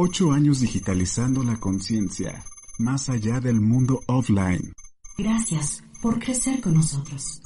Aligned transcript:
Ocho 0.00 0.30
años 0.30 0.60
digitalizando 0.60 1.42
la 1.42 1.56
conciencia, 1.56 2.44
más 2.78 3.08
allá 3.08 3.40
del 3.40 3.60
mundo 3.60 4.00
offline. 4.06 4.72
Gracias 5.18 5.82
por 6.00 6.20
crecer 6.20 6.60
con 6.60 6.74
nosotros. 6.74 7.42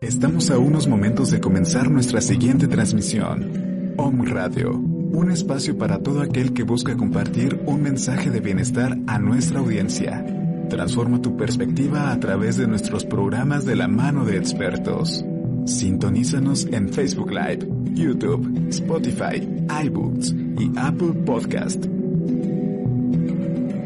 Estamos 0.00 0.52
a 0.52 0.58
unos 0.58 0.86
momentos 0.86 1.32
de 1.32 1.40
comenzar 1.40 1.90
nuestra 1.90 2.20
siguiente 2.20 2.68
transmisión. 2.68 3.94
Om 3.96 4.24
Radio, 4.24 4.70
un 4.70 5.32
espacio 5.32 5.76
para 5.76 6.00
todo 6.00 6.20
aquel 6.20 6.52
que 6.52 6.62
busca 6.62 6.96
compartir 6.96 7.60
un 7.66 7.82
mensaje 7.82 8.30
de 8.30 8.38
bienestar 8.38 8.96
a 9.08 9.18
nuestra 9.18 9.58
audiencia. 9.58 10.24
Transforma 10.70 11.20
tu 11.22 11.36
perspectiva 11.36 12.12
a 12.12 12.20
través 12.20 12.56
de 12.56 12.68
nuestros 12.68 13.04
programas 13.04 13.64
de 13.64 13.74
la 13.74 13.88
mano 13.88 14.24
de 14.24 14.36
expertos. 14.36 15.24
Sintonízanos 15.66 16.64
en 16.66 16.88
Facebook 16.88 17.32
Live, 17.32 17.66
YouTube, 17.94 18.68
Spotify, 18.68 19.42
iBooks 19.84 20.32
y 20.32 20.70
Apple 20.78 21.12
Podcast. 21.26 21.84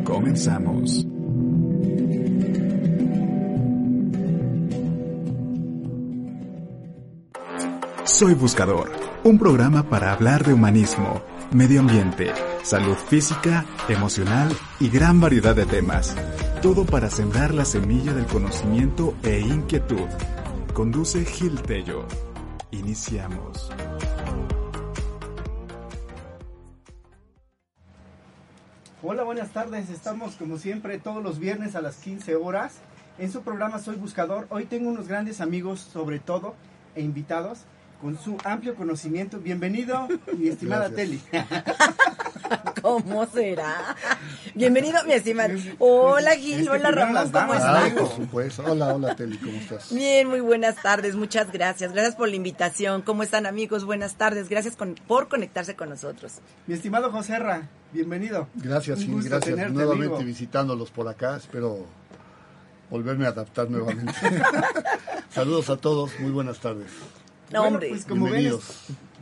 Comenzamos. 0.04 1.06
Soy 8.04 8.34
Buscador, 8.34 8.92
un 9.24 9.38
programa 9.38 9.88
para 9.88 10.12
hablar 10.12 10.44
de 10.44 10.52
humanismo, 10.52 11.22
medio 11.50 11.80
ambiente, 11.80 12.30
salud 12.62 12.96
física, 13.08 13.64
emocional 13.88 14.54
y 14.80 14.90
gran 14.90 15.18
variedad 15.18 15.56
de 15.56 15.64
temas. 15.64 16.14
Todo 16.60 16.84
para 16.84 17.08
sembrar 17.08 17.54
la 17.54 17.64
semilla 17.64 18.12
del 18.12 18.26
conocimiento 18.26 19.14
e 19.22 19.40
inquietud. 19.40 20.08
Conduce 20.74 21.24
Gil 21.24 21.60
Tello. 21.62 22.06
Iniciamos. 22.70 23.70
Hola, 29.02 29.24
buenas 29.24 29.50
tardes. 29.50 29.90
Estamos 29.90 30.36
como 30.36 30.58
siempre 30.58 30.98
todos 30.98 31.22
los 31.22 31.40
viernes 31.40 31.74
a 31.74 31.82
las 31.82 31.96
15 31.96 32.36
horas 32.36 32.78
en 33.18 33.32
su 33.32 33.42
programa 33.42 33.80
Soy 33.80 33.96
Buscador. 33.96 34.46
Hoy 34.50 34.66
tengo 34.66 34.88
unos 34.88 35.08
grandes 35.08 35.40
amigos 35.40 35.80
sobre 35.80 36.20
todo 36.20 36.54
e 36.94 37.02
invitados 37.02 37.64
con 38.00 38.18
su 38.18 38.36
amplio 38.44 38.74
conocimiento. 38.74 39.38
Bienvenido, 39.38 40.08
mi 40.36 40.48
estimada 40.48 40.88
Gracias. 40.88 40.96
Teli. 40.96 41.20
¿Cómo 42.82 43.26
será? 43.26 43.94
Bienvenido, 44.54 45.04
mi 45.04 45.12
estimado. 45.12 45.54
Hola, 45.78 46.32
Gil. 46.36 46.60
Es 46.60 46.64
que 46.64 46.70
Hola, 46.70 46.90
Ramón. 46.90 47.30
¿Cómo 47.30 47.54
estás? 47.54 47.90
Pues, 47.90 47.92
Por 48.08 48.16
supuesto. 48.16 48.64
Hola, 48.66 48.94
hola 48.94 49.14
Teli, 49.14 49.36
¿cómo 49.38 49.52
estás? 49.52 49.92
Bien, 49.94 50.26
muy 50.28 50.40
buenas 50.40 50.76
tardes. 50.82 51.14
Muchas 51.14 51.52
gracias. 51.52 51.92
Gracias 51.92 52.16
por 52.16 52.28
la 52.28 52.36
invitación. 52.36 53.02
¿Cómo 53.02 53.22
están, 53.22 53.46
amigos? 53.46 53.84
Buenas 53.84 54.14
tardes. 54.14 54.48
Gracias 54.48 54.76
con- 54.76 54.94
por 55.06 55.28
conectarse 55.28 55.76
con 55.76 55.90
nosotros. 55.90 56.34
Mi 56.66 56.74
estimado 56.74 57.12
José 57.12 57.38
Ra, 57.38 57.68
bienvenido. 57.92 58.48
Gracias, 58.54 59.06
gusto 59.06 59.28
gracias. 59.30 59.54
tenerte, 59.54 59.74
Nuevamente 59.74 60.14
amigo. 60.16 60.26
visitándolos 60.26 60.90
por 60.90 61.06
acá, 61.06 61.36
espero 61.36 61.84
volverme 62.88 63.26
a 63.26 63.28
adaptar 63.28 63.70
nuevamente. 63.70 64.12
Saludos 65.30 65.70
a 65.70 65.76
todos, 65.76 66.18
muy 66.18 66.30
buenas 66.32 66.58
tardes. 66.58 66.88
No, 67.50 67.60
Bueno, 67.62 67.74
hombre. 67.76 67.88
pues 67.90 68.04
como 68.04 68.30
ven, 68.30 68.52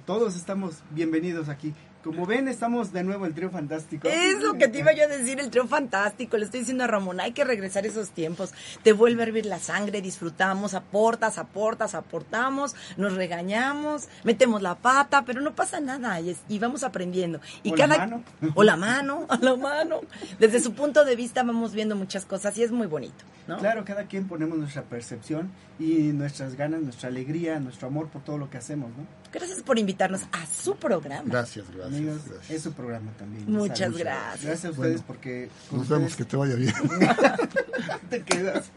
todos 0.06 0.36
estamos 0.36 0.76
bienvenidos 0.90 1.48
aquí. 1.48 1.72
Como 2.04 2.26
ven, 2.26 2.47
estamos 2.48 2.92
de 2.92 3.03
nuevo 3.03 3.26
el 3.26 3.34
trío 3.34 3.50
fantástico. 3.50 4.09
Es 4.09 4.41
lo 4.41 4.54
que 4.54 4.69
te 4.69 4.78
iba 4.78 4.92
yo 4.92 5.04
a 5.04 5.09
decir, 5.09 5.41
el 5.41 5.50
trío 5.50 5.66
fantástico. 5.66 6.36
Le 6.38 6.44
estoy 6.44 6.60
diciendo 6.60 6.84
a 6.84 6.86
Ramón, 6.86 7.19
hay 7.20 7.32
que 7.32 7.44
regresar 7.44 7.84
esos 7.86 8.10
tiempos. 8.10 8.54
Te 8.84 8.92
vuelve 8.92 9.22
a 9.22 9.26
hervir 9.26 9.47
la 9.47 9.59
sangre, 9.59 10.00
disfrutamos, 10.00 10.75
aportas, 10.75 11.38
aportas, 11.38 11.94
aportamos, 11.94 12.76
nos 12.97 13.14
regañamos, 13.14 14.08
metemos 14.25 14.62
la 14.62 14.76
pata, 14.76 15.25
pero 15.25 15.41
no 15.41 15.54
pasa 15.54 15.81
nada 15.81 16.20
y, 16.20 16.31
es- 16.31 16.41
y 16.48 16.58
vamos 16.58 16.82
aprendiendo. 16.84 17.41
Y 17.62 17.72
O 17.72 17.76
la 17.76 17.88
cada, 17.88 17.98
mano. 18.06 18.22
O 18.54 18.62
la 18.62 18.76
mano, 18.76 19.26
a 19.28 19.37
la 19.38 19.56
mano. 19.56 20.00
Desde 20.38 20.60
su 20.60 20.75
punto 20.75 21.04
de 21.04 21.16
vista 21.16 21.42
vamos 21.42 21.72
viendo 21.75 21.97
muchas 21.97 22.25
cosas 22.25 22.56
y 22.58 22.62
es 22.62 22.70
muy 22.70 22.87
bonito, 22.87 23.25
¿no? 23.48 23.58
Claro, 23.58 23.84
cada 23.84 24.04
quien 24.04 24.28
ponemos 24.28 24.56
nuestra 24.56 24.82
percepción 24.82 25.50
y 25.78 26.12
nuestras 26.12 26.54
ganas, 26.54 26.81
nuestra 26.81 27.08
alegría, 27.08 27.58
nuestro 27.60 27.88
amor 27.88 28.08
por 28.08 28.22
todo 28.22 28.38
lo 28.38 28.48
que 28.50 28.56
hacemos, 28.58 28.91
¿no? 28.97 29.04
Gracias 29.32 29.62
por 29.62 29.78
invitarnos 29.78 30.22
a 30.32 30.46
su 30.46 30.76
programa. 30.76 31.22
Gracias, 31.26 31.66
gracias. 31.70 31.86
Amigos, 31.86 32.20
gracias. 32.26 32.50
es 32.50 32.62
su 32.62 32.72
programa 32.72 33.12
también. 33.18 33.44
Muchas 33.50 33.78
Salud. 33.78 33.98
gracias. 33.98 34.44
Gracias 34.44 34.64
a 34.64 34.70
ustedes 34.70 34.92
Bueno, 34.94 35.04
porque 35.06 35.48
Nos 35.70 35.88
vemos, 35.88 36.16
que 36.16 36.24
te 36.24 36.36
vaya 36.36 36.54
bien. 36.54 36.74
te 38.10 38.22
quedas. 38.22 38.70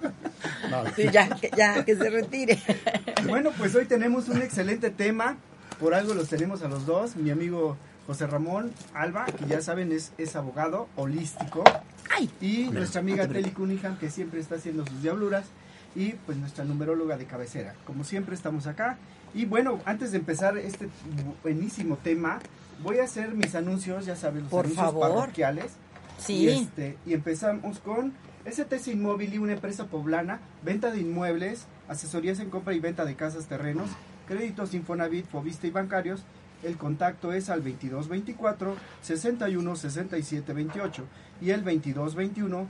No, 0.69 0.83
Sí, 0.95 1.03
ya, 1.11 1.29
que, 1.29 1.51
ya, 1.55 1.85
que 1.85 1.95
se 1.95 2.09
retire. 2.09 2.59
Bueno, 3.27 3.51
pues 3.57 3.73
hoy 3.75 3.85
tenemos 3.85 4.27
un 4.29 4.41
excelente 4.41 4.89
tema. 4.89 5.37
Por 5.79 5.93
algo 5.93 6.13
los 6.13 6.27
tenemos 6.27 6.61
a 6.63 6.67
los 6.67 6.85
dos. 6.85 7.15
Mi 7.15 7.31
amigo 7.31 7.77
José 8.07 8.27
Ramón 8.27 8.73
Alba, 8.93 9.25
que 9.25 9.45
ya 9.47 9.61
saben 9.61 9.91
es, 9.91 10.11
es 10.17 10.35
abogado 10.35 10.89
holístico. 10.95 11.63
Ay, 12.13 12.29
Y 12.41 12.69
nuestra 12.71 12.99
amiga 12.99 13.23
no 13.25 13.33
te 13.33 13.41
Telly 13.41 13.51
Cunningham, 13.51 13.97
que 13.97 14.09
siempre 14.09 14.39
está 14.41 14.55
haciendo 14.55 14.85
sus 14.85 15.01
diabluras. 15.01 15.45
Y 15.95 16.13
pues 16.25 16.37
nuestra 16.37 16.63
numeróloga 16.65 17.17
de 17.17 17.25
cabecera. 17.25 17.73
Como 17.85 18.03
siempre 18.03 18.35
estamos 18.35 18.67
acá. 18.67 18.97
Y 19.33 19.45
bueno, 19.45 19.79
antes 19.85 20.11
de 20.11 20.17
empezar 20.17 20.57
este 20.57 20.89
buenísimo 21.43 21.97
tema, 21.97 22.39
voy 22.83 22.99
a 22.99 23.03
hacer 23.05 23.33
mis 23.33 23.55
anuncios, 23.55 24.05
ya 24.05 24.15
saben, 24.15 24.41
los 24.43 24.49
Por 24.51 24.65
anuncios 24.65 24.85
favor. 24.87 25.15
parroquiales. 25.15 25.71
sí. 26.17 26.33
Y, 26.33 26.49
este, 26.49 26.97
y 27.05 27.13
empezamos 27.13 27.79
con 27.79 28.13
STC 28.49 28.87
Inmóvil, 28.93 29.39
una 29.39 29.53
empresa 29.53 29.85
poblana, 29.85 30.39
venta 30.63 30.91
de 30.91 30.99
inmuebles, 30.99 31.65
asesorías 31.87 32.39
en 32.39 32.49
compra 32.49 32.73
y 32.73 32.79
venta 32.79 33.05
de 33.05 33.15
casas, 33.15 33.45
terrenos, 33.45 33.89
créditos 34.27 34.73
Infonavit, 34.73 35.27
Fobista 35.27 35.67
y 35.67 35.71
bancarios. 35.71 36.23
El 36.63 36.77
contacto 36.77 37.33
es 37.33 37.49
al 37.49 37.63
2224 37.63 38.75
61 39.01 39.75
67 39.75 40.53
28 40.53 41.03
y 41.41 41.49
el 41.51 41.63
2221 41.63 42.67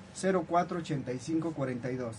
04 0.47 0.77
85 0.79 1.51
42. 1.51 2.15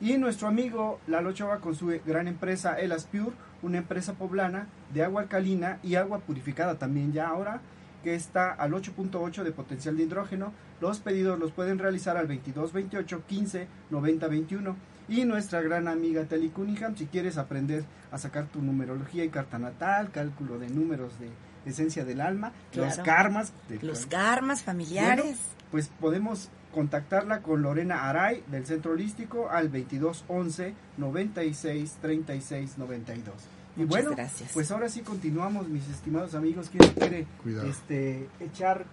Y 0.00 0.16
nuestro 0.16 0.46
amigo 0.46 1.00
Lalo 1.08 1.32
Chava 1.32 1.58
con 1.58 1.74
su 1.74 1.88
gran 2.06 2.28
empresa 2.28 2.78
Elas 2.78 3.04
Pure, 3.10 3.32
una 3.62 3.78
empresa 3.78 4.14
poblana 4.14 4.66
de 4.92 5.04
agua 5.04 5.22
alcalina 5.22 5.78
y 5.82 5.94
agua 5.96 6.18
purificada 6.20 6.76
también 6.78 7.12
ya 7.12 7.28
ahora, 7.28 7.60
que 8.04 8.14
está 8.14 8.52
al 8.52 8.72
8.8 8.72 9.42
de 9.42 9.52
potencial 9.52 9.96
de 9.96 10.04
hidrógeno. 10.04 10.52
Los 10.80 11.00
pedidos 11.00 11.38
los 11.38 11.50
pueden 11.52 11.78
realizar 11.78 12.16
al 12.16 12.28
2228 12.28 13.24
15 13.26 13.66
90 13.90 14.28
21. 14.28 14.76
Y 15.08 15.24
nuestra 15.24 15.62
gran 15.62 15.88
amiga 15.88 16.24
Telly 16.24 16.50
Cunningham, 16.50 16.94
si 16.96 17.06
quieres 17.06 17.38
aprender 17.38 17.84
a 18.12 18.18
sacar 18.18 18.46
tu 18.46 18.60
numerología 18.62 19.24
y 19.24 19.30
carta 19.30 19.58
natal, 19.58 20.10
cálculo 20.12 20.58
de 20.58 20.68
números 20.68 21.18
de 21.18 21.30
esencia 21.68 22.04
del 22.04 22.20
alma, 22.20 22.52
los 22.74 22.98
karmas, 23.04 23.52
de- 23.68 23.80
Los 23.82 24.06
karmas 24.06 24.62
familiares. 24.62 25.24
Bueno, 25.24 25.38
pues 25.70 25.88
podemos 26.00 26.50
contactarla 26.72 27.40
con 27.40 27.62
Lorena 27.62 28.08
Aray 28.08 28.42
del 28.48 28.66
Centro 28.66 28.92
Holístico 28.92 29.48
al 29.50 29.70
2211 29.72 30.74
96 30.96 31.96
36 32.00 32.78
92. 32.78 33.34
Y 33.76 33.80
Muchas 33.80 33.88
bueno, 33.90 34.10
gracias. 34.16 34.50
pues 34.52 34.70
ahora 34.70 34.88
sí 34.88 35.00
continuamos, 35.00 35.68
mis 35.68 35.88
estimados 35.88 36.34
amigos. 36.34 36.68
¿Quién 36.70 36.90
quiere 36.94 37.26
Cuidado. 37.42 37.68
este, 37.68 38.28
echar 38.40 38.84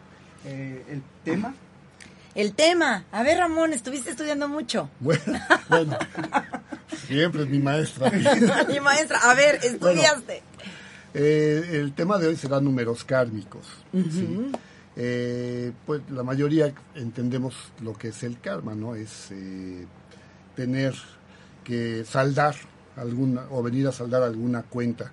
eh, 0.46 0.84
el 0.90 1.02
tema? 1.24 1.54
El 2.36 2.54
tema. 2.54 3.06
A 3.12 3.24
ver, 3.24 3.38
Ramón, 3.40 3.74
estuviste 3.74 4.12
estudiando 4.12 4.48
mucho. 4.48 4.90
Bueno, 5.00 5.40
bueno, 5.70 5.98
siempre 7.08 7.44
es 7.44 7.50
mi 7.50 7.60
maestra. 7.60 8.12
Mi 8.70 8.80
maestra, 8.80 9.20
a 9.24 9.34
ver, 9.34 9.60
estudiaste. 9.64 10.42
Eh, 11.14 11.70
el 11.74 11.94
tema 11.94 12.18
de 12.20 12.28
hoy 12.28 12.36
será 12.36 12.60
números 12.60 13.04
kármicos. 13.06 13.66
¿sí? 13.94 14.52
Eh, 14.98 15.74
pues 15.86 16.02
la 16.10 16.24
mayoría 16.24 16.74
entendemos 16.96 17.56
lo 17.82 17.94
que 17.94 18.10
es 18.10 18.24
el 18.24 18.40
karma, 18.40 18.76
¿no? 18.76 18.96
Es 18.96 19.30
eh, 19.32 19.86
tener 20.56 20.96
que 21.64 22.06
saldar 22.06 22.56
alguna 22.96 23.44
o 23.50 23.62
venir 23.62 23.88
a 23.88 23.92
saldar 23.92 24.24
alguna 24.24 24.64
cuenta. 24.64 25.12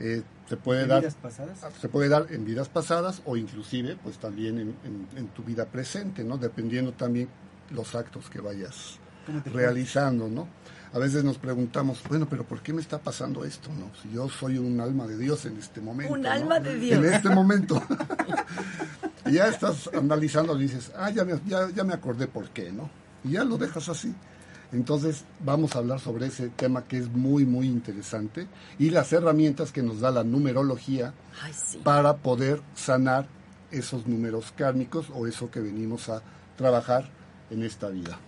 Eh, 0.00 0.22
se 0.48 0.56
puede 0.56 0.82
¿En 0.82 0.88
dar 0.88 1.00
vidas 1.00 1.14
pasadas? 1.14 1.58
se 1.80 1.88
puede 1.88 2.08
dar 2.08 2.26
en 2.30 2.44
vidas 2.44 2.68
pasadas 2.68 3.22
o 3.24 3.36
inclusive 3.36 3.96
pues 4.02 4.18
también 4.18 4.58
en, 4.58 4.74
en- 4.84 5.08
en 5.16 5.28
tu 5.28 5.42
vida 5.44 5.66
presente, 5.66 6.24
¿no? 6.24 6.38
Dependiendo 6.38 6.92
también 6.92 7.28
los 7.70 7.94
actos 7.94 8.28
que 8.28 8.40
vayas 8.40 8.98
¿Cómo 9.26 9.40
te 9.42 9.50
realizando, 9.50 10.28
¿no? 10.28 10.48
A 10.92 10.98
veces 10.98 11.24
nos 11.24 11.38
preguntamos, 11.38 12.02
bueno, 12.08 12.26
pero 12.28 12.44
¿por 12.44 12.60
qué 12.60 12.72
me 12.72 12.82
está 12.82 12.98
pasando 12.98 13.44
esto, 13.44 13.70
no? 13.70 13.90
Si 14.02 14.14
yo 14.14 14.28
soy 14.28 14.58
un 14.58 14.78
alma 14.80 15.06
de 15.06 15.16
Dios 15.16 15.46
en 15.46 15.56
este 15.56 15.80
momento. 15.80 16.12
Un 16.12 16.22
¿no? 16.22 16.30
alma 16.30 16.60
de 16.60 16.78
Dios. 16.78 16.98
En 16.98 17.12
este 17.12 17.30
momento. 17.30 17.82
y 19.26 19.32
ya 19.32 19.48
estás 19.48 19.88
analizando 19.94 20.58
y 20.58 20.62
dices, 20.62 20.92
ah, 20.94 21.10
ya 21.10 21.24
me, 21.24 21.40
ya, 21.46 21.70
ya 21.70 21.82
me 21.84 21.94
acordé 21.94 22.26
por 22.26 22.50
qué, 22.50 22.70
¿no? 22.72 22.90
Y 23.24 23.32
ya 23.32 23.44
lo 23.44 23.56
dejas 23.56 23.88
así. 23.88 24.14
Entonces 24.72 25.24
vamos 25.40 25.74
a 25.74 25.78
hablar 25.78 26.00
sobre 26.00 26.26
ese 26.26 26.48
tema 26.48 26.84
que 26.84 26.98
es 26.98 27.08
muy, 27.10 27.44
muy 27.44 27.66
interesante 27.66 28.46
y 28.78 28.90
las 28.90 29.12
herramientas 29.12 29.70
que 29.70 29.82
nos 29.82 30.00
da 30.00 30.10
la 30.10 30.24
numerología 30.24 31.12
Ay, 31.42 31.52
sí. 31.54 31.78
para 31.84 32.16
poder 32.16 32.60
sanar 32.74 33.26
esos 33.70 34.06
números 34.06 34.52
kármicos 34.56 35.06
o 35.14 35.26
eso 35.26 35.50
que 35.50 35.60
venimos 35.60 36.08
a 36.08 36.22
trabajar 36.56 37.08
en 37.50 37.62
esta 37.62 37.88
vida. 37.88 38.18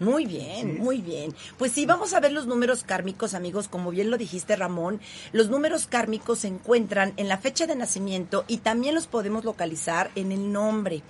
Muy 0.00 0.24
bien, 0.24 0.78
muy 0.78 1.02
bien. 1.02 1.34
Pues 1.58 1.72
sí, 1.72 1.84
vamos 1.84 2.14
a 2.14 2.20
ver 2.20 2.32
los 2.32 2.46
números 2.46 2.84
kármicos, 2.84 3.34
amigos. 3.34 3.68
Como 3.68 3.90
bien 3.90 4.10
lo 4.10 4.16
dijiste, 4.16 4.56
Ramón, 4.56 4.98
los 5.32 5.50
números 5.50 5.86
kármicos 5.86 6.38
se 6.40 6.48
encuentran 6.48 7.12
en 7.18 7.28
la 7.28 7.36
fecha 7.36 7.66
de 7.66 7.76
nacimiento 7.76 8.46
y 8.48 8.58
también 8.58 8.94
los 8.94 9.06
podemos 9.06 9.44
localizar 9.44 10.10
en 10.14 10.32
el 10.32 10.52
nombre. 10.52 11.02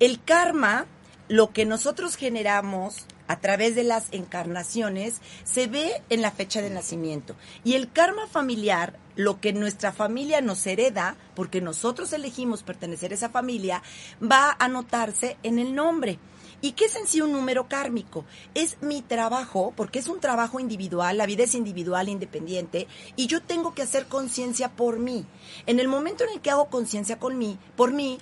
El 0.00 0.20
karma, 0.20 0.86
lo 1.28 1.52
que 1.52 1.64
nosotros 1.64 2.16
generamos 2.16 3.06
a 3.28 3.38
través 3.38 3.76
de 3.76 3.84
las 3.84 4.08
encarnaciones, 4.10 5.20
se 5.44 5.68
ve 5.68 6.02
en 6.10 6.20
la 6.20 6.32
fecha 6.32 6.60
de 6.60 6.70
nacimiento. 6.70 7.36
Y 7.62 7.74
el 7.74 7.90
karma 7.92 8.26
familiar, 8.26 8.98
lo 9.14 9.40
que 9.40 9.52
nuestra 9.52 9.92
familia 9.92 10.40
nos 10.40 10.66
hereda, 10.66 11.16
porque 11.36 11.60
nosotros 11.60 12.12
elegimos 12.12 12.64
pertenecer 12.64 13.12
a 13.12 13.14
esa 13.14 13.30
familia, 13.30 13.80
va 14.20 14.56
a 14.58 14.66
notarse 14.66 15.36
en 15.44 15.60
el 15.60 15.72
nombre. 15.74 16.18
¿Y 16.64 16.72
qué 16.72 16.86
es 16.86 16.96
en 16.96 17.06
sí 17.06 17.20
un 17.20 17.30
número 17.30 17.68
kármico? 17.68 18.24
Es 18.54 18.78
mi 18.80 19.02
trabajo, 19.02 19.74
porque 19.76 19.98
es 19.98 20.08
un 20.08 20.18
trabajo 20.18 20.60
individual, 20.60 21.18
la 21.18 21.26
vida 21.26 21.42
es 21.42 21.54
individual, 21.54 22.08
independiente, 22.08 22.88
y 23.16 23.26
yo 23.26 23.42
tengo 23.42 23.74
que 23.74 23.82
hacer 23.82 24.06
conciencia 24.06 24.70
por 24.70 24.98
mí. 24.98 25.26
En 25.66 25.78
el 25.78 25.88
momento 25.88 26.24
en 26.24 26.30
el 26.30 26.40
que 26.40 26.50
hago 26.50 26.70
conciencia 26.70 27.18
con 27.18 27.36
mí, 27.36 27.58
por 27.76 27.92
mí, 27.92 28.16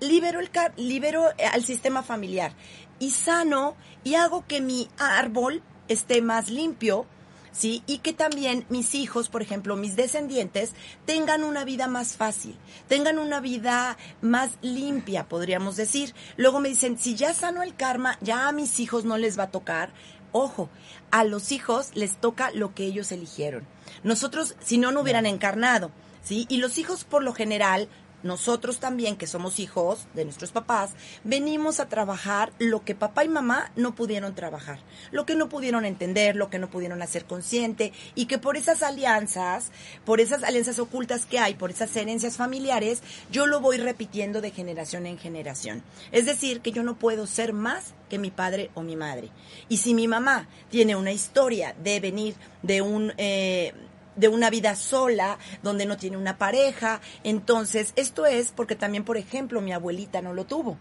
libero, 0.00 0.40
el, 0.40 0.48
libero 0.78 1.32
eh, 1.36 1.44
al 1.44 1.64
sistema 1.64 2.02
familiar 2.02 2.54
y 2.98 3.10
sano 3.10 3.76
y 4.04 4.14
hago 4.14 4.46
que 4.46 4.62
mi 4.62 4.88
árbol 4.96 5.62
esté 5.88 6.22
más 6.22 6.48
limpio, 6.48 7.04
¿sí? 7.52 7.82
Y 7.86 7.98
que 7.98 8.12
también 8.12 8.64
mis 8.68 8.94
hijos, 8.94 9.28
por 9.28 9.42
ejemplo, 9.42 9.76
mis 9.76 9.96
descendientes, 9.96 10.72
tengan 11.04 11.44
una 11.44 11.64
vida 11.64 11.86
más 11.86 12.16
fácil, 12.16 12.56
tengan 12.88 13.18
una 13.18 13.40
vida 13.40 13.96
más 14.20 14.52
limpia, 14.62 15.28
podríamos 15.28 15.76
decir. 15.76 16.14
Luego 16.36 16.60
me 16.60 16.70
dicen, 16.70 16.98
si 16.98 17.14
ya 17.14 17.34
sano 17.34 17.62
el 17.62 17.76
karma, 17.76 18.18
ya 18.20 18.48
a 18.48 18.52
mis 18.52 18.80
hijos 18.80 19.04
no 19.04 19.18
les 19.18 19.38
va 19.38 19.44
a 19.44 19.50
tocar. 19.50 19.92
Ojo, 20.32 20.70
a 21.10 21.24
los 21.24 21.52
hijos 21.52 21.90
les 21.94 22.16
toca 22.16 22.50
lo 22.52 22.74
que 22.74 22.86
ellos 22.86 23.12
eligieron. 23.12 23.66
Nosotros, 24.02 24.56
si 24.60 24.78
no, 24.78 24.90
no 24.90 25.02
hubieran 25.02 25.26
encarnado, 25.26 25.90
¿sí? 26.22 26.46
Y 26.48 26.56
los 26.56 26.78
hijos, 26.78 27.04
por 27.04 27.22
lo 27.22 27.34
general, 27.34 27.88
nosotros 28.22 28.78
también, 28.78 29.16
que 29.16 29.26
somos 29.26 29.58
hijos 29.58 30.06
de 30.14 30.24
nuestros 30.24 30.52
papás, 30.52 30.90
venimos 31.24 31.80
a 31.80 31.88
trabajar 31.88 32.52
lo 32.58 32.84
que 32.84 32.94
papá 32.94 33.24
y 33.24 33.28
mamá 33.28 33.70
no 33.76 33.94
pudieron 33.94 34.34
trabajar, 34.34 34.80
lo 35.10 35.26
que 35.26 35.34
no 35.34 35.48
pudieron 35.48 35.84
entender, 35.84 36.36
lo 36.36 36.50
que 36.50 36.58
no 36.58 36.70
pudieron 36.70 37.02
hacer 37.02 37.24
consciente, 37.24 37.92
y 38.14 38.26
que 38.26 38.38
por 38.38 38.56
esas 38.56 38.82
alianzas, 38.82 39.70
por 40.04 40.20
esas 40.20 40.42
alianzas 40.42 40.78
ocultas 40.78 41.26
que 41.26 41.38
hay, 41.38 41.54
por 41.54 41.70
esas 41.70 41.94
herencias 41.96 42.36
familiares, 42.36 43.02
yo 43.30 43.46
lo 43.46 43.60
voy 43.60 43.76
repitiendo 43.76 44.40
de 44.40 44.50
generación 44.50 45.06
en 45.06 45.18
generación. 45.18 45.82
Es 46.10 46.26
decir, 46.26 46.60
que 46.60 46.72
yo 46.72 46.82
no 46.82 46.98
puedo 46.98 47.26
ser 47.26 47.52
más 47.52 47.94
que 48.08 48.18
mi 48.18 48.30
padre 48.30 48.70
o 48.74 48.82
mi 48.82 48.96
madre. 48.96 49.30
Y 49.68 49.78
si 49.78 49.94
mi 49.94 50.06
mamá 50.06 50.48
tiene 50.70 50.96
una 50.96 51.12
historia 51.12 51.74
de 51.82 52.00
venir 52.00 52.34
de 52.62 52.82
un... 52.82 53.12
eh, 53.16 53.72
de 54.16 54.28
una 54.28 54.50
vida 54.50 54.76
sola, 54.76 55.38
donde 55.62 55.86
no 55.86 55.96
tiene 55.96 56.16
una 56.16 56.38
pareja. 56.38 57.00
Entonces, 57.24 57.92
esto 57.96 58.26
es 58.26 58.52
porque 58.52 58.76
también, 58.76 59.04
por 59.04 59.16
ejemplo, 59.16 59.60
mi 59.60 59.72
abuelita 59.72 60.22
no 60.22 60.34
lo 60.34 60.44
tuvo. 60.44 60.78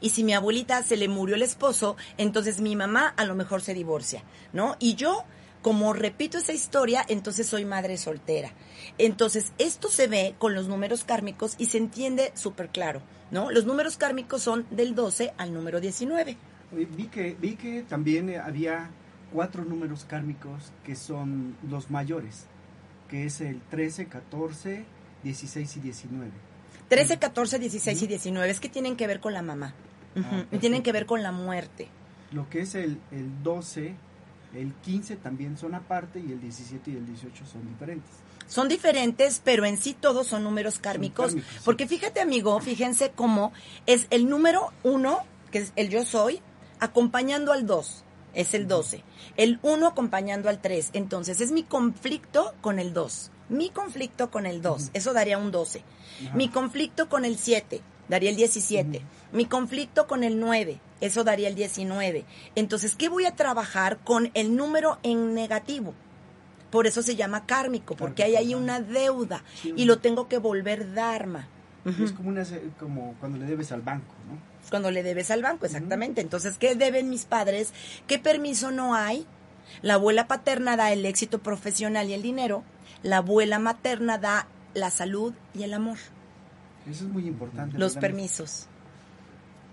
Y 0.00 0.10
si 0.10 0.24
mi 0.24 0.34
abuelita 0.34 0.82
se 0.82 0.96
le 0.96 1.08
murió 1.08 1.34
el 1.34 1.42
esposo, 1.42 1.96
entonces 2.16 2.60
mi 2.60 2.76
mamá 2.76 3.14
a 3.16 3.24
lo 3.24 3.34
mejor 3.34 3.62
se 3.62 3.74
divorcia, 3.74 4.22
¿no? 4.52 4.76
Y 4.78 4.94
yo, 4.94 5.24
como 5.62 5.92
repito 5.92 6.38
esa 6.38 6.52
historia, 6.52 7.04
entonces 7.08 7.46
soy 7.46 7.64
madre 7.64 7.96
soltera. 7.96 8.52
Entonces, 8.98 9.52
esto 9.58 9.88
se 9.88 10.06
ve 10.06 10.34
con 10.38 10.54
los 10.54 10.68
números 10.68 11.04
kármicos 11.04 11.54
y 11.58 11.66
se 11.66 11.78
entiende 11.78 12.32
súper 12.34 12.68
claro, 12.68 13.02
¿no? 13.30 13.50
Los 13.50 13.66
números 13.66 13.96
kármicos 13.96 14.42
son 14.42 14.66
del 14.70 14.94
12 14.94 15.34
al 15.36 15.52
número 15.52 15.80
19. 15.80 16.36
Oye, 16.74 16.86
Vi 16.86 17.04
que, 17.04 17.36
vi 17.38 17.56
que 17.56 17.82
también 17.82 18.28
eh, 18.30 18.38
había 18.38 18.90
cuatro 19.32 19.64
números 19.64 20.04
kármicos 20.04 20.72
que 20.84 20.96
son 20.96 21.56
los 21.68 21.90
mayores, 21.90 22.46
que 23.08 23.24
es 23.24 23.40
el 23.40 23.60
13, 23.62 24.06
14, 24.06 24.84
16 25.22 25.76
y 25.76 25.80
19. 25.80 26.30
13, 26.88 27.18
14, 27.18 27.58
16 27.58 28.02
y 28.02 28.06
19 28.06 28.50
es 28.50 28.60
que 28.60 28.68
tienen 28.68 28.96
que 28.96 29.06
ver 29.06 29.20
con 29.20 29.32
la 29.32 29.42
mamá. 29.42 29.74
Ah, 30.16 30.44
tienen 30.60 30.82
que 30.82 30.92
ver 30.92 31.06
con 31.06 31.22
la 31.22 31.32
muerte. 31.32 31.88
Lo 32.30 32.48
que 32.48 32.60
es 32.60 32.74
el, 32.74 33.00
el 33.10 33.42
12, 33.42 33.94
el 34.54 34.72
15 34.74 35.16
también 35.16 35.56
son 35.56 35.74
aparte 35.74 36.20
y 36.20 36.30
el 36.30 36.40
17 36.40 36.90
y 36.90 36.96
el 36.96 37.06
18 37.06 37.46
son 37.46 37.66
diferentes. 37.68 38.10
Son 38.46 38.68
diferentes, 38.68 39.40
pero 39.42 39.64
en 39.64 39.78
sí 39.78 39.96
todos 39.98 40.26
son 40.26 40.44
números 40.44 40.78
kármicos. 40.78 41.26
kármicos, 41.26 41.50
sí. 41.52 41.60
Porque 41.64 41.86
fíjate, 41.86 42.20
amigo, 42.20 42.60
fíjense 42.60 43.12
cómo 43.14 43.52
es 43.86 44.06
el 44.10 44.28
número 44.28 44.72
uno, 44.82 45.20
que 45.50 45.58
es 45.58 45.72
el 45.76 45.88
yo 45.88 46.04
soy, 46.04 46.40
acompañando 46.78 47.52
al 47.52 47.66
2, 47.66 48.03
es 48.34 48.54
el 48.54 48.68
12. 48.68 49.02
El 49.36 49.58
1 49.62 49.86
acompañando 49.86 50.48
al 50.48 50.60
3. 50.60 50.90
Entonces, 50.92 51.40
es 51.40 51.52
mi 51.52 51.62
conflicto 51.62 52.54
con 52.60 52.78
el 52.78 52.92
2. 52.92 53.30
Mi 53.48 53.70
conflicto 53.70 54.30
con 54.30 54.46
el 54.46 54.62
2. 54.62 54.90
Eso 54.94 55.12
daría 55.12 55.38
un 55.38 55.50
12. 55.50 55.82
Ajá. 56.26 56.36
Mi 56.36 56.48
conflicto 56.48 57.08
con 57.08 57.24
el 57.24 57.36
7. 57.36 57.80
Daría 58.08 58.30
el 58.30 58.36
17. 58.36 59.02
Mi 59.32 59.46
conflicto 59.46 60.06
con 60.06 60.24
el 60.24 60.38
9. 60.38 60.80
Eso 61.00 61.24
daría 61.24 61.48
el 61.48 61.54
19. 61.54 62.24
Entonces, 62.54 62.96
¿qué 62.96 63.08
voy 63.08 63.26
a 63.26 63.34
trabajar 63.36 63.98
con 63.98 64.30
el 64.34 64.56
número 64.56 64.98
en 65.02 65.34
negativo? 65.34 65.94
Por 66.70 66.86
eso 66.86 67.02
se 67.02 67.14
llama 67.14 67.46
kármico, 67.46 67.94
porque 67.94 68.24
hay 68.24 68.34
ahí 68.36 68.54
una 68.54 68.80
deuda 68.80 69.44
Sí, 69.62 69.72
y 69.76 69.84
lo 69.84 69.98
tengo 69.98 70.26
que 70.28 70.38
volver 70.38 70.92
dharma. 70.92 71.46
Es 71.84 72.12
como, 72.12 72.30
una, 72.30 72.44
como 72.80 73.14
cuando 73.20 73.38
le 73.38 73.46
debes 73.46 73.70
al 73.70 73.82
banco, 73.82 74.14
¿no? 74.28 74.53
Cuando 74.70 74.90
le 74.90 75.02
debes 75.02 75.30
al 75.30 75.42
banco, 75.42 75.66
exactamente. 75.66 76.20
Entonces, 76.20 76.56
¿qué 76.58 76.74
deben 76.74 77.10
mis 77.10 77.24
padres? 77.24 77.72
¿Qué 78.06 78.18
permiso 78.18 78.70
no 78.70 78.94
hay? 78.94 79.26
La 79.82 79.94
abuela 79.94 80.26
paterna 80.26 80.76
da 80.76 80.92
el 80.92 81.04
éxito 81.06 81.38
profesional 81.40 82.08
y 82.08 82.14
el 82.14 82.22
dinero. 82.22 82.62
La 83.02 83.18
abuela 83.18 83.58
materna 83.58 84.18
da 84.18 84.46
la 84.74 84.90
salud 84.90 85.34
y 85.54 85.62
el 85.62 85.74
amor. 85.74 85.98
Eso 86.88 87.04
es 87.04 87.10
muy 87.10 87.26
importante. 87.26 87.78
Los 87.78 87.94
¿verdad? 87.94 88.08
permisos. 88.08 88.66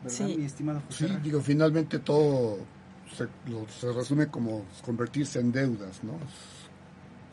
¿Verdad, 0.03 0.17
sí. 0.17 0.35
mi 0.37 0.45
estimado 0.45 0.81
José? 0.87 1.07
Sí, 1.07 1.13
digo, 1.23 1.41
finalmente 1.41 1.99
todo 1.99 2.57
se, 3.15 3.23
lo- 3.49 3.67
se 3.69 3.91
resume 3.91 4.27
como 4.27 4.65
convertirse 4.83 5.39
en 5.39 5.51
deudas, 5.51 6.03
¿no? 6.03 6.13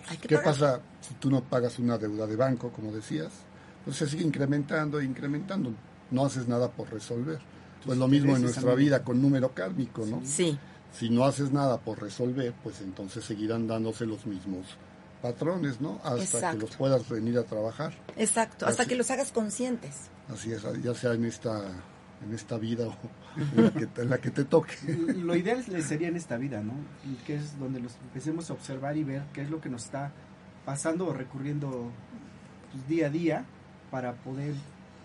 Hay 0.08 0.16
que 0.16 0.28
¿Qué 0.28 0.36
pagar. 0.36 0.52
pasa 0.52 0.80
si 1.00 1.14
tú 1.14 1.30
no 1.30 1.42
pagas 1.42 1.78
una 1.78 1.96
deuda 1.98 2.26
de 2.26 2.36
banco, 2.36 2.70
como 2.70 2.92
decías? 2.92 3.30
Pues 3.84 3.96
se 3.96 4.06
sigue 4.06 4.24
incrementando 4.24 5.00
e 5.00 5.04
incrementando. 5.04 5.72
No 6.10 6.24
haces 6.24 6.48
nada 6.48 6.70
por 6.70 6.90
resolver. 6.90 7.38
Pues 7.84 7.98
lo 7.98 8.08
mismo 8.08 8.34
en 8.36 8.42
nuestra 8.42 8.62
amigo. 8.62 8.76
vida 8.76 9.04
con 9.04 9.22
número 9.22 9.54
kármico, 9.54 10.04
¿no? 10.06 10.20
Sí, 10.24 10.58
Si 10.92 11.10
no 11.10 11.24
haces 11.24 11.52
nada 11.52 11.78
por 11.78 12.00
resolver, 12.00 12.52
pues 12.62 12.80
entonces 12.80 13.24
seguirán 13.24 13.66
dándose 13.66 14.04
los 14.06 14.26
mismos 14.26 14.66
patrones, 15.22 15.80
¿no? 15.80 16.00
Hasta 16.02 16.22
Exacto. 16.22 16.58
que 16.58 16.66
los 16.66 16.76
puedas 16.76 17.08
venir 17.08 17.38
a 17.38 17.44
trabajar. 17.44 17.92
exacto. 18.16 18.66
Hasta 18.66 18.82
Así. 18.82 18.88
que 18.90 18.96
los 18.96 19.10
hagas 19.10 19.30
conscientes. 19.32 20.08
Así 20.32 20.52
es, 20.52 20.62
ya 20.82 20.94
sea 20.94 21.12
en 21.14 21.24
esta 21.24 21.62
en 22.24 22.34
esta 22.34 22.58
vida 22.58 22.88
o 22.88 22.96
en 23.56 23.64
la 23.64 23.70
que, 23.70 23.88
en 24.02 24.10
la 24.10 24.18
que 24.18 24.30
te 24.30 24.44
toque. 24.44 24.74
Lo 25.16 25.36
ideal 25.36 25.64
sería 25.84 26.08
en 26.08 26.16
esta 26.16 26.36
vida, 26.36 26.60
¿no? 26.62 26.72
Y 27.08 27.14
que 27.24 27.36
es 27.36 27.58
donde 27.60 27.78
los 27.80 27.94
empecemos 28.02 28.50
a 28.50 28.54
observar 28.54 28.96
y 28.96 29.04
ver 29.04 29.22
qué 29.32 29.42
es 29.42 29.50
lo 29.50 29.60
que 29.60 29.68
nos 29.68 29.84
está 29.84 30.10
pasando 30.64 31.06
o 31.06 31.12
recurriendo 31.12 31.90
pues, 32.72 32.88
día 32.88 33.06
a 33.06 33.10
día 33.10 33.44
para 33.92 34.14
poder 34.14 34.54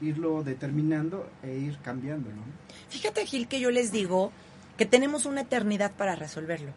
irlo 0.01 0.43
determinando 0.43 1.29
e 1.43 1.55
ir 1.55 1.77
cambiando, 1.79 2.29
¿no? 2.29 2.41
Fíjate, 2.89 3.25
Gil, 3.25 3.47
que 3.47 3.59
yo 3.59 3.71
les 3.71 3.91
digo 3.91 4.31
que 4.77 4.85
tenemos 4.85 5.25
una 5.25 5.41
eternidad 5.41 5.91
para 5.91 6.15
resolverlo. 6.15 6.73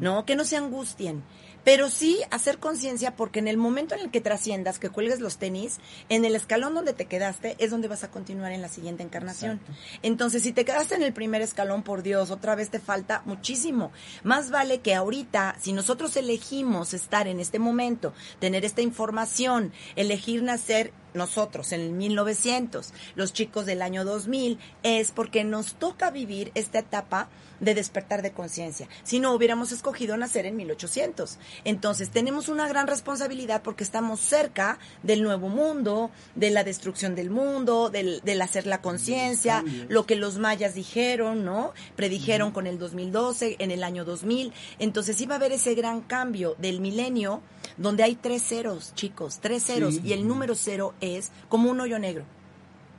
¿no? 0.00 0.24
Que 0.24 0.36
no 0.36 0.44
se 0.44 0.56
angustien. 0.56 1.22
Pero 1.62 1.88
sí 1.88 2.20
hacer 2.30 2.58
conciencia 2.58 3.16
porque 3.16 3.38
en 3.38 3.48
el 3.48 3.56
momento 3.56 3.94
en 3.94 4.02
el 4.02 4.10
que 4.10 4.20
trasciendas, 4.20 4.78
que 4.78 4.90
cuelgues 4.90 5.20
los 5.20 5.38
tenis, 5.38 5.78
en 6.10 6.26
el 6.26 6.36
escalón 6.36 6.74
donde 6.74 6.92
te 6.92 7.06
quedaste 7.06 7.56
es 7.58 7.70
donde 7.70 7.88
vas 7.88 8.04
a 8.04 8.10
continuar 8.10 8.52
en 8.52 8.60
la 8.60 8.68
siguiente 8.68 9.02
encarnación. 9.02 9.60
Entonces, 10.02 10.42
si 10.42 10.52
te 10.52 10.66
quedaste 10.66 10.94
en 10.94 11.02
el 11.02 11.14
primer 11.14 11.40
escalón, 11.40 11.82
por 11.82 12.02
Dios, 12.02 12.30
otra 12.30 12.54
vez 12.54 12.68
te 12.68 12.80
falta 12.80 13.22
muchísimo. 13.24 13.92
Más 14.24 14.50
vale 14.50 14.80
que 14.80 14.94
ahorita, 14.94 15.56
si 15.58 15.72
nosotros 15.72 16.16
elegimos 16.18 16.92
estar 16.92 17.28
en 17.28 17.40
este 17.40 17.58
momento, 17.58 18.12
tener 18.40 18.66
esta 18.66 18.82
información, 18.82 19.72
elegir 19.96 20.42
nacer 20.42 20.92
nosotros 21.14 21.72
en 21.72 21.80
el 21.80 21.92
1900, 21.92 22.92
los 23.14 23.32
chicos 23.32 23.66
del 23.66 23.82
año 23.82 24.04
2000, 24.04 24.58
es 24.82 25.12
porque 25.12 25.44
nos 25.44 25.74
toca 25.74 26.10
vivir 26.10 26.50
esta 26.54 26.80
etapa 26.80 27.28
de 27.60 27.74
despertar 27.74 28.22
de 28.22 28.32
conciencia. 28.32 28.88
Si 29.02 29.20
no, 29.20 29.32
hubiéramos 29.32 29.72
escogido 29.72 30.16
nacer 30.16 30.46
en 30.46 30.56
1800. 30.56 31.38
Entonces, 31.64 32.10
tenemos 32.10 32.48
una 32.48 32.68
gran 32.68 32.86
responsabilidad 32.86 33.62
porque 33.62 33.84
estamos 33.84 34.20
cerca 34.20 34.78
del 35.02 35.22
nuevo 35.22 35.48
mundo, 35.48 36.10
de 36.34 36.50
la 36.50 36.64
destrucción 36.64 37.14
del 37.14 37.30
mundo, 37.30 37.90
del, 37.90 38.20
del 38.22 38.42
hacer 38.42 38.66
la 38.66 38.80
conciencia, 38.80 39.64
lo 39.88 40.06
que 40.06 40.16
los 40.16 40.38
mayas 40.38 40.74
dijeron, 40.74 41.44
¿no? 41.44 41.72
Predijeron 41.96 42.50
con 42.50 42.66
el 42.66 42.78
2012, 42.78 43.56
en 43.58 43.70
el 43.70 43.84
año 43.84 44.04
2000. 44.04 44.52
Entonces, 44.78 45.20
iba 45.20 45.34
a 45.34 45.38
haber 45.38 45.52
ese 45.52 45.74
gran 45.74 46.00
cambio 46.00 46.56
del 46.58 46.80
milenio 46.80 47.42
donde 47.76 48.02
hay 48.02 48.14
tres 48.14 48.42
ceros, 48.42 48.94
chicos, 48.94 49.38
tres 49.40 49.64
ceros, 49.64 50.00
y 50.04 50.12
el 50.12 50.26
número 50.28 50.54
cero 50.54 50.94
es 51.04 51.30
como 51.48 51.70
un 51.70 51.80
hoyo 51.80 51.98
negro. 51.98 52.24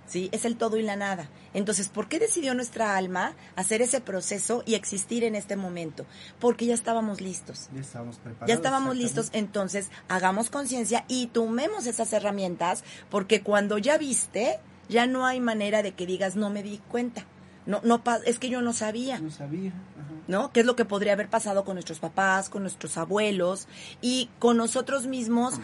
¿sí? 0.07 0.29
Es 0.31 0.45
el 0.45 0.57
todo 0.57 0.77
y 0.77 0.83
la 0.83 0.95
nada. 0.95 1.29
Entonces, 1.53 1.89
¿por 1.89 2.07
qué 2.07 2.19
decidió 2.19 2.53
nuestra 2.53 2.95
alma 2.97 3.33
hacer 3.55 3.81
ese 3.81 4.01
proceso 4.01 4.63
y 4.65 4.75
existir 4.75 5.23
en 5.23 5.35
este 5.35 5.55
momento? 5.55 6.05
Porque 6.39 6.65
ya 6.65 6.73
estábamos 6.73 7.21
listos. 7.21 7.69
Ya 7.73 7.81
estábamos 7.81 8.17
preparados. 8.17 8.47
Ya 8.47 8.55
estábamos 8.55 8.95
listos, 8.95 9.29
entonces 9.33 9.89
hagamos 10.07 10.49
conciencia 10.49 11.05
y 11.07 11.27
tomemos 11.27 11.85
esas 11.87 12.11
herramientas, 12.13 12.83
porque 13.09 13.41
cuando 13.41 13.77
ya 13.77 13.97
viste, 13.97 14.59
ya 14.89 15.07
no 15.07 15.25
hay 15.25 15.39
manera 15.39 15.81
de 15.83 15.93
que 15.93 16.05
digas, 16.05 16.35
no 16.35 16.49
me 16.49 16.63
di 16.63 16.79
cuenta. 16.89 17.25
No, 17.65 17.81
no, 17.83 18.01
es 18.25 18.37
que 18.37 18.49
yo 18.49 18.61
no 18.61 18.73
sabía. 18.73 19.19
No 19.19 19.31
sabía. 19.31 19.71
ajá. 19.71 20.15
¿no? 20.27 20.51
¿Qué 20.51 20.59
es 20.59 20.65
lo 20.65 20.75
que 20.75 20.85
podría 20.85 21.13
haber 21.13 21.29
pasado 21.29 21.63
con 21.65 21.75
nuestros 21.75 21.99
papás, 21.99 22.49
con 22.49 22.61
nuestros 22.61 22.97
abuelos 22.97 23.67
y 24.01 24.29
con 24.39 24.57
nosotros 24.57 25.07
mismos 25.07 25.55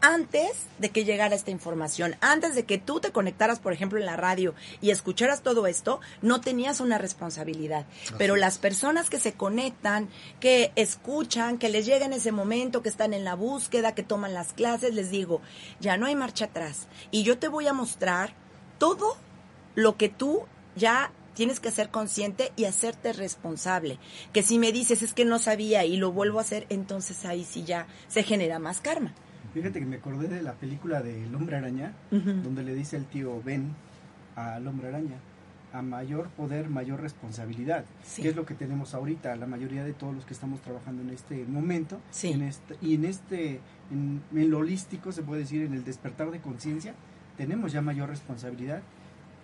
antes 0.00 0.66
de 0.78 0.90
que 0.90 1.04
llegara 1.04 1.34
esta 1.34 1.50
información, 1.50 2.16
antes 2.20 2.54
de 2.54 2.64
que 2.64 2.78
tú 2.78 3.00
te 3.00 3.12
conectaras, 3.12 3.58
por 3.58 3.72
ejemplo, 3.72 3.98
en 3.98 4.06
la 4.06 4.16
radio 4.16 4.54
y 4.80 4.90
escucharas 4.90 5.42
todo 5.42 5.66
esto, 5.66 6.00
no 6.22 6.40
tenías 6.40 6.80
una 6.80 6.98
responsabilidad. 6.98 7.86
Pero 8.18 8.36
las 8.36 8.58
personas 8.58 9.10
que 9.10 9.18
se 9.18 9.34
conectan, 9.34 10.08
que 10.40 10.72
escuchan, 10.76 11.58
que 11.58 11.68
les 11.68 11.86
llega 11.86 12.06
en 12.06 12.12
ese 12.12 12.32
momento, 12.32 12.82
que 12.82 12.88
están 12.88 13.14
en 13.14 13.24
la 13.24 13.34
búsqueda, 13.34 13.94
que 13.94 14.02
toman 14.02 14.34
las 14.34 14.52
clases, 14.52 14.94
les 14.94 15.10
digo, 15.10 15.40
ya 15.80 15.96
no 15.96 16.06
hay 16.06 16.16
marcha 16.16 16.46
atrás. 16.46 16.88
Y 17.10 17.22
yo 17.22 17.38
te 17.38 17.48
voy 17.48 17.66
a 17.66 17.72
mostrar 17.72 18.34
todo 18.78 19.16
lo 19.74 19.96
que 19.96 20.08
tú 20.08 20.44
ya 20.76 21.12
tienes 21.34 21.60
que 21.60 21.70
ser 21.70 21.90
consciente 21.90 22.52
y 22.56 22.64
hacerte 22.64 23.12
responsable. 23.12 23.98
Que 24.32 24.42
si 24.42 24.58
me 24.58 24.72
dices 24.72 25.02
es 25.02 25.12
que 25.12 25.24
no 25.24 25.38
sabía 25.38 25.84
y 25.84 25.96
lo 25.96 26.12
vuelvo 26.12 26.38
a 26.38 26.42
hacer, 26.42 26.66
entonces 26.68 27.24
ahí 27.24 27.44
sí 27.44 27.64
ya 27.64 27.86
se 28.08 28.22
genera 28.22 28.58
más 28.58 28.80
karma. 28.80 29.14
Fíjate 29.52 29.80
que 29.80 29.86
me 29.86 29.96
acordé 29.96 30.28
de 30.28 30.42
la 30.42 30.52
película 30.54 31.02
de 31.02 31.24
El 31.24 31.34
Hombre 31.34 31.56
Araña, 31.56 31.92
donde 32.10 32.62
le 32.62 32.74
dice 32.74 32.96
el 32.96 33.04
tío 33.04 33.42
Ben 33.42 33.74
al 34.36 34.66
Hombre 34.66 34.88
Araña, 34.88 35.16
a 35.72 35.82
mayor 35.82 36.28
poder, 36.30 36.68
mayor 36.68 37.00
responsabilidad. 37.00 37.84
Sí. 38.04 38.22
Que 38.22 38.28
es 38.28 38.36
lo 38.36 38.46
que 38.46 38.54
tenemos 38.54 38.94
ahorita, 38.94 39.34
la 39.36 39.46
mayoría 39.46 39.84
de 39.84 39.92
todos 39.92 40.14
los 40.14 40.24
que 40.24 40.34
estamos 40.34 40.60
trabajando 40.60 41.02
en 41.02 41.10
este 41.10 41.44
momento. 41.46 42.00
Sí. 42.10 42.32
En 42.32 42.42
este, 42.42 42.76
y 42.80 42.94
en 42.94 43.04
este, 43.04 43.60
en, 43.90 44.22
en 44.34 44.50
lo 44.50 44.58
holístico, 44.58 45.10
se 45.12 45.22
puede 45.22 45.42
decir, 45.42 45.62
en 45.62 45.74
el 45.74 45.84
despertar 45.84 46.30
de 46.30 46.40
conciencia, 46.40 46.94
tenemos 47.36 47.72
ya 47.72 47.82
mayor 47.82 48.08
responsabilidad 48.08 48.82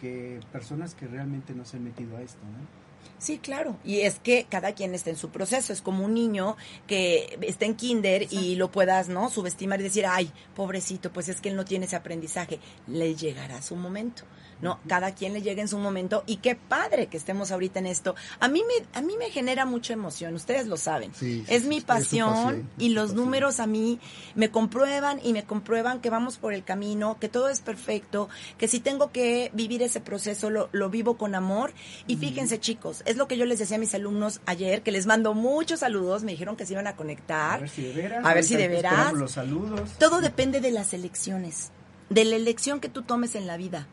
que 0.01 0.41
personas 0.53 0.95
que 0.95 1.07
realmente 1.07 1.55
no 1.55 1.65
se 1.65 1.79
han 1.79 1.85
metido 1.85 2.17
a 2.17 2.23
esto, 2.23 2.41
¿no? 2.45 2.86
Sí, 3.19 3.39
claro. 3.39 3.77
Y 3.85 4.01
es 4.01 4.19
que 4.19 4.47
cada 4.49 4.73
quien 4.73 4.95
está 4.95 5.11
en 5.11 5.17
su 5.17 5.31
proceso. 5.31 5.73
Es 5.73 5.83
como 5.83 6.05
un 6.05 6.15
niño 6.15 6.57
que 6.87 7.39
está 7.43 7.65
en 7.65 7.75
kinder 7.75 8.27
y 8.31 8.57
lo 8.57 8.71
puedas, 8.71 9.09
¿no? 9.09 9.31
Subestimar 9.31 9.81
y 9.81 9.85
decir, 9.85 10.07
ay, 10.07 10.31
pobrecito, 10.55 11.13
pues 11.13 11.29
es 11.29 11.41
que 11.41 11.49
él 11.49 11.57
no 11.57 11.65
tiene 11.65 11.87
ese 11.87 11.97
aprendizaje. 11.97 12.61
Le 12.87 13.15
llegará 13.15 13.63
su 13.63 13.77
momento. 13.77 14.25
No, 14.61 14.81
cada 14.89 15.15
quien 15.15 15.35
le 15.35 15.43
llega 15.43 15.61
en 15.61 15.69
su 15.69 15.77
momento 15.79 16.25
y 16.27 16.37
qué 16.37 16.55
padre 16.55 17.09
que 17.09 17.19
estemos 17.19 17.51
ahorita 17.53 17.79
en 17.79 17.87
esto. 17.87 18.15
A 18.41 18.49
mí 18.49 18.63
me 18.67 18.87
a 18.99 19.03
mí 19.03 19.15
me 19.19 19.31
genera 19.31 19.67
mucha 19.67 19.93
emoción, 19.93 20.35
ustedes 20.35 20.67
lo 20.67 20.79
saben. 20.79 21.13
Sí, 21.15 21.45
es 21.49 21.65
mi 21.65 21.79
es 21.79 21.85
pasión 21.85 22.71
y 22.79 22.91
los 22.91 23.09
pasión. 23.11 23.25
números 23.25 23.61
a 23.61 23.67
mí 23.67 24.01
me 24.35 24.51
comprueban 24.51 25.21
y 25.23 25.35
me 25.35 25.45
comprueban 25.45 26.01
que 26.01 26.09
vamos 26.09 26.39
por 26.39 26.55
el 26.55 26.65
camino, 26.65 27.19
que 27.21 27.29
todo 27.29 27.51
es 27.51 27.61
perfecto, 27.61 28.31
que 28.57 28.67
si 28.67 28.81
tengo 28.81 29.13
que 29.13 29.51
vivir 29.53 29.83
ese 29.83 30.01
proceso 30.01 30.49
lo, 30.49 30.71
lo 30.73 30.89
vivo 30.89 31.19
con 31.19 31.35
amor. 31.35 31.75
Y 32.07 32.17
fíjense 32.17 32.59
chicos, 32.59 33.03
es 33.07 33.17
lo 33.17 33.29
que 33.29 33.37
yo 33.37 33.45
les 33.47 33.59
decía 33.59 33.77
a 33.77 33.81
mis 33.81 33.95
alumnos 33.95 34.41
ayer, 34.47 34.83
que 34.83 34.93
les 34.93 35.07
mando 35.07 35.33
muchos 35.35 35.81
saludos, 35.81 36.23
me 36.25 36.33
dijeron 36.33 36.57
que 36.57 36.67
se 36.67 36.73
iban 36.75 36.87
a 36.87 36.91
A 36.91 36.97
conectar. 36.97 37.61
ver 37.61 37.69
si 37.69 37.83
de 37.83 37.93
veras. 37.93 38.25
A 38.25 38.35
ver 38.35 38.45
si 38.45 38.57
de 38.57 38.69
veras. 38.69 39.13
los 39.15 39.33
saludos. 39.33 39.91
Todo 39.99 40.21
depende 40.21 40.61
de 40.61 40.71
las 40.71 40.93
elecciones, 40.93 41.71
de 42.11 42.25
la 42.25 42.37
elección 42.37 42.81
que 42.81 42.89
tú 42.89 43.03
tomes 43.03 43.35
en 43.35 43.47
la 43.47 43.57
vida. 43.57 43.87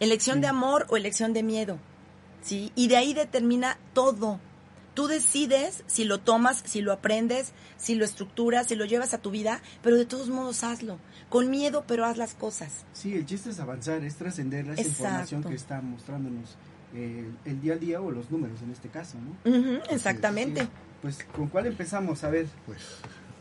Elección 0.00 0.40
de 0.40 0.46
amor 0.48 0.86
o 0.90 0.96
elección 0.96 1.32
de 1.32 1.42
miedo. 1.42 1.78
¿Sí? 2.42 2.72
Y 2.74 2.88
de 2.88 2.96
ahí 2.96 3.14
determina 3.14 3.78
todo. 3.94 4.40
Tú 4.94 5.06
decides 5.06 5.84
si 5.86 6.04
lo 6.04 6.18
tomas, 6.20 6.62
si 6.66 6.82
lo 6.82 6.92
aprendes, 6.92 7.52
si 7.78 7.94
lo 7.94 8.04
estructuras, 8.04 8.66
si 8.66 8.74
lo 8.74 8.84
llevas 8.84 9.14
a 9.14 9.18
tu 9.18 9.30
vida, 9.30 9.62
pero 9.82 9.96
de 9.96 10.04
todos 10.04 10.28
modos 10.28 10.64
hazlo. 10.64 10.98
Con 11.30 11.50
miedo, 11.50 11.84
pero 11.86 12.04
haz 12.04 12.18
las 12.18 12.34
cosas. 12.34 12.84
Sí, 12.92 13.14
el 13.14 13.24
chiste 13.24 13.50
es 13.50 13.60
avanzar, 13.60 14.04
es 14.04 14.16
trascender 14.16 14.64
esa 14.68 14.72
Exacto. 14.82 14.90
información 15.04 15.44
que 15.44 15.54
está 15.54 15.80
mostrándonos 15.80 16.56
eh, 16.94 17.30
el 17.44 17.60
día 17.60 17.74
a 17.74 17.76
día 17.76 18.00
o 18.00 18.10
los 18.10 18.30
números 18.30 18.60
en 18.62 18.70
este 18.70 18.88
caso, 18.88 19.16
¿no? 19.44 19.50
Ujú, 19.50 19.82
exactamente. 19.90 20.62
Sí. 20.62 20.68
Pues, 21.02 21.18
¿con 21.34 21.48
cuál 21.48 21.66
empezamos? 21.66 22.22
A 22.24 22.30
ver, 22.30 22.46
Pues 22.66 22.78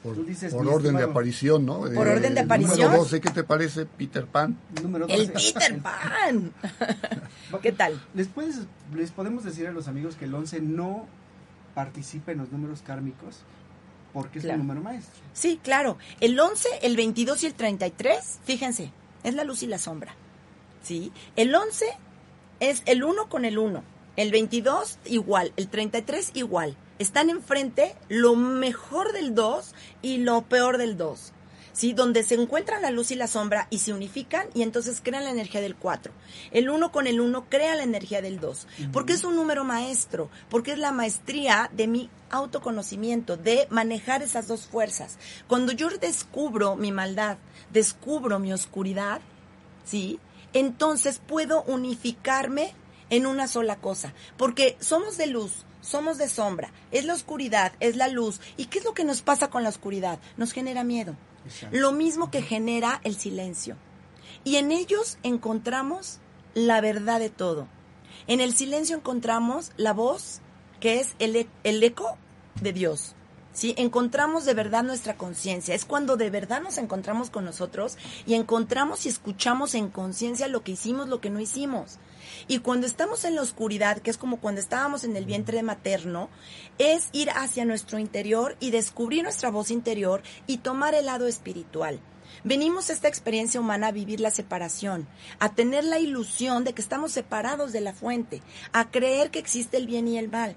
por, 0.01 0.15
Tú 0.15 0.23
dices, 0.23 0.51
por 0.51 0.65
orden 0.65 0.81
de 0.81 0.87
estimado. 0.89 1.11
aparición, 1.11 1.65
¿no? 1.65 1.79
Por 1.81 2.07
orden 2.07 2.33
de 2.33 2.39
el 2.39 2.45
aparición. 2.45 2.79
Número 2.79 2.97
12, 3.03 3.21
¿qué 3.21 3.29
te 3.29 3.43
parece, 3.43 3.85
Peter 3.85 4.25
Pan? 4.25 4.57
número 4.81 5.05
El 5.07 5.31
12. 5.31 5.53
Peter 5.53 5.79
Pan. 5.79 6.51
¿Qué 7.61 7.71
tal? 7.71 8.01
¿Les, 8.15 8.27
puedes, 8.27 8.61
les 8.95 9.11
podemos 9.11 9.43
decir 9.43 9.67
a 9.67 9.71
los 9.71 9.87
amigos 9.87 10.15
que 10.15 10.25
el 10.25 10.33
11 10.33 10.59
no 10.61 11.05
participa 11.75 12.31
en 12.31 12.39
los 12.39 12.51
números 12.51 12.81
kármicos 12.81 13.41
porque 14.13 14.39
es 14.39 14.43
Claro. 14.45 14.59
un 14.61 14.67
número 14.67 14.81
maestro. 14.83 15.21
Sí, 15.33 15.59
claro. 15.63 15.97
El 16.19 16.37
11, 16.39 16.67
el 16.81 16.95
22 16.97 17.43
y 17.43 17.45
el 17.45 17.53
33, 17.53 18.39
fíjense, 18.43 18.91
es 19.23 19.35
la 19.35 19.43
luz 19.43 19.61
y 19.63 19.67
la 19.67 19.77
sombra. 19.77 20.13
¿Sí? 20.83 21.11
El 21.35 21.53
11 21.53 21.85
es 22.61 22.83
el 22.85 23.03
1 23.03 23.27
con 23.27 23.43
el 23.43 23.57
1. 23.57 23.83
El 24.15 24.31
22 24.31 24.99
igual, 25.05 25.51
el 25.57 25.67
33 25.67 26.31
igual. 26.35 26.77
Están 26.99 27.29
enfrente 27.29 27.95
lo 28.07 28.35
mejor 28.35 29.11
del 29.13 29.33
2 29.35 29.73
y 30.01 30.19
lo 30.19 30.43
peor 30.43 30.77
del 30.77 30.95
2. 30.95 31.33
¿Sí? 31.73 31.93
Donde 31.93 32.21
se 32.23 32.35
encuentran 32.35 32.83
la 32.83 32.91
luz 32.91 33.11
y 33.11 33.15
la 33.15 33.27
sombra 33.27 33.67
y 33.71 33.79
se 33.79 33.93
unifican 33.93 34.47
y 34.53 34.61
entonces 34.61 35.01
crean 35.01 35.23
la 35.23 35.31
energía 35.31 35.61
del 35.61 35.75
4. 35.75 36.13
El 36.51 36.69
1 36.69 36.91
con 36.91 37.07
el 37.07 37.19
1 37.19 37.45
crea 37.49 37.75
la 37.75 37.83
energía 37.83 38.21
del 38.21 38.39
2. 38.39 38.67
Porque 38.93 39.13
es 39.13 39.23
un 39.23 39.35
número 39.35 39.63
maestro, 39.63 40.29
porque 40.49 40.73
es 40.73 40.77
la 40.77 40.91
maestría 40.91 41.71
de 41.73 41.87
mi 41.87 42.09
autoconocimiento, 42.29 43.37
de 43.37 43.67
manejar 43.71 44.21
esas 44.21 44.47
dos 44.47 44.67
fuerzas. 44.67 45.17
Cuando 45.47 45.71
yo 45.71 45.89
descubro 45.89 46.75
mi 46.75 46.91
maldad, 46.91 47.37
descubro 47.71 48.37
mi 48.37 48.53
oscuridad, 48.53 49.21
¿sí? 49.85 50.19
Entonces 50.53 51.21
puedo 51.25 51.63
unificarme 51.63 52.73
en 53.09 53.25
una 53.25 53.47
sola 53.47 53.75
cosa, 53.77 54.13
porque 54.37 54.77
somos 54.79 55.17
de 55.17 55.27
luz, 55.27 55.65
somos 55.81 56.17
de 56.17 56.29
sombra, 56.29 56.71
es 56.91 57.05
la 57.05 57.13
oscuridad, 57.13 57.73
es 57.79 57.95
la 57.95 58.07
luz. 58.07 58.39
¿Y 58.57 58.65
qué 58.65 58.79
es 58.79 58.85
lo 58.85 58.93
que 58.93 59.03
nos 59.03 59.21
pasa 59.21 59.49
con 59.49 59.63
la 59.63 59.69
oscuridad? 59.69 60.19
Nos 60.37 60.53
genera 60.53 60.83
miedo. 60.83 61.15
Exacto. 61.45 61.75
Lo 61.77 61.91
mismo 61.91 62.31
que 62.31 62.41
genera 62.41 63.01
el 63.03 63.17
silencio. 63.17 63.75
Y 64.43 64.55
en 64.57 64.71
ellos 64.71 65.17
encontramos 65.23 66.19
la 66.53 66.81
verdad 66.81 67.19
de 67.19 67.29
todo. 67.29 67.67
En 68.27 68.39
el 68.39 68.53
silencio 68.55 68.95
encontramos 68.95 69.71
la 69.77 69.93
voz, 69.93 70.41
que 70.79 70.99
es 70.99 71.15
el, 71.19 71.35
e- 71.35 71.49
el 71.63 71.81
eco 71.83 72.17
de 72.61 72.73
Dios. 72.73 73.15
¿Sí? 73.53 73.73
Encontramos 73.77 74.45
de 74.45 74.53
verdad 74.53 74.83
nuestra 74.83 75.17
conciencia. 75.17 75.75
Es 75.75 75.85
cuando 75.85 76.17
de 76.17 76.29
verdad 76.29 76.61
nos 76.61 76.77
encontramos 76.77 77.29
con 77.29 77.45
nosotros 77.45 77.97
y 78.25 78.33
encontramos 78.33 79.05
y 79.05 79.09
escuchamos 79.09 79.75
en 79.75 79.89
conciencia 79.89 80.47
lo 80.47 80.63
que 80.63 80.73
hicimos, 80.73 81.09
lo 81.09 81.21
que 81.21 81.29
no 81.29 81.39
hicimos. 81.39 81.99
Y 82.47 82.59
cuando 82.59 82.87
estamos 82.87 83.25
en 83.25 83.35
la 83.35 83.41
oscuridad, 83.41 83.99
que 83.99 84.09
es 84.09 84.17
como 84.17 84.37
cuando 84.37 84.61
estábamos 84.61 85.03
en 85.03 85.15
el 85.15 85.25
vientre 85.25 85.63
materno, 85.63 86.29
es 86.77 87.09
ir 87.11 87.29
hacia 87.31 87.65
nuestro 87.65 87.99
interior 87.99 88.55
y 88.59 88.71
descubrir 88.71 89.23
nuestra 89.23 89.49
voz 89.49 89.71
interior 89.71 90.21
y 90.47 90.57
tomar 90.57 90.95
el 90.95 91.05
lado 91.07 91.27
espiritual. 91.27 91.99
Venimos 92.43 92.89
a 92.89 92.93
esta 92.93 93.07
experiencia 93.07 93.59
humana 93.59 93.87
a 93.87 93.91
vivir 93.91 94.19
la 94.19 94.31
separación, 94.31 95.07
a 95.39 95.53
tener 95.53 95.83
la 95.83 95.99
ilusión 95.99 96.63
de 96.63 96.73
que 96.73 96.81
estamos 96.81 97.11
separados 97.11 97.71
de 97.71 97.81
la 97.81 97.93
fuente, 97.93 98.41
a 98.71 98.89
creer 98.89 99.29
que 99.29 99.39
existe 99.39 99.77
el 99.77 99.85
bien 99.85 100.07
y 100.07 100.17
el 100.17 100.29
mal. 100.29 100.55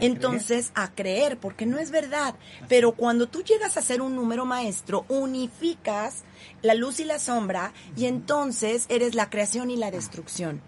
Entonces, 0.00 0.72
a 0.74 0.94
creer, 0.94 1.38
porque 1.38 1.66
no 1.66 1.78
es 1.78 1.90
verdad. 1.90 2.34
Pero 2.68 2.92
cuando 2.92 3.28
tú 3.28 3.42
llegas 3.42 3.76
a 3.76 3.82
ser 3.82 4.02
un 4.02 4.16
número 4.16 4.44
maestro, 4.44 5.04
unificas 5.08 6.24
la 6.62 6.74
luz 6.74 7.00
y 7.00 7.04
la 7.04 7.18
sombra 7.18 7.72
y 7.96 8.06
entonces 8.06 8.86
eres 8.88 9.14
la 9.14 9.30
creación 9.30 9.70
y 9.70 9.76
la 9.76 9.90
destrucción. 9.90 10.60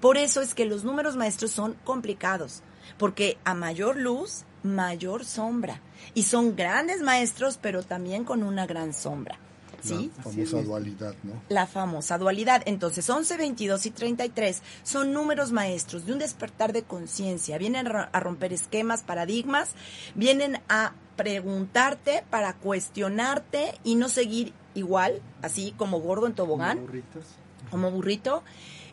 Por 0.00 0.16
eso 0.16 0.40
es 0.40 0.54
que 0.54 0.64
los 0.64 0.84
números 0.84 1.16
maestros 1.16 1.50
son 1.50 1.76
complicados, 1.84 2.62
porque 2.98 3.38
a 3.44 3.54
mayor 3.54 3.96
luz, 3.96 4.44
mayor 4.62 5.24
sombra. 5.24 5.80
Y 6.14 6.22
son 6.22 6.56
grandes 6.56 7.02
maestros, 7.02 7.58
pero 7.60 7.82
también 7.82 8.24
con 8.24 8.42
una 8.42 8.66
gran 8.66 8.94
sombra. 8.94 9.38
¿Sí? 9.82 10.10
La 10.16 10.22
famosa 10.22 10.62
dualidad, 10.62 11.14
¿no? 11.22 11.42
La 11.48 11.66
famosa 11.66 12.18
dualidad. 12.18 12.62
Entonces, 12.66 13.08
11, 13.08 13.36
22 13.36 13.86
y 13.86 13.90
33 13.90 14.62
son 14.82 15.12
números 15.12 15.52
maestros 15.52 16.06
de 16.06 16.12
un 16.12 16.18
despertar 16.18 16.72
de 16.72 16.82
conciencia. 16.82 17.58
Vienen 17.58 17.86
a 17.86 18.20
romper 18.20 18.52
esquemas, 18.52 19.02
paradigmas, 19.02 19.70
vienen 20.14 20.60
a 20.68 20.92
preguntarte 21.16 22.24
para 22.30 22.54
cuestionarte 22.54 23.78
y 23.84 23.94
no 23.94 24.08
seguir 24.08 24.52
igual, 24.74 25.20
así 25.42 25.74
como 25.76 26.00
gordo 26.00 26.26
en 26.26 26.34
tobogán. 26.34 26.78
Como 26.78 26.86
burritos. 26.86 27.24
Como 27.70 27.90
burrito. 27.90 28.42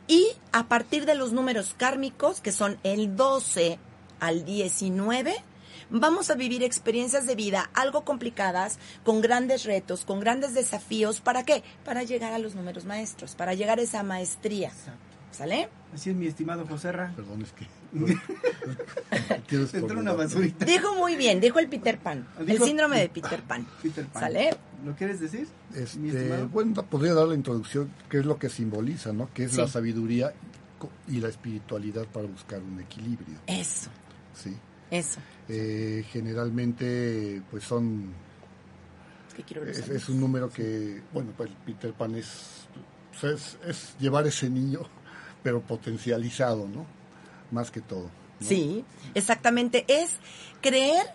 Y 0.08 0.28
a 0.52 0.68
partir 0.68 1.06
de 1.06 1.16
los 1.16 1.34
números 1.34 1.74
kármicos, 1.78 2.42
que 2.42 2.52
son 2.52 2.78
el 2.84 3.16
12 3.16 3.80
al 4.20 4.46
19, 4.46 5.36
vamos 5.90 6.30
a 6.30 6.36
vivir 6.36 6.64
experiencias 6.64 7.26
de 7.26 7.36
vida 7.36 7.70
algo 7.74 8.04
complicadas, 8.04 8.80
con 9.04 9.22
grandes 9.22 9.64
retos, 9.66 10.06
con 10.06 10.20
grandes 10.20 10.54
desafíos. 10.54 11.22
¿Para 11.22 11.44
qué? 11.44 11.64
Para 11.86 12.04
llegar 12.04 12.34
a 12.34 12.40
los 12.40 12.56
números 12.56 12.86
maestros, 12.86 13.36
para 13.36 13.54
llegar 13.54 13.80
a 13.80 13.82
esa 13.82 14.04
maestría. 14.04 14.70
Exacto. 14.70 15.08
¿Sale? 15.32 15.70
Así 15.94 16.10
es, 16.10 16.16
mi 16.16 16.26
estimado 16.26 16.66
José 16.66 16.92
Ra. 16.92 17.14
Perdón, 17.16 17.44
es 17.44 17.52
que... 17.54 17.68
Entró 19.78 20.00
una 20.00 20.14
basurita. 20.14 20.66
Dijo 20.66 20.96
muy 20.96 21.16
bien, 21.16 21.40
dijo 21.40 21.60
el 21.60 21.70
Peter 21.70 22.00
Pan, 22.00 22.28
el 22.40 22.62
síndrome 22.62 23.00
de 23.00 23.10
Peter 23.14 23.42
Pan. 23.44 23.68
Peter 23.82 24.06
Pan. 24.08 24.24
¿Sale? 24.24 24.58
¿Lo 24.86 24.96
quieres 24.96 25.20
decir? 25.20 25.48
Este, 25.76 26.44
bueno, 26.46 26.74
podría 26.84 27.14
dar 27.14 27.28
la 27.28 27.36
introducción, 27.36 27.92
qué 28.10 28.20
es 28.20 28.26
lo 28.26 28.38
que 28.38 28.50
simboliza, 28.50 29.14
¿no? 29.14 29.30
Que 29.34 29.44
es 29.44 29.56
la 29.56 29.68
sabiduría 29.68 30.34
y 31.08 31.20
la 31.20 31.30
espiritualidad 31.30 32.06
para 32.06 32.28
buscar 32.28 32.62
un 32.62 32.80
equilibrio, 32.80 33.38
Eso, 33.48 33.90
¿sí? 34.34 34.56
eso. 34.92 35.20
Eh, 35.50 36.06
generalmente, 36.12 37.42
pues 37.50 37.64
son... 37.64 38.14
Es 39.68 39.88
Es, 39.90 40.10
un 40.10 40.20
número 40.20 40.50
que, 40.50 41.02
bueno, 41.14 41.32
pues 41.38 41.50
Peter 41.66 41.94
Pan 41.94 42.16
es, 42.16 42.68
pues, 43.22 43.34
es, 43.34 43.70
es 43.70 43.96
llevar 44.00 44.26
ese 44.26 44.50
niño, 44.50 44.82
pero 45.44 45.62
potencializado, 45.62 46.68
¿no? 46.68 46.86
Más 47.52 47.70
que 47.70 47.82
todo. 47.82 48.10
¿no? 48.40 48.48
Sí, 48.48 48.84
exactamente. 49.14 49.86
Es 49.88 50.16
creer 50.62 51.06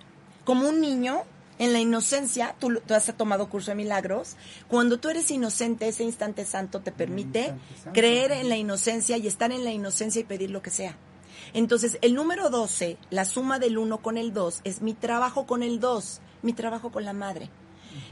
como 0.44 0.68
un 0.68 0.80
niño 0.80 1.24
en 1.58 1.72
la 1.72 1.80
inocencia. 1.80 2.54
Tú, 2.58 2.80
has 2.90 3.16
tomado 3.16 3.48
curso 3.48 3.70
de 3.70 3.76
milagros. 3.76 4.36
Cuando 4.68 4.98
tú 4.98 5.08
eres 5.08 5.30
inocente, 5.30 5.88
ese 5.88 6.04
instante 6.04 6.44
santo 6.44 6.80
te 6.80 6.92
permite 6.92 7.40
instante 7.40 7.74
santo. 7.76 7.92
creer 7.92 8.32
en 8.32 8.48
la 8.48 8.56
inocencia 8.56 9.16
y 9.16 9.26
estar 9.26 9.52
en 9.52 9.64
la 9.64 9.70
inocencia 9.70 10.20
y 10.20 10.24
pedir 10.24 10.50
lo 10.50 10.62
que 10.62 10.70
sea. 10.70 10.96
Entonces, 11.52 11.98
el 12.02 12.14
número 12.14 12.50
12, 12.50 12.96
la 13.10 13.24
suma 13.24 13.58
del 13.58 13.78
1 13.78 13.98
con 13.98 14.16
el 14.18 14.32
2, 14.32 14.60
es 14.64 14.82
mi 14.82 14.94
trabajo 14.94 15.46
con 15.46 15.62
el 15.62 15.80
2, 15.80 16.20
mi 16.42 16.52
trabajo 16.52 16.90
con 16.90 17.04
la 17.04 17.12
madre. 17.12 17.50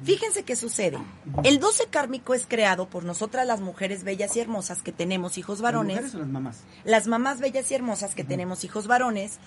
Fíjense 0.02 0.42
qué 0.42 0.56
sucede. 0.56 0.98
El 1.42 1.58
12 1.58 1.86
kármico 1.86 2.34
es 2.34 2.46
creado 2.46 2.88
por 2.90 3.04
nosotras 3.04 3.46
las 3.46 3.60
mujeres 3.62 4.04
bellas 4.04 4.36
y 4.36 4.40
hermosas 4.40 4.82
que 4.82 4.92
tenemos 4.92 5.38
hijos 5.38 5.58
¿Las 5.58 5.62
varones 5.62 5.96
mujeres 5.96 6.14
o 6.14 6.18
las 6.18 6.28
mamás? 6.28 6.64
las 6.84 7.06
mamás 7.06 7.40
bellas 7.40 7.70
y 7.70 7.74
hermosas 7.74 8.14
que 8.14 8.22
tenemos 8.24 8.64
hijos 8.64 8.86
varones, 8.86 9.38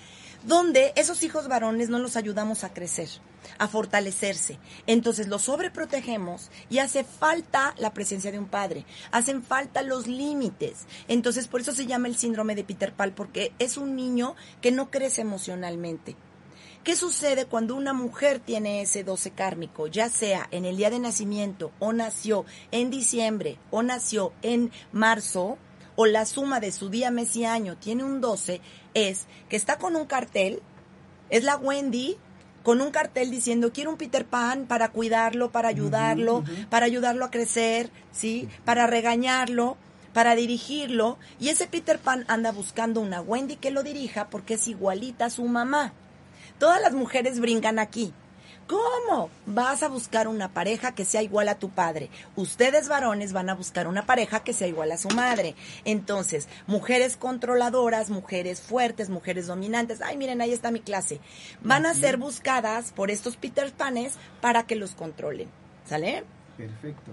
donde 0.46 0.94
esos 0.96 1.24
hijos 1.24 1.48
varones 1.48 1.90
no 1.90 2.00
los 2.00 2.16
ayudamos 2.16 2.64
a 2.64 2.74
crecer, 2.74 3.10
a 3.58 3.68
fortalecerse. 3.68 4.60
Entonces 4.88 5.28
los 5.28 5.44
sobreprotegemos 5.44 6.50
y 6.70 6.80
hace 6.80 7.04
falta 7.04 7.74
la 7.78 7.94
presencia 7.94 8.32
de 8.32 8.40
un 8.40 8.48
padre, 8.48 8.86
hacen 9.12 9.44
falta 9.44 9.82
los 9.82 10.08
límites. 10.08 10.86
Entonces 11.08 11.48
por 11.48 11.62
eso 11.62 11.72
se 11.72 11.86
llama 11.86 12.08
el 12.08 12.18
síndrome 12.18 12.56
de 12.56 12.64
Peter 12.64 12.94
Pan, 12.94 13.14
porque 13.16 13.54
es 13.60 13.78
un 13.78 13.96
niño 13.96 14.36
que 14.62 14.72
no 14.72 14.90
crece 14.90 15.22
emocionalmente. 15.22 16.16
¿Qué 16.84 16.98
sucede 16.98 17.46
cuando 17.46 17.76
una 17.76 17.94
mujer 17.94 18.40
tiene 18.40 18.82
ese 18.82 19.06
12 19.06 19.32
kármico, 19.32 19.88
ya 19.88 20.10
sea 20.10 20.50
en 20.52 20.66
el 20.66 20.76
día 20.76 20.90
de 20.90 21.00
nacimiento 21.00 21.72
o 21.80 21.94
nació 21.94 22.44
en 22.72 22.90
diciembre 22.90 23.58
o 23.72 23.84
nació 23.84 24.34
en 24.42 24.70
marzo 24.92 25.58
o 25.96 26.06
la 26.06 26.26
suma 26.26 26.60
de 26.60 26.72
su 26.72 26.90
día, 26.90 27.12
mes 27.12 27.36
y 27.36 27.46
año 27.46 27.78
tiene 27.78 28.04
un 28.04 28.22
12? 28.22 28.62
Es 28.94 29.28
que 29.50 29.56
está 29.56 29.78
con 29.78 29.96
un 29.96 30.06
cartel, 30.06 30.62
es 31.30 31.44
la 31.44 31.58
Wendy 31.58 32.18
con 32.64 32.80
un 32.80 32.92
cartel 32.92 33.30
diciendo 33.30 33.72
quiero 33.74 33.92
un 33.92 33.98
Peter 33.98 34.26
Pan 34.26 34.66
para 34.66 34.90
cuidarlo, 34.90 35.52
para 35.52 35.68
ayudarlo, 35.70 36.44
para 36.70 36.86
ayudarlo 36.86 37.26
a 37.26 37.32
crecer, 37.32 37.90
¿sí? 38.12 38.48
Para 38.66 38.88
regañarlo, 38.88 39.78
para 40.14 40.36
dirigirlo 40.36 41.18
y 41.40 41.50
ese 41.50 41.68
Peter 41.68 42.00
Pan 42.00 42.24
anda 42.28 42.52
buscando 42.52 43.02
una 43.02 43.22
Wendy 43.22 43.58
que 43.58 43.72
lo 43.72 43.84
dirija 43.84 44.30
porque 44.30 44.56
es 44.56 44.68
igualita 44.68 45.26
a 45.26 45.30
su 45.30 45.44
mamá. 45.46 45.94
Todas 46.58 46.82
las 46.82 46.94
mujeres 46.94 47.40
brincan 47.40 47.80
aquí. 47.80 48.14
¿Cómo? 48.68 49.30
Vas 49.46 49.84
a 49.84 49.90
buscar 49.90 50.28
una 50.28 50.50
pareja 50.50 50.94
que 50.96 51.06
sea 51.06 51.22
igual 51.22 51.50
a 51.50 51.60
tu 51.60 51.70
padre. 51.70 52.10
Ustedes 52.36 52.88
varones 52.88 53.34
van 53.34 53.50
a 53.50 53.56
buscar 53.56 53.88
una 53.88 54.06
pareja 54.06 54.44
que 54.44 54.54
sea 54.54 54.68
igual 54.68 54.92
a 54.92 54.98
su 54.98 55.10
madre. 55.10 55.56
Entonces, 55.86 56.48
mujeres 56.68 57.18
controladoras, 57.18 58.10
mujeres 58.10 58.62
fuertes, 58.62 59.10
mujeres 59.10 59.48
dominantes. 59.48 60.02
Ay, 60.02 60.18
miren, 60.18 60.42
ahí 60.42 60.54
está 60.54 60.72
mi 60.72 60.80
clase. 60.80 61.20
Van 61.62 61.86
a 61.86 61.94
ser 61.94 62.18
buscadas 62.18 62.92
por 62.92 63.12
estos 63.12 63.36
Peter 63.36 63.72
Panes 63.72 64.14
para 64.42 64.64
que 64.64 64.76
los 64.76 64.96
controlen. 64.96 65.50
¿Sale? 65.86 66.24
Perfecto. 66.58 67.12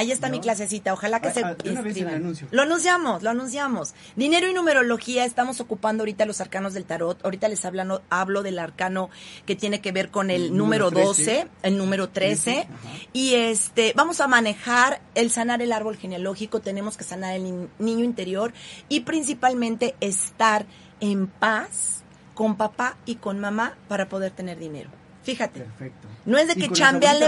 Ahí 0.00 0.12
está 0.12 0.28
¿No? 0.28 0.32
mi 0.32 0.40
clasecita, 0.40 0.94
ojalá 0.94 1.20
que 1.20 1.30
se 1.30 1.44
ah, 1.44 1.54
de 1.54 1.70
una 1.72 1.82
vez 1.82 1.94
el 1.98 2.08
anuncio. 2.08 2.48
Lo 2.50 2.62
anunciamos, 2.62 3.22
lo 3.22 3.28
anunciamos. 3.28 3.92
Dinero 4.16 4.48
y 4.48 4.54
numerología, 4.54 5.26
estamos 5.26 5.60
ocupando 5.60 6.00
ahorita 6.02 6.24
los 6.24 6.40
arcanos 6.40 6.72
del 6.72 6.86
tarot. 6.86 7.22
Ahorita 7.22 7.48
les 7.48 7.62
hablan- 7.66 8.00
hablo 8.08 8.42
del 8.42 8.58
arcano 8.58 9.10
que 9.44 9.56
tiene 9.56 9.82
que 9.82 9.92
ver 9.92 10.10
con 10.10 10.30
el 10.30 10.46
El 10.46 10.56
número, 10.56 10.86
número 10.86 11.06
12, 11.08 11.24
13. 11.24 11.48
el 11.64 11.76
número 11.76 12.08
13. 12.08 12.60
Ajá. 12.60 12.68
Y 13.12 13.34
este, 13.34 13.92
vamos 13.94 14.22
a 14.22 14.26
manejar 14.26 15.02
el 15.14 15.30
sanar 15.30 15.60
el 15.60 15.70
árbol 15.72 15.96
genealógico, 15.98 16.60
tenemos 16.60 16.96
que 16.96 17.04
sanar 17.04 17.34
el 17.34 17.44
ni- 17.44 17.68
niño 17.78 18.04
interior 18.04 18.54
y 18.88 19.00
principalmente 19.00 19.96
estar 20.00 20.64
en 21.00 21.26
paz 21.26 22.02
con 22.34 22.56
papá 22.56 22.96
y 23.04 23.16
con 23.16 23.38
mamá 23.38 23.76
para 23.86 24.08
poder 24.08 24.30
tener 24.32 24.58
dinero. 24.58 24.88
Fíjate. 25.22 25.60
Perfecto. 25.60 26.08
No 26.24 26.38
es 26.38 26.48
de 26.48 26.54
que 26.54 26.68
con. 26.68 26.76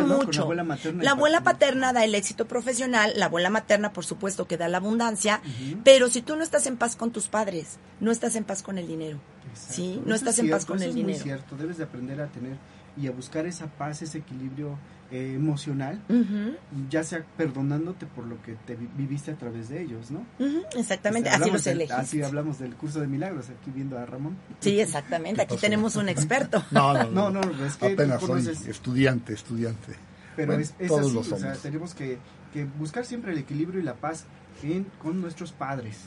Con 0.08 0.18
mucho. 0.26 0.40
La 0.40 0.44
abuela 0.44 0.64
materna. 0.64 1.02
La 1.02 1.10
y 1.10 1.12
abuela 1.12 1.42
paterna. 1.42 1.88
paterna 1.88 1.92
da 1.92 2.04
el 2.04 2.14
éxito 2.14 2.46
profesional, 2.46 3.12
la 3.16 3.26
abuela 3.26 3.50
materna, 3.50 3.92
por 3.92 4.04
supuesto, 4.04 4.46
que 4.46 4.56
da 4.56 4.68
la 4.68 4.78
abundancia, 4.78 5.40
pero 5.84 6.08
si 6.08 6.22
tú 6.22 6.36
no 6.36 6.42
estás 6.42 6.66
en 6.66 6.76
paz 6.76 6.96
con 6.96 7.10
tus 7.10 7.28
padres, 7.28 7.78
no 8.00 8.10
estás 8.10 8.34
en 8.36 8.44
paz 8.44 8.62
con 8.62 8.78
el 8.78 8.86
dinero. 8.86 9.18
Exacto. 9.50 9.74
Sí, 9.74 9.92
Eso 9.94 10.02
no 10.06 10.14
es 10.14 10.20
estás 10.22 10.38
en 10.38 10.50
paz 10.50 10.62
cierto, 10.62 10.72
con 10.72 10.76
eso 10.76 10.84
el 10.84 10.90
es 10.90 10.94
dinero. 10.96 11.22
cierto, 11.22 11.56
debes 11.56 11.76
de 11.78 11.84
aprender 11.84 12.20
a 12.20 12.26
tener 12.28 12.56
y 12.96 13.06
a 13.06 13.10
buscar 13.10 13.46
esa 13.46 13.66
paz, 13.66 14.02
ese 14.02 14.18
equilibrio 14.18 14.78
eh, 15.12 15.34
emocional, 15.36 16.00
Ujú, 16.08 16.56
ya 16.90 17.04
sea 17.04 17.24
perdonándote 17.36 18.06
por 18.06 18.26
lo 18.26 18.40
que 18.42 18.54
te 18.66 18.74
vi- 18.74 18.88
viviste 18.96 19.30
a 19.30 19.36
través 19.36 19.68
de 19.68 19.82
ellos, 19.82 20.10
¿no? 20.10 20.24
ujú, 20.38 20.62
exactamente, 20.76 21.28
Este, 21.28 21.36
así 21.36 21.42
hablamos 21.42 21.52
los 21.52 21.64
del- 21.64 21.76
elegiste. 21.76 22.00
Así 22.00 22.22
hablamos 22.22 22.58
del 22.58 22.74
curso 22.76 23.00
de 23.00 23.06
milagros, 23.06 23.50
aquí 23.50 23.70
viendo 23.70 23.98
a 23.98 24.06
Ramón. 24.06 24.36
Sí, 24.60 24.80
exactamente, 24.80 25.42
aquí 25.42 25.56
tenemos 25.58 25.96
un 25.96 26.08
experto. 26.08 26.64
No, 26.72 26.92
no, 26.94 27.04
No, 27.10 27.30
no. 27.30 27.40
no, 27.42 27.64
es 27.66 27.76
que 27.76 27.92
Apenas 27.92 28.20
soy 28.20 28.40
conoces- 28.42 28.66
estudiante, 28.66 29.34
estudiante. 29.34 29.92
Pero 30.34 30.46
Bueno, 30.48 30.62
es, 30.62 30.74
es 30.78 30.88
todos 30.88 31.00
así, 31.06 31.14
lo 31.14 31.20
o 31.20 31.24
sea, 31.24 31.38
somos. 31.38 31.58
tenemos 31.60 31.94
que, 31.94 32.18
que 32.54 32.64
buscar 32.64 33.04
siempre 33.04 33.32
el 33.32 33.38
equilibrio 33.38 33.80
y 33.80 33.82
la 33.84 33.94
paz 33.94 34.24
en, 34.62 34.84
con 35.02 35.20
nuestros 35.20 35.52
padres. 35.52 35.98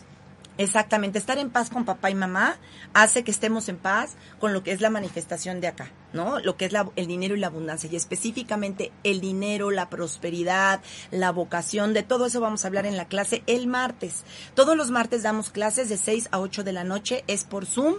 Exactamente, 0.57 1.19
estar 1.19 1.37
en 1.37 1.49
paz 1.49 1.69
con 1.69 1.83
papá 1.83 2.09
y 2.09 2.15
mamá 2.15 2.57
hace 2.93 3.25
que 3.25 3.31
estemos 3.31 3.67
en 3.67 3.75
paz 3.75 4.15
con 4.39 4.53
lo 4.53 4.63
que 4.63 4.71
es 4.71 4.79
la 4.79 4.89
manifestación 4.89 5.59
de 5.59 5.67
acá, 5.67 5.91
¿no? 6.13 6.39
Lo 6.39 6.55
que 6.55 6.63
es 6.63 6.71
la- 6.71 6.89
el 6.95 7.07
dinero 7.07 7.35
y 7.35 7.39
la 7.39 7.47
abundancia, 7.47 7.89
y 7.91 7.97
específicamente 7.97 8.93
el 9.03 9.19
dinero, 9.19 9.69
la 9.69 9.89
prosperidad, 9.89 10.79
la 11.11 11.31
vocación, 11.33 11.93
de 11.93 12.03
todo 12.03 12.27
eso 12.27 12.39
vamos 12.39 12.63
a 12.63 12.69
hablar 12.69 12.85
en 12.85 12.95
la 12.95 13.05
clase 13.09 13.43
el 13.47 13.67
martes. 13.67 14.23
Todos 14.53 14.77
los 14.77 14.91
martes 14.91 15.23
damos 15.23 15.49
clases 15.49 15.89
de 15.89 15.97
6 15.97 16.29
a 16.31 16.39
8 16.39 16.63
de 16.63 16.71
la 16.71 16.85
noche, 16.85 17.25
es 17.27 17.43
por 17.43 17.65
Zoom, 17.65 17.95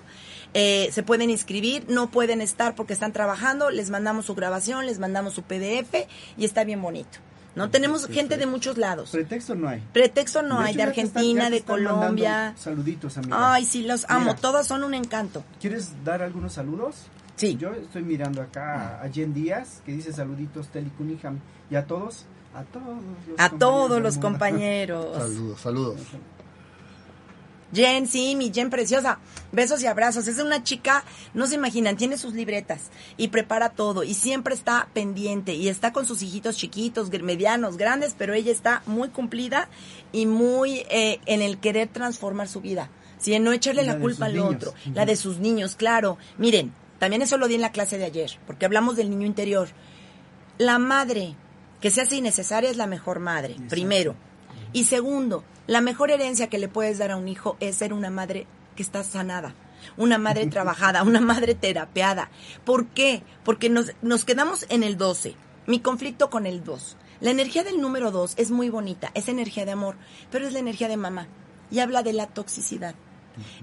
Eh, 0.54 0.88
se 0.92 1.02
pueden 1.02 1.28
inscribir, 1.28 1.84
no 1.90 2.10
pueden 2.10 2.40
estar 2.40 2.74
porque 2.74 2.94
están 2.94 3.12
trabajando, 3.12 3.68
les 3.70 3.90
mandamos 3.90 4.24
su 4.24 4.34
grabación, 4.34 4.86
les 4.86 4.98
mandamos 4.98 5.34
su 5.34 5.42
PDF 5.42 6.06
y 6.38 6.46
está 6.46 6.64
bien 6.64 6.80
bonito, 6.80 7.18
¿no? 7.56 7.70
Tenemos 7.70 8.06
gente 8.06 8.36
de 8.36 8.46
muchos 8.46 8.78
lados. 8.78 9.10
Pretexto 9.10 9.54
no 9.56 9.68
hay. 9.68 9.80
Pretexto 9.92 10.42
no 10.42 10.60
hay, 10.60 10.74
hecho, 10.74 10.76
de 10.76 10.82
están- 10.84 10.88
Argentina, 10.88 11.50
de 11.50 11.62
Colombia. 11.62 12.54
Saluditos, 12.56 13.16
amiga. 13.18 13.54
Ay, 13.54 13.64
sí, 13.64 13.82
los 13.82 14.04
amo. 14.08 14.26
Mira. 14.26 14.36
Todos 14.36 14.66
son 14.66 14.84
un 14.84 14.94
encanto. 14.94 15.42
¿Quieres 15.60 15.90
dar 16.04 16.22
algunos 16.22 16.52
saludos? 16.52 16.94
Sí. 17.36 17.56
Yo 17.58 17.72
estoy 17.74 18.02
mirando 18.02 18.40
acá 18.40 19.00
a 19.02 19.08
Jen 19.10 19.34
Díaz, 19.34 19.82
que 19.84 19.92
dice 19.92 20.12
saluditos, 20.12 20.68
Teli 20.68 20.90
Cunningham. 20.90 21.40
Y 21.70 21.74
a 21.76 21.84
todos, 21.86 22.24
a 22.54 22.62
todos 22.64 22.86
los 23.26 23.38
A 23.38 23.50
compañeros 23.50 23.58
todos 23.58 24.02
los 24.02 24.18
compañeros. 24.18 25.16
Saludos, 25.18 25.60
saludos. 25.60 26.00
Jen, 27.72 28.06
sí, 28.06 28.36
mi 28.36 28.52
Jen 28.52 28.70
preciosa. 28.70 29.18
Besos 29.52 29.82
y 29.82 29.86
abrazos. 29.86 30.28
Es 30.28 30.38
una 30.38 30.62
chica, 30.62 31.04
no 31.34 31.46
se 31.46 31.54
imaginan, 31.56 31.96
tiene 31.96 32.16
sus 32.18 32.34
libretas 32.34 32.90
y 33.16 33.28
prepara 33.28 33.70
todo 33.70 34.04
y 34.04 34.14
siempre 34.14 34.54
está 34.54 34.88
pendiente 34.92 35.54
y 35.54 35.68
está 35.68 35.92
con 35.92 36.06
sus 36.06 36.22
hijitos 36.22 36.56
chiquitos, 36.56 37.10
medianos, 37.22 37.76
grandes, 37.76 38.14
pero 38.16 38.34
ella 38.34 38.52
está 38.52 38.82
muy 38.86 39.08
cumplida 39.08 39.68
y 40.12 40.26
muy 40.26 40.84
eh, 40.90 41.20
en 41.26 41.42
el 41.42 41.58
querer 41.58 41.88
transformar 41.88 42.48
su 42.48 42.60
vida. 42.60 42.90
Sí, 43.18 43.32
en 43.34 43.44
no 43.44 43.52
echarle 43.52 43.82
La 43.82 43.98
culpa 43.98 44.26
al 44.26 44.34
niños. 44.34 44.54
otro, 44.54 44.74
la 44.92 45.06
de 45.06 45.16
sus 45.16 45.38
niños, 45.38 45.74
claro. 45.74 46.18
Miren, 46.38 46.72
también 46.98 47.22
eso 47.22 47.38
lo 47.38 47.48
di 47.48 47.54
en 47.54 47.62
la 47.62 47.72
clase 47.72 47.98
de 47.98 48.04
ayer, 48.04 48.38
porque 48.46 48.66
hablamos 48.66 48.96
del 48.96 49.10
niño 49.10 49.26
interior. 49.26 49.68
La 50.58 50.78
madre 50.78 51.34
que 51.80 51.90
se 51.90 52.02
hace 52.02 52.16
innecesaria 52.16 52.70
es 52.70 52.76
la 52.76 52.86
mejor 52.86 53.20
madre, 53.20 53.52
Exacto. 53.52 53.70
primero. 53.70 54.16
Y 54.72 54.84
segundo, 54.84 55.44
la 55.66 55.80
mejor 55.80 56.10
herencia 56.10 56.48
que 56.48 56.58
le 56.58 56.68
puedes 56.68 56.98
dar 56.98 57.10
a 57.10 57.16
un 57.16 57.28
hijo 57.28 57.56
es 57.60 57.76
ser 57.76 57.92
una 57.92 58.10
madre 58.10 58.46
que 58.74 58.82
está 58.82 59.02
sanada, 59.04 59.54
una 59.96 60.18
madre 60.18 60.46
trabajada, 60.50 61.02
una 61.02 61.20
madre 61.20 61.54
terapeada. 61.54 62.30
¿Por 62.64 62.86
qué? 62.88 63.22
Porque 63.44 63.70
nos, 63.70 63.92
nos 64.02 64.24
quedamos 64.24 64.66
en 64.68 64.82
el 64.82 64.96
12. 64.96 65.34
Mi 65.66 65.80
conflicto 65.80 66.30
con 66.30 66.46
el 66.46 66.62
2. 66.62 66.96
La 67.20 67.30
energía 67.30 67.64
del 67.64 67.80
número 67.80 68.10
2 68.10 68.34
es 68.36 68.50
muy 68.50 68.68
bonita, 68.68 69.10
es 69.14 69.28
energía 69.28 69.64
de 69.64 69.72
amor, 69.72 69.96
pero 70.30 70.46
es 70.46 70.52
la 70.52 70.58
energía 70.58 70.88
de 70.88 70.98
mamá 70.98 71.28
y 71.70 71.78
habla 71.80 72.02
de 72.02 72.12
la 72.12 72.26
toxicidad. 72.26 72.94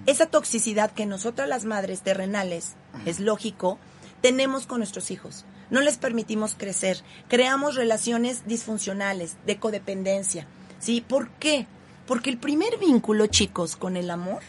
Esa 0.05 0.25
toxicidad 0.27 0.91
que 0.91 1.05
nosotras 1.05 1.47
las 1.47 1.65
madres 1.65 2.01
terrenales, 2.01 2.75
es 3.05 3.19
lógico, 3.19 3.79
tenemos 4.21 4.65
con 4.65 4.79
nuestros 4.79 5.11
hijos. 5.11 5.45
No 5.69 5.81
les 5.81 5.97
permitimos 5.97 6.55
crecer. 6.55 7.01
Creamos 7.27 7.75
relaciones 7.75 8.45
disfuncionales, 8.45 9.37
de 9.45 9.57
codependencia. 9.59 10.47
¿Sí? 10.83 10.99
¿Por 10.99 11.29
qué? 11.39 11.65
Porque 12.05 12.29
el 12.29 12.37
primer 12.37 12.77
vínculo, 12.77 13.27
chicos, 13.27 13.77
con 13.77 13.95
el 13.95 14.11
amor 14.11 14.41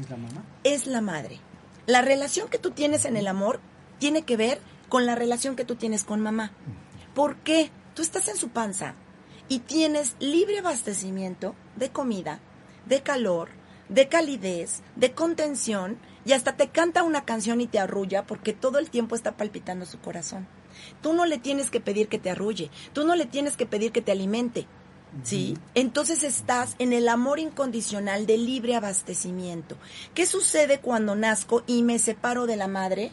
¿Es 0.00 0.08
la 0.08 0.16
mamá? 0.16 0.44
es 0.62 0.86
la 0.86 1.00
madre. 1.00 1.40
La 1.86 2.02
relación 2.02 2.48
que 2.48 2.58
tú 2.58 2.70
tienes 2.70 3.04
en 3.04 3.16
el 3.16 3.26
amor 3.26 3.58
tiene 3.98 4.22
que 4.22 4.36
ver 4.36 4.60
con 4.88 5.06
la 5.06 5.16
relación 5.16 5.56
que 5.56 5.64
tú 5.64 5.74
tienes 5.74 6.04
con 6.04 6.20
mamá. 6.20 6.52
¿Por 7.14 7.34
qué? 7.38 7.72
Tú 7.94 8.02
estás 8.02 8.28
en 8.28 8.36
su 8.36 8.50
panza 8.50 8.94
y 9.48 9.58
tienes 9.58 10.14
libre 10.20 10.60
abastecimiento 10.60 11.56
de 11.74 11.90
comida, 11.90 12.38
de 12.86 13.02
calor, 13.02 13.48
de 13.88 14.08
calidez, 14.08 14.82
de 14.94 15.10
contención 15.12 15.98
y 16.24 16.32
hasta 16.32 16.56
te 16.56 16.68
canta 16.68 17.02
una 17.02 17.24
canción 17.24 17.60
y 17.60 17.66
te 17.66 17.80
arrulla 17.80 18.24
porque 18.24 18.52
todo 18.52 18.78
el 18.78 18.88
tiempo 18.88 19.16
está 19.16 19.36
palpitando 19.36 19.84
su 19.84 19.98
corazón. 19.98 20.46
Tú 21.02 21.12
no 21.12 21.26
le 21.26 21.38
tienes 21.38 21.70
que 21.70 21.80
pedir 21.80 22.06
que 22.06 22.20
te 22.20 22.30
arrulle, 22.30 22.70
tú 22.92 23.04
no 23.04 23.16
le 23.16 23.26
tienes 23.26 23.56
que 23.56 23.66
pedir 23.66 23.90
que 23.90 24.00
te 24.00 24.12
alimente. 24.12 24.68
¿Sí? 25.22 25.58
Entonces 25.74 26.22
estás 26.22 26.74
en 26.78 26.92
el 26.92 27.08
amor 27.08 27.38
incondicional 27.38 28.26
de 28.26 28.38
libre 28.38 28.74
abastecimiento. 28.74 29.76
¿Qué 30.14 30.26
sucede 30.26 30.80
cuando 30.80 31.14
nazco 31.14 31.62
y 31.66 31.82
me 31.82 31.98
separo 31.98 32.46
de 32.46 32.56
la 32.56 32.66
madre? 32.66 33.12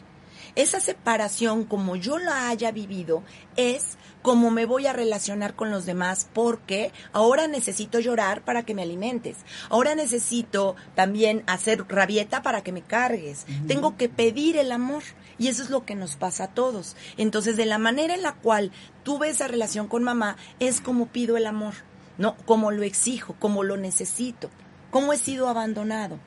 Esa 0.56 0.80
separación, 0.80 1.64
como 1.64 1.96
yo 1.96 2.18
la 2.18 2.48
haya 2.48 2.72
vivido, 2.72 3.22
es 3.56 3.98
como 4.22 4.50
me 4.50 4.66
voy 4.66 4.86
a 4.86 4.92
relacionar 4.92 5.54
con 5.54 5.70
los 5.70 5.86
demás 5.86 6.28
porque 6.32 6.92
ahora 7.12 7.46
necesito 7.46 8.00
llorar 8.00 8.44
para 8.44 8.64
que 8.64 8.74
me 8.74 8.82
alimentes. 8.82 9.36
Ahora 9.68 9.94
necesito 9.94 10.76
también 10.94 11.44
hacer 11.46 11.84
rabieta 11.88 12.42
para 12.42 12.62
que 12.62 12.72
me 12.72 12.82
cargues. 12.82 13.46
Tengo 13.68 13.96
que 13.96 14.08
pedir 14.08 14.56
el 14.56 14.72
amor. 14.72 15.02
Y 15.38 15.48
eso 15.48 15.62
es 15.62 15.70
lo 15.70 15.86
que 15.86 15.94
nos 15.94 16.16
pasa 16.16 16.44
a 16.44 16.54
todos. 16.54 16.96
Entonces, 17.16 17.56
de 17.56 17.64
la 17.64 17.78
manera 17.78 18.14
en 18.14 18.22
la 18.22 18.34
cual 18.34 18.72
tuve 19.04 19.30
esa 19.30 19.48
relación 19.48 19.88
con 19.88 20.02
mamá, 20.02 20.36
es 20.58 20.82
como 20.82 21.06
pido 21.06 21.38
el 21.38 21.46
amor. 21.46 21.74
No, 22.20 22.36
como 22.44 22.70
lo 22.70 22.82
exijo, 22.82 23.34
como 23.38 23.64
lo 23.64 23.78
necesito, 23.78 24.50
como 24.90 25.14
he 25.14 25.16
sido 25.16 25.48
abandonado. 25.48 26.18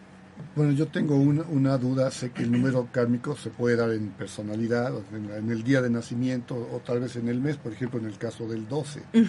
Bueno, 0.56 0.72
yo 0.72 0.88
tengo 0.88 1.16
una, 1.16 1.44
una 1.44 1.78
duda, 1.78 2.10
sé 2.10 2.32
que 2.32 2.42
el 2.42 2.52
número 2.52 2.90
kármico 2.92 3.36
se 3.36 3.52
puede 3.52 3.76
dar 3.76 3.92
en 3.92 4.10
personalidad, 4.10 4.92
en, 5.14 5.30
en 5.30 5.52
el 5.52 5.64
día 5.64 5.84
de 5.84 5.92
nacimiento 5.92 6.56
o 6.56 6.80
tal 6.80 7.00
vez 7.00 7.16
en 7.16 7.28
el 7.28 7.40
mes, 7.40 7.58
por 7.58 7.74
ejemplo 7.74 8.00
en 8.00 8.08
el 8.08 8.18
caso 8.18 8.48
del 8.48 8.68
12, 8.68 9.04
¿no? 9.14 9.22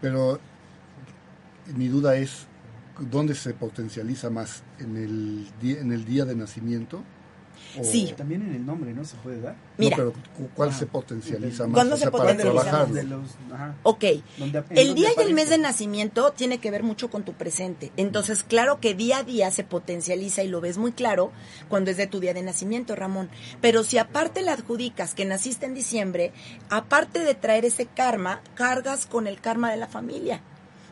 Pero 0.00 0.40
mi 1.76 1.88
duda 1.88 2.16
es, 2.16 2.46
¿dónde 2.98 3.34
se 3.34 3.52
potencializa 3.52 4.30
más? 4.30 4.62
¿En 4.78 4.96
el, 4.96 5.46
día, 5.60 5.80
en 5.80 5.92
el 5.92 6.06
día 6.06 6.24
de 6.24 6.36
nacimiento? 6.36 7.04
O- 7.80 7.84
Sí. 7.84 8.14
También 8.16 8.42
en 8.42 8.54
el 8.54 8.64
nombre, 8.66 8.92
¿no? 8.92 9.04
Se 9.04 9.16
puede 9.16 9.40
dar. 9.40 9.54
No, 9.54 9.58
Mira, 9.78 9.96
pero 9.96 10.12
cu- 10.12 10.48
¿cuál 10.54 10.70
Ah, 10.70 10.72
se 10.72 10.86
potencializa 10.86 11.64
más? 11.64 11.74
¿Cuándo 11.74 11.94
O 11.94 11.98
sea, 11.98 12.06
se 12.06 12.10
para 12.10 12.24
potencializa 12.24 12.62
trabajarlo. 12.64 12.94
De 12.94 13.02
los, 13.04 13.30
ajá. 13.52 13.74
ok. 13.82 14.04
El 14.70 14.94
día 14.94 15.10
y 15.16 15.22
el 15.22 15.34
mes 15.34 15.50
de 15.50 15.58
nacimiento 15.58 16.32
tiene 16.32 16.58
que 16.58 16.70
ver 16.70 16.82
mucho 16.82 17.10
con 17.10 17.22
tu 17.24 17.32
presente. 17.34 17.92
Entonces, 17.96 18.42
claro 18.42 18.80
que 18.80 18.94
día 18.94 19.18
a 19.18 19.22
día 19.24 19.50
se 19.50 19.64
potencializa 19.64 20.42
y 20.42 20.48
lo 20.48 20.60
ves 20.60 20.78
muy 20.78 20.92
claro 20.92 21.32
cuando 21.68 21.90
es 21.90 21.96
de 21.96 22.06
tu 22.06 22.20
día 22.20 22.34
de 22.34 22.42
nacimiento, 22.42 22.96
Ramón. 22.96 23.28
Pero 23.60 23.82
si 23.84 23.98
aparte 23.98 24.42
le 24.42 24.50
adjudicas 24.50 25.14
que 25.14 25.24
naciste 25.24 25.66
en 25.66 25.74
diciembre, 25.74 26.32
aparte 26.70 27.18
de 27.20 27.34
traer 27.34 27.64
ese 27.64 27.86
karma, 27.86 28.40
cargas 28.54 29.06
con 29.06 29.26
el 29.26 29.40
karma 29.40 29.70
de 29.70 29.76
la 29.76 29.88
familia. 29.88 30.40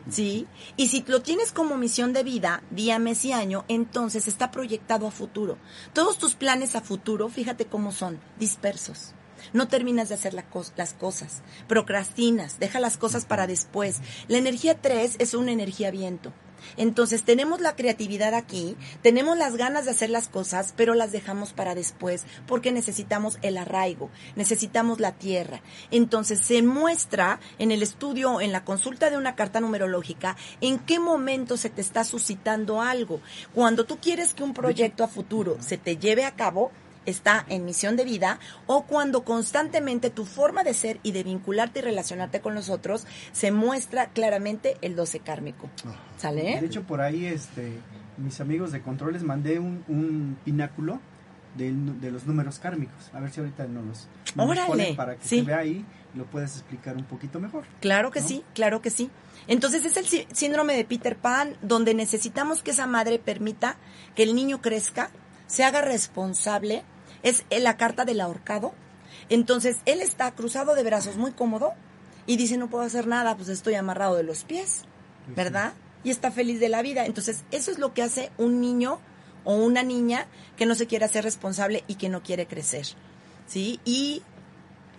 ¿Sí? 0.09 0.47
Y 0.77 0.87
si 0.87 1.03
lo 1.07 1.21
tienes 1.21 1.51
como 1.51 1.77
misión 1.77 2.13
de 2.13 2.23
vida, 2.23 2.61
día, 2.69 2.99
mes 2.99 3.25
y 3.25 3.31
año, 3.31 3.65
entonces 3.67 4.27
está 4.27 4.51
proyectado 4.51 5.07
a 5.07 5.11
futuro. 5.11 5.57
Todos 5.93 6.17
tus 6.17 6.35
planes 6.35 6.75
a 6.75 6.81
futuro, 6.81 7.27
fíjate 7.29 7.65
cómo 7.65 7.91
son, 7.91 8.19
dispersos. 8.39 9.13
No 9.53 9.67
terminas 9.67 10.09
de 10.09 10.15
hacer 10.15 10.33
las 10.33 10.45
cosas, 10.45 11.41
procrastinas, 11.67 12.59
deja 12.59 12.79
las 12.79 12.97
cosas 12.97 13.25
para 13.25 13.47
después. 13.47 13.99
La 14.27 14.37
energía 14.37 14.79
3 14.81 15.15
es 15.19 15.33
una 15.33 15.51
energía 15.51 15.91
viento. 15.91 16.33
Entonces 16.77 17.23
tenemos 17.23 17.61
la 17.61 17.75
creatividad 17.75 18.33
aquí, 18.33 18.75
tenemos 19.01 19.37
las 19.37 19.55
ganas 19.55 19.85
de 19.85 19.91
hacer 19.91 20.09
las 20.09 20.27
cosas, 20.27 20.73
pero 20.75 20.93
las 20.93 21.11
dejamos 21.11 21.53
para 21.53 21.75
después 21.75 22.25
porque 22.47 22.71
necesitamos 22.71 23.37
el 23.41 23.57
arraigo, 23.57 24.09
necesitamos 24.35 24.99
la 24.99 25.13
tierra. 25.13 25.61
Entonces 25.91 26.39
se 26.39 26.61
muestra 26.61 27.39
en 27.59 27.71
el 27.71 27.83
estudio, 27.83 28.41
en 28.41 28.51
la 28.51 28.63
consulta 28.63 29.09
de 29.09 29.17
una 29.17 29.35
carta 29.35 29.59
numerológica, 29.59 30.35
en 30.61 30.79
qué 30.79 30.99
momento 30.99 31.57
se 31.57 31.69
te 31.69 31.81
está 31.81 32.03
suscitando 32.03 32.81
algo. 32.81 33.21
Cuando 33.53 33.85
tú 33.85 33.97
quieres 33.97 34.33
que 34.33 34.43
un 34.43 34.53
proyecto 34.53 35.03
a 35.03 35.07
futuro 35.07 35.57
se 35.59 35.77
te 35.77 35.97
lleve 35.97 36.25
a 36.25 36.35
cabo, 36.35 36.71
está 37.05 37.45
en 37.49 37.65
misión 37.65 37.95
de 37.95 38.03
vida 38.05 38.39
o 38.67 38.83
cuando 38.85 39.23
constantemente 39.23 40.09
tu 40.09 40.25
forma 40.25 40.63
de 40.63 40.73
ser 40.73 40.99
y 41.03 41.11
de 41.11 41.23
vincularte 41.23 41.79
y 41.79 41.81
relacionarte 41.83 42.41
con 42.41 42.55
los 42.55 42.69
otros 42.69 43.05
se 43.31 43.51
muestra 43.51 44.07
claramente 44.09 44.77
el 44.81 44.95
12 44.95 45.19
kármico. 45.19 45.69
¿Sale? 46.17 46.59
De 46.59 46.65
hecho, 46.65 46.83
por 46.83 47.01
ahí, 47.01 47.25
este, 47.25 47.71
mis 48.17 48.39
amigos 48.41 48.71
de 48.71 48.81
control 48.81 49.13
les 49.13 49.23
mandé 49.23 49.59
un, 49.59 49.83
un 49.87 50.37
pináculo 50.45 50.99
del- 51.57 52.01
de 52.01 52.11
los 52.11 52.25
números 52.25 52.59
kármicos. 52.59 53.09
A 53.13 53.19
ver 53.19 53.31
si 53.31 53.39
ahorita 53.39 53.65
nos 53.67 53.85
los, 53.85 54.07
ponen 54.67 54.95
para 54.95 55.15
que 55.15 55.25
sí. 55.25 55.39
se 55.39 55.43
vea 55.45 55.59
ahí 55.59 55.85
y 56.13 56.17
lo 56.17 56.25
puedas 56.25 56.53
explicar 56.57 56.95
un 56.97 57.03
poquito 57.05 57.39
mejor. 57.39 57.63
Claro 57.81 58.11
que 58.11 58.21
¿no? 58.21 58.27
sí, 58.27 58.43
claro 58.53 58.81
que 58.81 58.89
sí. 58.89 59.09
Entonces 59.47 59.85
es 59.85 59.95
el 59.97 60.05
sí- 60.05 60.27
síndrome 60.33 60.75
de 60.75 60.83
Peter 60.85 61.15
Pan 61.15 61.55
donde 61.61 61.93
necesitamos 61.93 62.61
que 62.63 62.71
esa 62.71 62.87
madre 62.87 63.19
permita 63.19 63.77
que 64.15 64.23
el 64.23 64.35
niño 64.35 64.61
crezca, 64.61 65.11
se 65.47 65.63
haga 65.63 65.81
responsable. 65.81 66.83
Es 67.25 67.43
la 67.49 67.75
carta 67.75 68.05
del 68.05 68.21
ahorcado. 68.21 68.73
Entonces 69.27 69.77
él 69.85 70.01
está 70.01 70.31
cruzado 70.31 70.75
de 70.75 70.83
brazos 70.83 71.17
muy 71.17 71.31
cómodo 71.31 71.73
y 72.25 72.37
dice 72.37 72.57
no 72.57 72.69
puedo 72.69 72.85
hacer 72.85 73.07
nada, 73.07 73.35
pues 73.35 73.49
estoy 73.49 73.73
amarrado 73.73 74.15
de 74.15 74.23
los 74.23 74.45
pies, 74.45 74.83
¿verdad? 75.35 75.73
Y 76.05 76.11
está 76.11 76.31
feliz 76.31 76.61
de 76.61 76.69
la 76.69 76.81
vida. 76.81 77.05
Entonces 77.05 77.43
eso 77.51 77.71
es 77.71 77.79
lo 77.79 77.93
que 77.93 78.03
hace 78.03 78.31
un 78.37 78.61
niño 78.61 78.99
o 79.43 79.55
una 79.55 79.83
niña 79.83 80.27
que 80.55 80.65
no 80.65 80.75
se 80.75 80.87
quiere 80.87 81.05
hacer 81.05 81.23
responsable 81.23 81.83
y 81.87 81.95
que 81.95 82.07
no 82.07 82.23
quiere 82.23 82.45
crecer. 82.45 82.85
¿Sí? 83.47 83.79
Y 83.83 84.23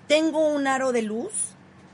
tengo 0.06 0.46
un 0.46 0.66
aro 0.66 0.92
de 0.92 1.02
luz 1.02 1.32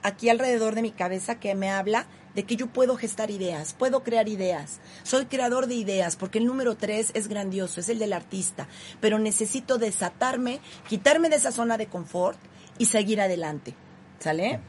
aquí 0.03 0.29
alrededor 0.29 0.75
de 0.75 0.83
mi 0.83 0.90
cabeza 0.90 1.38
que 1.38 1.55
me 1.55 1.71
habla 1.71 2.07
de 2.35 2.45
que 2.45 2.57
yo 2.57 2.66
puedo 2.66 2.97
gestar 2.97 3.31
ideas, 3.31 3.75
puedo 3.75 4.03
crear 4.03 4.29
ideas. 4.29 4.81
Soy 5.03 5.27
creador 5.27 5.66
de 5.66 5.75
ideas 5.75 6.16
porque 6.16 6.38
el 6.38 6.47
número 6.47 6.77
tres 6.77 7.11
es 7.14 7.29
grandioso, 7.29 7.81
es 7.81 7.88
el 7.88 7.99
del 7.99 8.12
artista, 8.12 8.68
pero 9.01 9.18
necesito 9.18 9.79
desatarme, 9.79 10.61
quitarme 10.88 11.29
de 11.29 11.37
esa 11.37 11.53
zona 11.53 11.77
de 11.79 11.87
confort 11.87 12.38
y 12.79 12.87
seguir 12.87 13.21
adelante. 13.21 13.75
¿Sale? 14.18 14.61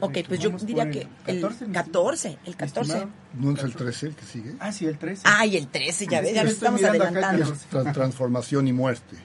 Ok, 0.00 0.18
pues 0.28 0.40
yo 0.40 0.50
diría 0.50 0.90
que 0.90 1.08
el 1.26 1.40
14, 1.40 1.66
mi 1.66 1.72
14, 1.72 2.28
el 2.44 2.50
mi 2.50 2.54
14. 2.54 2.92
estimado. 2.92 3.10
¿No 3.34 3.52
es 3.52 3.62
el 3.64 3.74
13 3.74 4.06
el 4.08 4.14
que 4.16 4.24
sigue? 4.26 4.54
Ah, 4.60 4.70
sí, 4.70 4.84
el 4.84 4.98
13. 4.98 5.22
Ay, 5.24 5.56
el 5.56 5.68
13, 5.68 6.06
ya 6.06 6.20
ves, 6.20 6.34
ya 6.34 6.42
nos 6.44 6.52
Estoy 6.52 6.66
estamos 6.68 6.84
adelantando. 6.84 7.44
Es 7.44 7.70
tra- 7.70 7.92
transformación 7.94 8.68
y 8.68 8.74
muerte. 8.74 9.16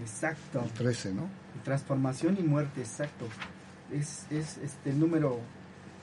Exacto. 0.00 0.62
El 0.64 0.70
13, 0.70 1.14
¿no? 1.14 1.28
Transformación 1.64 2.36
y 2.38 2.42
muerte, 2.44 2.82
exacto. 2.82 3.26
Es, 3.92 4.26
es 4.30 4.58
este 4.58 4.90
el 4.90 5.00
número 5.00 5.40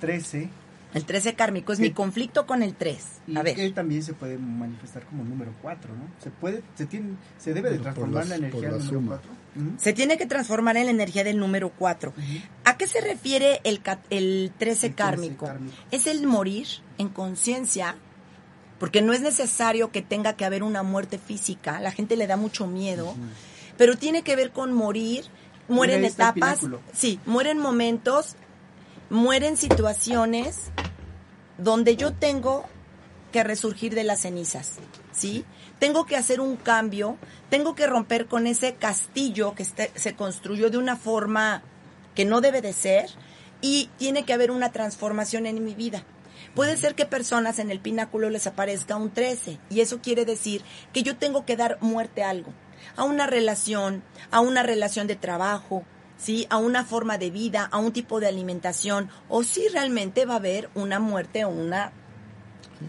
13 0.01 0.49
El 0.93 1.06
13 1.06 1.36
kármico 1.36 1.71
es 1.71 1.80
mi 1.80 1.91
conflicto 1.91 2.47
con 2.47 2.63
el 2.63 2.73
3. 2.75 2.97
y 3.28 3.38
A 3.38 3.43
ver. 3.43 3.56
que 3.56 3.69
también 3.69 4.02
se 4.02 4.13
puede 4.13 4.38
manifestar 4.39 5.06
como 5.06 5.23
número 5.23 5.54
4, 5.62 5.93
¿no? 5.95 6.08
Se 6.23 6.32
puede 6.32 6.63
se 6.75 6.86
tiene 6.88 7.15
se 7.38 7.54
debe 7.54 7.69
de 7.69 7.78
transformar 7.78 8.23
la- 8.25 8.30
la 8.30 8.36
energía 8.47 8.62
del 8.69 8.80
número 8.80 8.89
suma. 8.89 9.08
4. 9.17 9.32
Ujú. 9.56 9.80
Se 9.80 9.93
tiene 9.93 10.17
que 10.17 10.25
transformar 10.25 10.78
en 10.78 10.86
la 10.86 10.91
energía 10.91 11.23
del 11.23 11.38
número 11.38 11.69
4. 11.78 12.13
¿A 12.65 12.78
qué 12.78 12.88
se 12.88 13.02
refiere 13.02 13.62
el, 13.63 13.75
el 13.75 13.82
13 13.82 14.17
El 14.17 14.52
13 14.58 14.93
kármico? 14.93 15.45
kármico. 15.45 15.75
Es 15.91 16.08
el 16.08 16.25
morir 16.25 16.67
en 16.97 17.10
conciencia 17.10 17.95
porque 18.80 19.02
no 19.02 19.13
es 19.13 19.21
necesario 19.21 19.91
que 19.91 20.02
tenga 20.02 20.34
que 20.34 20.45
haber 20.45 20.63
una 20.63 20.84
muerte 20.84 21.17
física, 21.19 21.80
la 21.82 21.91
gente 21.91 22.15
le 22.15 22.28
da 22.28 22.38
mucho 22.38 22.65
miedo, 22.65 23.13
pero 23.78 23.97
tiene 23.97 24.21
que 24.23 24.36
ver 24.38 24.52
con 24.52 24.71
morir, 24.73 25.25
mueren 25.67 26.06
etapas, 26.06 26.62
sí, 26.93 27.19
mueren 27.25 27.60
momentos, 27.60 28.38
mueren 29.09 29.57
situaciones 29.57 30.71
donde 31.57 31.95
yo 31.95 32.13
tengo 32.13 32.65
que 33.31 33.43
resurgir 33.43 33.93
de 33.93 34.03
las 34.03 34.21
cenizas, 34.21 34.75
¿sí? 35.11 35.45
Tengo 35.77 36.05
que 36.05 36.15
hacer 36.17 36.41
un 36.41 36.55
cambio, 36.55 37.17
tengo 37.49 37.75
que 37.75 37.87
romper 37.87 38.25
con 38.25 38.47
ese 38.47 38.75
castillo 38.75 39.53
que 39.55 39.63
este- 39.63 39.91
se 39.95 40.15
construyó 40.15 40.69
de 40.69 40.77
una 40.77 40.95
forma 40.95 41.61
que 42.15 42.25
no 42.25 42.41
debe 42.41 42.61
de 42.61 42.73
ser 42.73 43.09
y 43.61 43.89
tiene 43.97 44.23
que 44.23 44.33
haber 44.33 44.51
una 44.51 44.71
transformación 44.71 45.45
en 45.45 45.63
mi 45.63 45.75
vida. 45.75 46.03
Puede 46.55 46.77
ser 46.77 46.95
que 46.95 47.05
personas 47.05 47.59
en 47.59 47.69
el 47.69 47.79
pináculo 47.79 48.29
les 48.29 48.47
aparezca 48.47 48.95
un 48.95 49.11
13 49.11 49.59
y 49.69 49.81
eso 49.81 49.99
quiere 50.01 50.25
decir 50.25 50.63
que 50.93 51.03
yo 51.03 51.17
tengo 51.17 51.45
que 51.45 51.55
dar 51.55 51.77
muerte 51.81 52.23
a 52.23 52.29
algo, 52.29 52.51
a 52.95 53.03
una 53.03 53.27
relación, 53.27 54.03
a 54.31 54.39
una 54.39 54.63
relación 54.63 55.05
de 55.05 55.15
trabajo, 55.15 55.83
¿sí? 56.19 56.45
a 56.49 56.58
una 56.58 56.84
forma 56.86 57.17
de 57.17 57.32
vida, 57.32 57.67
a 57.71 57.77
un 57.79 57.91
tipo 57.91 58.19
de 58.19 58.27
alimentación 58.27 59.10
o 59.29 59.43
si 59.43 59.67
realmente 59.69 60.25
va 60.25 60.34
a 60.34 60.38
haber 60.38 60.69
una 60.75 60.99
muerte 60.99 61.45
o 61.45 61.49
una 61.49 61.91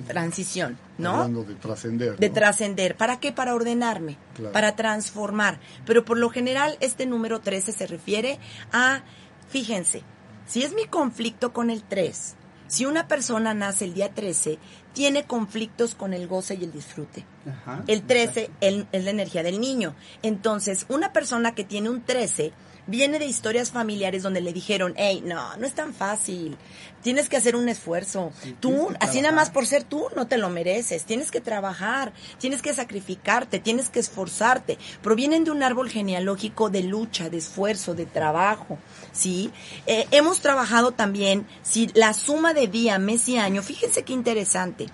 transición, 0.07 0.79
¿no? 0.99 1.11
Hablando 1.15 1.43
de 1.45 1.55
trascender. 1.57 2.17
de 2.17 2.31
trascender. 2.31 2.97
¿Para 2.97 3.19
qué? 3.19 3.33
Para 3.33 3.55
ordenarme, 3.55 4.19
Claro. 4.35 4.53
para 4.53 4.77
transformar. 4.77 5.59
Pero 5.85 6.05
por 6.05 6.17
lo 6.19 6.31
general 6.31 6.77
este 6.81 7.07
número 7.07 7.41
13 7.41 7.73
se 7.73 7.87
refiere 7.87 8.39
a, 8.73 9.03
fíjense, 9.49 10.03
si 10.47 10.63
es 10.63 10.75
mi 10.75 10.85
conflicto 10.87 11.53
con 11.53 11.71
el 11.71 11.83
3, 11.83 12.37
si 12.69 12.87
una 12.87 13.09
persona 13.09 13.53
nace 13.53 13.85
el 13.85 13.95
día 13.95 14.13
13, 14.15 14.59
tiene 14.93 15.25
conflictos 15.25 15.97
con 15.97 16.15
el 16.15 16.29
goce 16.29 16.55
y 16.55 16.63
el 16.65 16.71
disfrute. 16.73 17.25
Ajá, 17.49 17.83
El 17.89 18.03
13 18.03 18.41
exacto. 18.43 18.57
el- 18.67 18.87
es 18.93 19.05
la 19.05 19.11
energía 19.11 19.43
del 19.43 19.61
niño. 19.61 19.95
Entonces, 20.23 20.87
una 20.89 21.13
persona 21.13 21.55
que 21.55 21.65
tiene 21.65 21.91
un 21.91 22.03
13 22.03 22.53
viene 22.91 23.19
de 23.19 23.27
historias 23.27 23.71
familiares 23.71 24.23
donde 24.23 24.41
le 24.41 24.53
dijeron, 24.53 24.95
hey, 24.97 25.23
no, 25.25 25.57
no 25.57 25.67
es 25.67 25.75
tan 25.75 25.95
fácil. 25.95 26.57
Tienes 27.03 27.31
que 27.31 27.37
hacer 27.39 27.57
un 27.57 27.69
esfuerzo. 27.69 28.33
Sí, 28.43 28.55
tú, 28.61 28.89
así 29.01 29.23
nada 29.23 29.35
más 29.35 29.49
por 29.49 29.67
ser 29.67 29.85
tú, 29.85 30.09
no 30.17 30.27
te 30.27 30.37
lo 30.37 30.51
mereces. 30.51 31.05
Tienes 31.05 31.31
que 31.31 31.41
trabajar, 31.41 32.13
tienes 32.39 32.61
que 32.61 32.75
sacrificarte, 32.75 33.59
tienes 33.59 33.89
que 33.89 34.01
esforzarte. 34.01 34.77
Provienen 35.03 35.45
de 35.45 35.53
un 35.53 35.63
árbol 35.63 35.89
genealógico 35.89 36.69
de 36.69 36.83
lucha, 36.83 37.31
de 37.31 37.39
esfuerzo, 37.39 37.95
de 37.95 38.05
trabajo. 38.05 38.79
¿sí? 39.13 39.51
Eh, 39.87 40.07
hemos 40.11 40.41
trabajado 40.41 40.93
también, 40.93 41.47
si 41.63 41.89
la 41.95 42.13
suma 42.13 42.53
de 42.53 42.67
día, 42.67 42.99
mes 42.99 43.29
y 43.29 43.39
año, 43.39 43.63
fíjense 43.63 44.03
qué 44.03 44.13
interesante. 44.13 44.87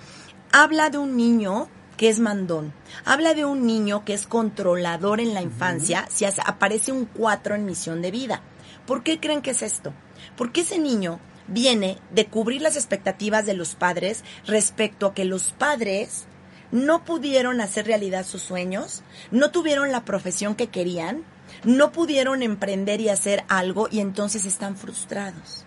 Habla 0.52 0.90
de 0.90 0.98
un 0.98 1.16
niño 1.16 1.68
que 1.96 2.08
es 2.08 2.18
mandón. 2.18 2.72
Habla 3.04 3.34
de 3.34 3.44
un 3.44 3.66
niño 3.66 4.04
que 4.04 4.14
es 4.14 4.26
controlador 4.26 5.20
en 5.20 5.34
la 5.34 5.42
infancia 5.42 6.06
si 6.10 6.24
aparece 6.24 6.92
un 6.92 7.06
4 7.06 7.54
en 7.54 7.64
misión 7.64 8.02
de 8.02 8.10
vida. 8.10 8.42
¿Por 8.86 9.02
qué 9.02 9.18
creen 9.18 9.42
que 9.42 9.50
es 9.50 9.62
esto? 9.62 9.92
Porque 10.36 10.60
ese 10.60 10.78
niño 10.78 11.18
viene 11.48 11.98
de 12.10 12.26
cubrir 12.26 12.62
las 12.62 12.76
expectativas 12.76 13.46
de 13.46 13.54
los 13.54 13.74
padres 13.74 14.24
respecto 14.46 15.06
a 15.06 15.14
que 15.14 15.24
los 15.24 15.52
padres 15.52 16.26
no 16.72 17.04
pudieron 17.04 17.60
hacer 17.60 17.86
realidad 17.86 18.26
sus 18.26 18.42
sueños, 18.42 19.02
no 19.30 19.50
tuvieron 19.50 19.92
la 19.92 20.04
profesión 20.04 20.54
que 20.54 20.68
querían, 20.68 21.24
no 21.64 21.92
pudieron 21.92 22.42
emprender 22.42 23.00
y 23.00 23.08
hacer 23.08 23.44
algo 23.48 23.88
y 23.90 24.00
entonces 24.00 24.44
están 24.44 24.76
frustrados. 24.76 25.64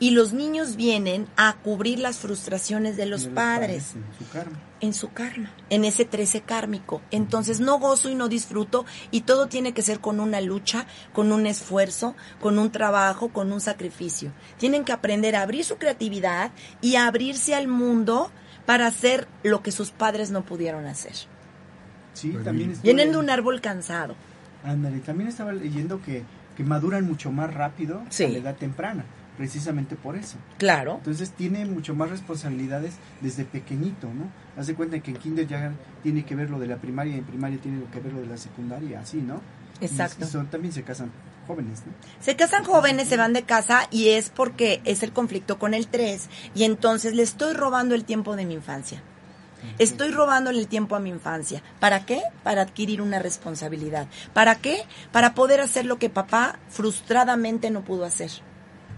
Y 0.00 0.10
los 0.10 0.32
niños 0.32 0.76
vienen 0.76 1.28
a 1.36 1.56
cubrir 1.62 1.98
las 1.98 2.18
frustraciones 2.18 2.96
de 2.96 3.06
los 3.06 3.24
De 3.24 3.30
padres. 3.30 3.94
En 4.80 4.94
su 4.94 5.10
karma, 5.12 5.50
en 5.70 5.84
ese 5.84 6.04
13 6.04 6.42
kármico. 6.42 7.02
Entonces 7.10 7.60
no 7.60 7.78
gozo 7.78 8.08
y 8.08 8.14
no 8.14 8.28
disfruto 8.28 8.84
y 9.10 9.22
todo 9.22 9.48
tiene 9.48 9.72
que 9.72 9.82
ser 9.82 10.00
con 10.00 10.20
una 10.20 10.40
lucha, 10.40 10.86
con 11.12 11.32
un 11.32 11.46
esfuerzo, 11.46 12.14
con 12.40 12.58
un 12.58 12.70
trabajo, 12.70 13.28
con 13.28 13.52
un 13.52 13.60
sacrificio. 13.60 14.32
Tienen 14.58 14.84
que 14.84 14.92
aprender 14.92 15.36
a 15.36 15.42
abrir 15.42 15.64
su 15.64 15.76
creatividad 15.78 16.52
y 16.80 16.96
a 16.96 17.06
abrirse 17.06 17.54
al 17.54 17.68
mundo 17.68 18.30
para 18.66 18.86
hacer 18.86 19.26
lo 19.42 19.62
que 19.62 19.72
sus 19.72 19.90
padres 19.90 20.30
no 20.30 20.44
pudieron 20.44 20.86
hacer. 20.86 21.14
Sí, 22.14 22.36
también 22.44 22.74
Vienen 22.82 23.12
de 23.12 23.18
un 23.18 23.30
árbol 23.30 23.60
cansado. 23.60 24.14
Ándale, 24.64 24.98
también 24.98 25.28
estaba 25.28 25.52
leyendo 25.52 26.02
que, 26.02 26.24
que 26.56 26.64
maduran 26.64 27.04
mucho 27.04 27.30
más 27.30 27.54
rápido 27.54 28.02
Sí. 28.10 28.24
a 28.24 28.28
la 28.28 28.38
edad 28.38 28.56
temprana, 28.56 29.04
precisamente 29.38 29.94
por 29.94 30.16
eso. 30.16 30.36
Claro. 30.58 30.96
Entonces 30.96 31.30
tiene 31.30 31.64
mucho 31.64 31.94
más 31.94 32.10
responsabilidades 32.10 32.94
desde 33.20 33.44
pequeñito, 33.44 34.08
¿no? 34.08 34.30
Haz 34.60 34.66
de 34.66 34.74
cuenta 34.74 34.98
que 34.98 35.12
en 35.12 35.16
kinder 35.16 35.46
ya 35.46 35.72
tiene 36.02 36.24
que 36.24 36.34
ver 36.34 36.50
lo 36.50 36.58
de 36.58 36.66
la 36.66 36.76
primaria 36.76 37.14
y 37.14 37.18
en 37.20 37.24
primaria 37.24 37.58
tiene 37.58 37.82
que 37.84 38.00
ver 38.00 38.12
lo 38.12 38.20
de 38.20 38.26
la 38.26 38.36
secundaria, 38.36 39.00
así, 39.00 39.18
¿no? 39.18 39.40
Exacto. 39.80 40.24
Y 40.24 40.28
son, 40.28 40.48
también 40.48 40.74
se 40.74 40.82
casan 40.82 41.12
jóvenes, 41.46 41.84
¿no? 41.86 41.92
Se 42.20 42.34
casan 42.34 42.64
jóvenes, 42.64 43.08
se 43.08 43.16
van 43.16 43.32
de 43.32 43.44
casa 43.44 43.86
y 43.92 44.08
es 44.08 44.28
porque 44.28 44.82
es 44.84 45.04
el 45.04 45.12
conflicto 45.12 45.58
con 45.58 45.72
el 45.72 45.86
3 45.86 46.28
y 46.56 46.64
entonces 46.64 47.14
le 47.14 47.22
estoy 47.22 47.54
robando 47.54 47.94
el 47.94 48.04
tiempo 48.04 48.34
de 48.34 48.44
mi 48.44 48.54
infancia. 48.54 49.00
Estoy 49.78 50.10
robándole 50.12 50.60
el 50.60 50.68
tiempo 50.68 50.94
a 50.94 51.00
mi 51.00 51.10
infancia. 51.10 51.62
¿Para 51.80 52.06
qué? 52.06 52.22
Para 52.44 52.62
adquirir 52.62 53.02
una 53.02 53.18
responsabilidad. 53.18 54.06
¿Para 54.32 54.54
qué? 54.56 54.82
Para 55.10 55.34
poder 55.34 55.60
hacer 55.60 55.84
lo 55.84 55.98
que 55.98 56.10
papá 56.10 56.58
frustradamente 56.68 57.70
no 57.70 57.82
pudo 57.82 58.04
hacer. 58.04 58.30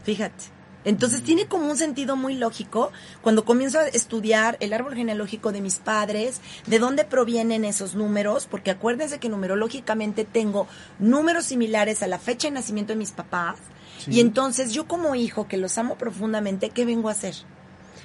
Fíjate. 0.05 0.45
Entonces 0.83 1.23
tiene 1.23 1.47
como 1.47 1.71
un 1.71 1.77
sentido 1.77 2.17
muy 2.17 2.35
lógico 2.37 2.91
cuando 3.21 3.45
comienzo 3.45 3.79
a 3.79 3.89
estudiar 3.89 4.57
el 4.61 4.73
árbol 4.73 4.95
genealógico 4.95 5.53
de 5.53 5.61
mis 5.61 5.77
padres, 5.77 6.41
de 6.67 6.79
dónde 6.79 7.05
provienen 7.05 7.67
esos 7.67 7.95
números, 7.95 8.47
porque 8.51 8.71
acuérdense 8.71 9.19
que 9.19 9.29
numerológicamente 9.29 10.25
tengo 10.25 10.67
números 10.99 11.45
similares 11.45 12.03
a 12.03 12.07
la 12.07 12.19
fecha 12.19 12.49
de 12.49 12.53
nacimiento 12.55 12.95
de 12.95 12.99
mis 12.99 13.11
papás, 13.13 13.59
Sí. 13.99 14.13
y 14.13 14.21
entonces 14.21 14.73
yo 14.73 14.89
como 14.89 15.15
hijo 15.15 15.47
que 15.47 15.59
los 15.59 15.77
amo 15.77 15.97
profundamente, 15.97 16.71
¿qué 16.71 16.87
vengo 16.87 17.11
a 17.11 17.13
hacer? 17.13 17.35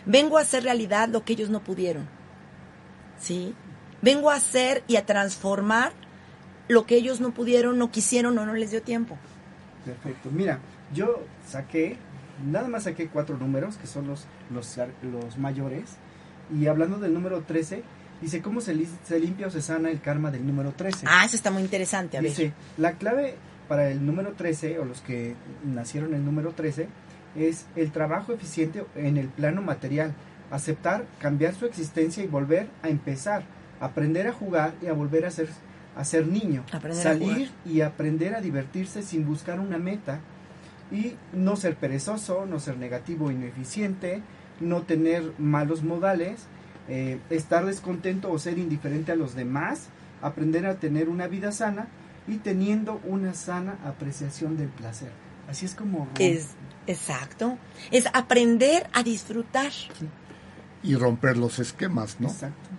Vengo 0.05 0.37
a 0.37 0.41
hacer 0.41 0.63
realidad 0.63 1.07
lo 1.07 1.23
que 1.23 1.31
ellos 1.31 1.49
no 1.49 1.63
pudieron. 1.63 2.05
¿Sí? 3.21 3.53
Vengo 4.01 4.29
a 4.29 4.35
hacer 4.35 4.83
y 4.87 4.97
a 4.97 5.05
transformar 5.05 5.93
lo 6.67 6.85
que 6.85 6.95
ellos 6.95 7.21
no 7.21 7.33
pudieron, 7.33 7.77
no 7.79 7.89
quisieron 7.89 8.37
o 8.37 8.45
no 8.45 8.53
les 8.53 8.71
dio 8.71 8.81
tiempo. 8.81 9.17
Perfecto. 9.85 10.29
Mira, 10.31 10.59
yo 10.93 11.23
saqué, 11.47 11.97
nada 12.45 12.67
más 12.67 12.83
saqué 12.83 13.07
cuatro 13.07 13.37
números, 13.37 13.77
que 13.77 13.87
son 13.87 14.07
los, 14.07 14.25
los, 14.51 14.77
los 15.03 15.37
mayores. 15.37 15.97
Y 16.55 16.67
hablando 16.67 16.97
del 16.99 17.13
número 17.13 17.41
13, 17.41 17.83
dice 18.21 18.41
cómo 18.41 18.61
se, 18.61 18.75
li- 18.75 18.87
se 19.03 19.19
limpia 19.19 19.47
o 19.47 19.49
se 19.49 19.61
sana 19.61 19.89
el 19.89 20.01
karma 20.01 20.31
del 20.31 20.45
número 20.45 20.71
13. 20.71 21.05
Ah, 21.09 21.25
eso 21.25 21.35
está 21.35 21.51
muy 21.51 21.61
interesante. 21.63 22.17
A 22.17 22.21
ver. 22.21 22.29
Dice, 22.31 22.53
la 22.77 22.93
clave 22.93 23.35
para 23.67 23.89
el 23.89 24.05
número 24.05 24.33
13, 24.33 24.79
o 24.79 24.85
los 24.85 25.01
que 25.01 25.35
nacieron 25.65 26.13
el 26.13 26.23
número 26.23 26.51
13, 26.51 26.87
es 27.35 27.65
el 27.75 27.91
trabajo 27.91 28.31
eficiente 28.31 28.85
en 28.95 29.17
el 29.17 29.27
plano 29.27 29.61
material, 29.61 30.13
aceptar, 30.51 31.05
cambiar 31.19 31.55
su 31.55 31.65
existencia 31.65 32.23
y 32.23 32.27
volver 32.27 32.67
a 32.83 32.89
empezar, 32.89 33.43
aprender 33.79 34.27
a 34.27 34.31
jugar 34.33 34.73
y 34.81 34.87
a 34.87 34.93
volver 34.93 35.25
a 35.25 35.31
ser, 35.31 35.49
a 35.95 36.05
ser 36.05 36.27
niño, 36.27 36.63
Aprender 36.71 36.99
a 36.99 37.03
salir 37.03 37.51
y 37.65 37.81
aprender 37.81 38.35
a 38.35 38.41
divertirse 38.41 39.01
sin 39.01 39.25
buscar 39.25 39.59
una 39.59 39.77
meta 39.79 40.19
y 40.91 41.15
no 41.33 41.55
ser 41.55 41.75
perezoso, 41.75 42.45
no 42.45 42.59
ser 42.59 42.77
negativo, 42.77 43.31
ineficiente, 43.31 44.21
no 44.59 44.83
tener 44.83 45.33
malos 45.37 45.83
modales, 45.83 46.45
eh, 46.87 47.19
estar 47.29 47.65
descontento 47.65 48.31
o 48.31 48.39
ser 48.39 48.57
indiferente 48.57 49.11
a 49.11 49.15
los 49.15 49.35
demás, 49.35 49.87
aprender 50.21 50.65
a 50.65 50.75
tener 50.75 51.09
una 51.09 51.27
vida 51.27 51.51
sana 51.51 51.87
y 52.27 52.37
teniendo 52.37 53.01
una 53.03 53.33
sana 53.33 53.77
apreciación 53.85 54.57
del 54.57 54.69
placer. 54.69 55.11
Así 55.47 55.65
es 55.65 55.75
como... 55.75 56.07
Es 56.19 56.49
exacto. 56.87 57.57
Es 57.91 58.07
aprender 58.13 58.87
a 58.93 59.03
disfrutar. 59.03 59.71
Y 60.83 60.95
romper 60.95 61.37
los 61.37 61.59
esquemas, 61.59 62.19
¿no? 62.19 62.29
Exacto. 62.29 62.69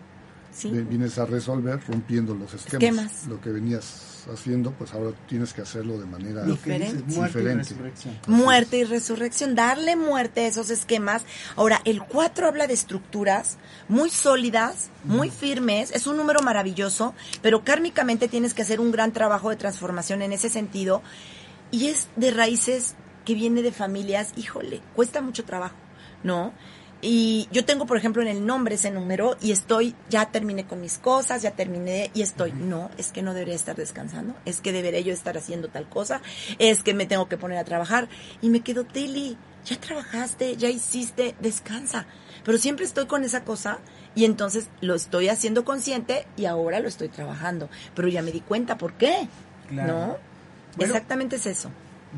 ¿Sí? 0.57 0.71
Vienes 0.71 1.19
a 1.19 1.27
resolver 1.27 1.81
rompiendo 1.87 2.35
los 2.35 2.55
esquemas. 2.55 2.73
Esquemas. 2.73 3.27
Lo 3.27 3.41
que 3.41 3.51
venías 3.51 4.17
haciendo, 4.33 4.73
pues 4.73 4.93
ahora 4.93 5.13
tienes 5.29 5.53
que 5.53 5.63
hacerlo 5.63 5.99
de 5.99 6.07
manera 6.07 6.45
Lo 6.45 6.61
que 6.61 6.79
dices, 6.79 7.07
Diferente. 7.07 7.15
muerte 7.15 7.41
y 7.41 7.55
resurrección. 7.55 8.19
Muerte 8.27 8.79
y 8.79 8.85
resurrección, 8.85 9.55
darle 9.55 9.97
muerte 9.97 10.41
a 10.41 10.47
esos 10.49 10.71
esquemas. 10.71 11.23
Ahora, 11.55 11.81
el 11.85 12.03
4 12.03 12.49
habla 12.49 12.67
de 12.67 12.75
estructuras 12.75 13.59
muy 13.89 14.11
sólidas, 14.11 14.91
muy 15.05 15.31
firmes, 15.31 15.93
es 15.93 16.07
un 16.07 16.17
número 16.17 16.41
maravilloso, 16.43 17.15
pero 17.43 17.63
kármicamente 17.63 18.29
tienes 18.29 18.55
que 18.55 18.63
hacer 18.63 18.81
un 18.81 18.91
gran 18.91 19.13
trabajo 19.13 19.51
de 19.51 19.57
transformación 19.57 20.23
en 20.23 20.33
ese 20.33 20.49
sentido. 20.49 21.03
Y 21.71 21.87
es 21.87 22.09
de 22.17 22.31
raíces 22.31 22.95
que 23.25 23.35
viene 23.35 23.63
de 23.63 23.73
familias, 23.73 24.33
híjole, 24.37 24.81
cuesta 24.95 25.21
mucho 25.21 25.45
trabajo, 25.45 25.77
¿no? 26.23 26.53
Y 27.03 27.49
yo 27.53 27.65
tengo, 27.65 27.87
por 27.87 27.99
ejemplo, 27.99 28.23
en 28.23 28.29
el 28.29 28.47
nombre 28.47 28.77
ese 28.77 28.91
número 28.91 29.37
y 29.41 29.53
estoy, 29.53 29.95
ya 30.09 30.31
terminé 30.31 30.67
con 30.67 30.81
mis 30.81 30.99
cosas, 30.99 31.43
ya 31.43 31.51
terminé 31.51 32.11
y 32.15 32.23
estoy, 32.23 32.53
no, 32.53 32.91
es 32.97 33.13
que 33.13 33.23
no 33.23 33.35
debería 33.35 33.55
estar 33.55 33.77
descansando, 33.77 34.35
es 34.47 34.61
que 34.61 34.73
debería 34.73 35.01
yo 35.01 35.13
estar 35.13 35.37
haciendo 35.37 35.69
tal 35.69 35.89
cosa, 35.89 36.23
es 36.59 36.83
que 36.83 36.95
me 36.95 37.07
tengo 37.07 37.29
que 37.29 37.37
poner 37.37 37.59
a 37.59 37.65
trabajar 37.65 38.09
y 38.41 38.49
me 38.49 38.61
quedo, 38.61 38.85
Teli, 38.85 39.37
ya 39.67 39.79
trabajaste, 39.79 40.57
ya 40.57 40.71
hiciste, 40.71 41.35
descansa. 41.41 42.07
Pero 42.45 42.59
siempre 42.59 42.85
estoy 42.85 43.07
con 43.07 43.25
esa 43.25 43.43
cosa 43.43 43.81
Y 44.15 44.25
entonces 44.25 44.69
lo 44.81 44.95
estoy 44.95 45.29
haciendo 45.29 45.65
consciente 45.65 46.27
y 46.37 46.47
ahora 46.47 46.81
lo 46.81 46.89
estoy 46.89 47.09
trabajando. 47.09 47.69
Pero 47.95 48.09
ya 48.09 48.23
me 48.23 48.33
di 48.33 48.41
cuenta 48.41 48.79
por 48.79 48.95
qué. 48.95 49.29
Claro. 49.69 49.93
¿No? 49.93 50.07
Bueno. 50.77 50.93
Exactamente 50.95 51.37
es 51.37 51.47
eso. 51.47 51.71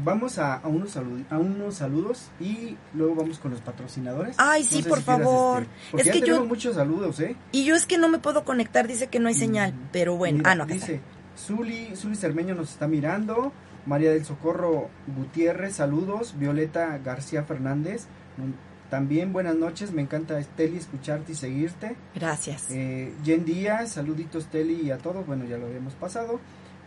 Vamos 0.04 0.38
a, 0.38 0.54
a 0.54 0.68
unos 0.68 0.90
salud- 0.96 1.24
a 1.30 1.38
unos 1.38 1.74
saludos 1.76 2.28
y 2.40 2.76
luego 2.94 3.14
vamos 3.16 3.38
con 3.38 3.50
los 3.50 3.60
patrocinadores. 3.60 4.36
Ay, 4.38 4.62
No 4.62 4.68
sí, 4.68 4.82
sé 4.82 4.88
por 4.88 4.98
si 4.98 5.04
quieras, 5.04 5.22
favor. 5.24 5.62
este, 5.62 5.74
porque 5.90 6.00
Es 6.02 6.06
ya 6.06 6.12
que 6.12 6.18
yo- 6.20 6.24
tenemos 6.26 6.48
muchos 6.48 6.74
saludos, 6.76 7.20
¿eh? 7.20 7.36
Y 7.52 7.64
yo 7.64 7.74
es 7.74 7.86
que 7.86 7.98
no 7.98 8.08
me 8.08 8.18
puedo 8.18 8.44
conectar, 8.44 8.86
dice 8.86 9.08
que 9.08 9.18
no 9.20 9.28
hay 9.28 9.34
señal. 9.34 9.74
Pero 9.92 10.16
bueno, 10.16 10.38
Mira, 10.38 10.50
ah, 10.52 10.54
no, 10.54 10.66
dice, 10.66 11.00
Zuli, 11.36 11.94
Zuli 11.96 12.16
Cermeño 12.16 12.54
nos 12.54 12.70
está 12.70 12.86
mirando, 12.88 13.52
María 13.86 14.10
del 14.10 14.24
Socorro 14.24 14.88
Gutiérrez, 15.16 15.76
saludos, 15.76 16.34
Violeta 16.38 16.98
García 16.98 17.42
Fernández, 17.44 18.06
mm, 18.36 18.90
también 18.90 19.32
buenas 19.32 19.54
noches, 19.56 19.92
me 19.92 20.02
encanta 20.02 20.38
Esteli 20.38 20.76
escucharte 20.78 21.32
y 21.32 21.34
seguirte. 21.34 21.96
Gracias. 22.14 22.66
Eh, 22.70 23.12
Jen 23.24 23.44
Díaz, 23.44 23.92
saluditos 23.92 24.46
Teli 24.46 24.80
y 24.82 24.90
a 24.90 24.98
todos, 24.98 25.26
bueno 25.26 25.44
ya 25.44 25.58
lo 25.58 25.66
habíamos 25.66 25.94
pasado. 25.94 26.40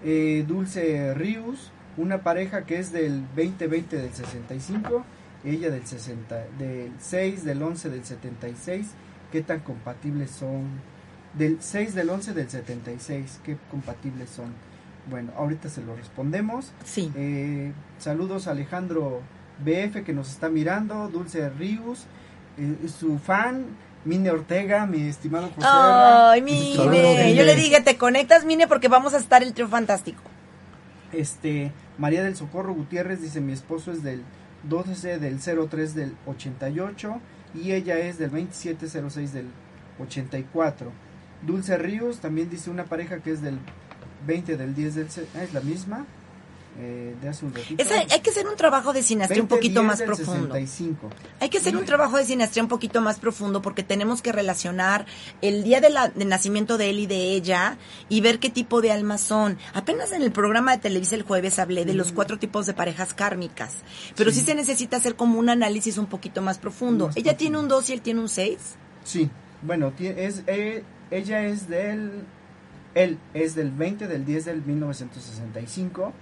Eh, 0.04 0.44
Dulce 0.48 1.14
Rius, 1.14 1.72
una 1.98 2.24
pareja 2.24 2.66
que 2.66 2.80
es 2.80 2.92
del 2.92 3.22
2020 3.36 3.98
del 3.98 4.14
65, 4.14 5.04
ella 5.44 5.70
del 5.70 5.86
60, 5.86 6.44
del 6.58 6.92
6 7.00 7.44
del 7.44 7.62
11 7.62 7.90
del 7.90 8.06
76, 8.06 8.88
¿qué 9.32 9.42
tan 9.42 9.60
compatibles 9.60 10.32
son? 10.32 10.68
Del 11.34 11.58
6 11.62 11.96
del 11.96 12.10
11 12.10 12.34
del 12.34 12.50
76, 12.50 13.40
¿qué 13.44 13.58
compatibles 13.70 14.30
son? 14.30 14.54
Bueno, 15.10 15.32
ahorita 15.38 15.70
se 15.70 15.82
lo 15.82 15.96
respondemos. 15.96 16.72
Sí. 16.86 17.12
Eh, 17.16 17.72
saludos 17.98 18.48
a 18.48 18.52
Alejandro 18.52 19.22
BF 19.64 20.04
que 20.04 20.14
nos 20.14 20.30
está 20.30 20.50
mirando, 20.50 21.08
Dulce 21.08 21.50
Rius, 21.50 22.06
eh, 22.58 22.88
su 22.88 23.18
fan, 23.18 23.66
Mine 24.06 24.32
Ortega, 24.32 24.86
mi 24.86 25.08
estimado 25.08 25.50
José. 25.56 25.68
Ay. 25.70 26.42
Mine. 26.42 27.36
Yo 27.36 27.44
le 27.44 27.56
dije, 27.56 27.82
te 27.82 27.98
conectas, 27.98 28.46
Mine, 28.46 28.68
porque 28.68 28.88
vamos 28.88 29.14
a 29.14 29.18
estar 29.18 29.44
el 29.44 29.54
trío 29.54 29.68
fantástico. 29.68 30.22
Este, 31.14 31.72
María 31.98 32.24
del 32.24 32.36
Socorro 32.36 32.74
Gutiérrez 32.74 33.22
dice, 33.22 33.42
mi 33.42 33.54
esposo 33.54 33.92
es 33.92 34.04
del 34.04 34.24
12 34.64 35.20
del 35.20 35.40
03 35.40 35.96
del 35.96 36.16
88 36.26 37.20
y 37.56 37.72
ella 37.74 37.98
es 38.00 38.18
del 38.18 38.32
2706 38.32 39.34
del 39.34 39.48
84. 40.00 40.92
Dulce 41.46 41.78
Ríos 41.78 42.20
también 42.20 42.50
dice 42.50 42.70
una 42.70 42.86
pareja 42.86 43.20
que 43.20 43.32
es 43.32 43.42
del 43.42 43.58
20 44.28 44.58
del 44.58 44.76
10 44.76 44.96
del... 44.96 45.08
ah, 45.36 45.44
es 45.44 45.54
la 45.54 45.62
misma, 45.62 46.06
eh, 46.80 47.16
de 47.22 47.28
hace 47.30 47.46
un 47.46 47.54
ratito. 47.54 47.84
Esa- 47.84 48.00
hay 48.14 48.22
que 48.22 48.30
hacer 48.30 48.48
un 48.48 48.56
trabajo 48.56 48.94
de 48.94 49.04
sinastría 49.04 49.42
un 49.42 49.48
20, 49.50 49.56
poquito 49.56 49.80
10 49.82 49.88
más 49.88 50.00
del 50.00 50.08
profundo. 50.08 50.54
65. 50.54 51.10
Hay 51.40 51.50
que 51.50 51.58
hacer 51.58 51.76
un 51.76 51.86
trabajo 51.86 52.18
de 52.18 52.26
sinastría 52.26 52.64
un 52.64 52.70
poquito 52.70 53.02
más 53.02 53.20
profundo 53.20 53.62
porque 53.62 53.84
tenemos 53.84 54.22
que 54.22 54.32
relacionar 54.32 55.06
el 55.42 55.64
día 55.64 55.82
de, 55.82 55.90
la, 55.90 56.08
de 56.10 56.24
nacimiento 56.26 56.78
de 56.78 56.90
él 56.90 57.00
y 57.00 57.08
de 57.08 57.34
ella 57.34 57.78
y 58.08 58.22
ver 58.22 58.40
qué 58.40 58.50
tipo 58.50 58.82
de 58.82 58.92
almas 58.92 59.22
son. 59.22 59.58
Apenas 59.74 60.14
en 60.14 60.22
el 60.22 60.32
programa 60.32 60.72
de 60.72 60.78
Televisa 60.78 61.16
el 61.16 61.24
jueves 61.24 61.60
hablé 61.60 61.84
de 61.86 61.94
los 61.94 62.12
cuatro 62.14 62.40
tipos 62.40 62.66
de 62.66 62.74
parejas 62.74 63.14
kármicas, 63.14 63.74
pero 64.16 64.32
sí, 64.32 64.40
se 64.40 64.56
necesita 64.56 64.98
hacer 64.98 65.16
como 65.16 65.40
un 65.40 65.50
análisis 65.50 65.98
un 65.98 66.06
poquito 66.08 66.42
más 66.42 66.58
profundo. 66.58 67.08
Más 67.08 67.18
ella 67.18 67.32
profundo. 67.34 67.38
tiene 67.38 67.58
un 67.60 67.68
2 67.68 67.90
y 67.90 67.94
él 67.94 68.02
tiene 68.02 68.20
un 68.22 68.30
6. 68.30 68.58
Sí, 69.04 69.30
bueno, 69.62 69.92
es, 70.00 70.44
eh, 70.48 70.84
ella 71.12 71.44
es 71.44 71.68
del, 71.68 72.24
él 72.96 73.18
es 73.34 73.56
del 73.56 73.72
20 73.72 74.08
del 74.08 74.26
10 74.26 74.46
del 74.46 74.62
1965 74.66 76.14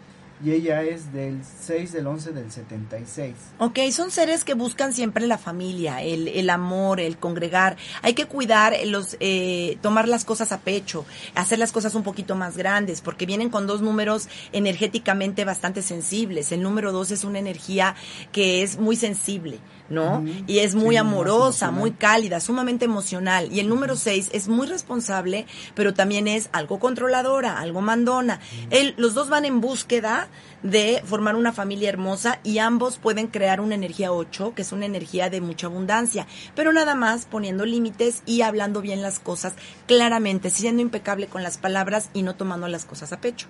y 0.43 0.51
ella 0.51 0.83
es 0.83 1.11
del 1.11 1.41
6 1.43 1.91
del 1.91 2.07
11 2.07 2.31
del 2.31 2.51
76. 2.51 3.35
Ok, 3.57 3.79
son 3.91 4.09
seres 4.09 4.43
que 4.43 4.53
buscan 4.53 4.93
siempre 4.93 5.27
la 5.27 5.37
familia, 5.37 6.01
el, 6.01 6.27
el 6.29 6.49
amor, 6.49 6.99
el 6.99 7.17
congregar. 7.17 7.75
Hay 8.01 8.13
que 8.13 8.25
cuidar 8.25 8.73
los, 8.85 9.17
eh, 9.19 9.77
tomar 9.81 10.07
las 10.07 10.23
cosas 10.23 10.51
a 10.51 10.59
pecho, 10.59 11.05
hacer 11.35 11.59
las 11.59 11.71
cosas 11.71 11.93
un 11.95 12.03
poquito 12.03 12.35
más 12.35 12.55
grandes, 12.55 13.01
porque 13.01 13.25
vienen 13.25 13.49
con 13.49 13.67
dos 13.67 13.81
números 13.81 14.29
energéticamente 14.53 15.43
bastante 15.43 15.81
sensibles. 15.81 16.51
El 16.51 16.63
número 16.63 16.91
dos 16.91 17.11
es 17.11 17.23
una 17.23 17.39
energía 17.39 17.95
que 18.31 18.63
es 18.63 18.79
muy 18.79 18.95
sensible, 18.95 19.59
¿no? 19.89 20.23
Y 20.47 20.59
es 20.59 20.75
muy 20.75 20.89
Sí, 20.89 20.97
amorosa, 20.97 21.71
muy 21.71 21.91
cálida, 21.91 22.39
sumamente 22.39 22.85
emocional. 22.85 23.49
Y 23.51 23.59
el 23.59 23.69
número 23.69 23.95
seis 23.95 24.29
es 24.33 24.47
muy 24.47 24.67
responsable, 24.67 25.45
pero 25.75 25.93
también 25.93 26.27
es 26.27 26.49
algo 26.51 26.79
controladora, 26.79 27.59
algo 27.59 27.81
mandona. 27.81 28.39
Él, 28.69 28.95
los 28.97 29.13
dos 29.13 29.29
van 29.29 29.45
en 29.45 29.61
búsqueda 29.61 30.27
de 30.63 31.01
formar 31.05 31.35
una 31.35 31.53
familia 31.53 31.89
hermosa 31.89 32.39
y 32.43 32.57
ambos 32.57 32.97
pueden 32.97 33.27
crear 33.27 33.61
una 33.61 33.75
energía 33.75 34.11
8, 34.11 34.53
que 34.55 34.61
es 34.61 34.71
una 34.71 34.85
energía 34.85 35.29
de 35.29 35.41
mucha 35.41 35.67
abundancia, 35.67 36.27
pero 36.55 36.73
nada 36.73 36.95
más 36.95 37.25
poniendo 37.25 37.65
límites 37.65 38.23
y 38.25 38.41
hablando 38.41 38.81
bien 38.81 39.01
las 39.01 39.19
cosas 39.19 39.53
claramente, 39.87 40.49
siendo 40.49 40.81
impecable 40.81 41.27
con 41.27 41.43
las 41.43 41.57
palabras 41.57 42.09
y 42.13 42.23
no 42.23 42.35
tomando 42.35 42.67
las 42.67 42.85
cosas 42.85 43.13
a 43.13 43.21
pecho. 43.21 43.47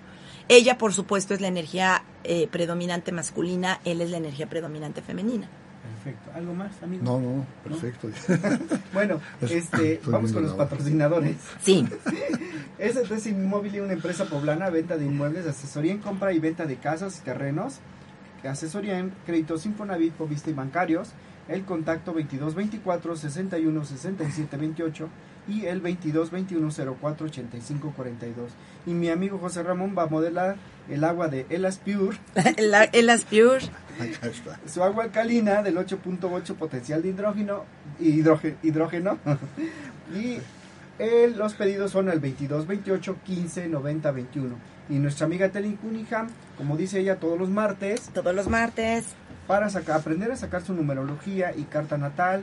Ella, 0.48 0.78
por 0.78 0.92
supuesto, 0.92 1.34
es 1.34 1.40
la 1.40 1.48
energía 1.48 2.02
eh, 2.24 2.48
predominante 2.48 3.12
masculina, 3.12 3.80
él 3.84 4.00
es 4.00 4.10
la 4.10 4.16
energía 4.16 4.48
predominante 4.48 5.02
femenina. 5.02 5.48
Perfecto. 6.02 6.30
¿Algo 6.34 6.54
más, 6.54 6.82
amigo? 6.82 7.04
No, 7.04 7.20
no, 7.20 7.46
perfecto. 7.62 8.08
Bueno, 8.94 9.20
Es- 9.42 9.50
este, 9.50 10.00
vamos 10.06 10.32
con 10.32 10.42
los 10.44 10.52
patrocinadores. 10.54 11.36
Sí. 11.60 11.86
STS 12.78 13.26
Inmóvil, 13.26 13.82
una 13.82 13.92
empresa 13.92 14.24
poblana, 14.24 14.70
venta 14.70 14.96
de 14.96 15.04
inmuebles, 15.04 15.46
asesoría 15.46 15.92
en 15.92 15.98
compra 15.98 16.32
y 16.32 16.38
venta 16.38 16.64
de 16.64 16.76
casas 16.76 17.18
y 17.18 17.22
terrenos, 17.22 17.80
asesoría 18.48 18.98
en 18.98 19.12
créditos 19.26 19.66
Infonavit, 19.66 20.14
Povista 20.14 20.48
y 20.48 20.54
bancarios, 20.54 21.10
el 21.48 21.64
contacto 21.64 22.12
2224 22.12 23.16
61 23.16 23.84
67 23.84 24.56
28 24.56 25.08
y 25.48 25.66
el 25.66 25.80
2221 25.82 26.96
04 27.00 27.26
85 27.26 27.92
42. 27.96 28.50
Y 28.86 28.90
mi 28.92 29.08
amigo 29.08 29.38
José 29.38 29.62
Ramón 29.62 29.94
va 29.96 30.04
a 30.04 30.06
modelar 30.06 30.56
el 30.88 31.04
agua 31.04 31.28
de 31.28 31.46
Elas 31.50 31.78
Pure, 31.78 32.16
el, 32.56 32.74
el 32.92 33.10
Aspure. 33.10 33.64
Acá 34.00 34.28
está. 34.28 34.58
su 34.66 34.82
agua 34.82 35.04
alcalina 35.04 35.62
del 35.62 35.76
8.8 35.76 36.54
potencial 36.54 37.02
de 37.02 37.08
hidrógeno, 37.10 37.64
hidrógeno, 37.98 38.56
hidrógeno 38.62 39.18
y 40.14 40.38
eh, 40.98 41.32
los 41.36 41.54
pedidos 41.54 41.90
son 41.90 42.08
al 42.08 42.18
22 42.20 42.66
28 42.66 43.16
15 43.24 43.68
90 43.68 44.10
21 44.10 44.56
y 44.88 44.94
nuestra 44.94 45.26
amiga 45.26 45.48
Telly 45.50 45.74
Cunningham 45.76 46.28
como 46.56 46.76
dice 46.76 46.98
ella 47.00 47.16
todos 47.16 47.38
los 47.38 47.48
martes 47.50 48.10
Todos 48.12 48.34
los 48.34 48.48
martes. 48.48 49.06
para 49.46 49.68
sacar, 49.70 49.96
aprender 49.98 50.30
a 50.32 50.36
sacar 50.36 50.62
su 50.62 50.74
numerología 50.74 51.54
y 51.56 51.64
carta 51.64 51.96
natal 51.98 52.42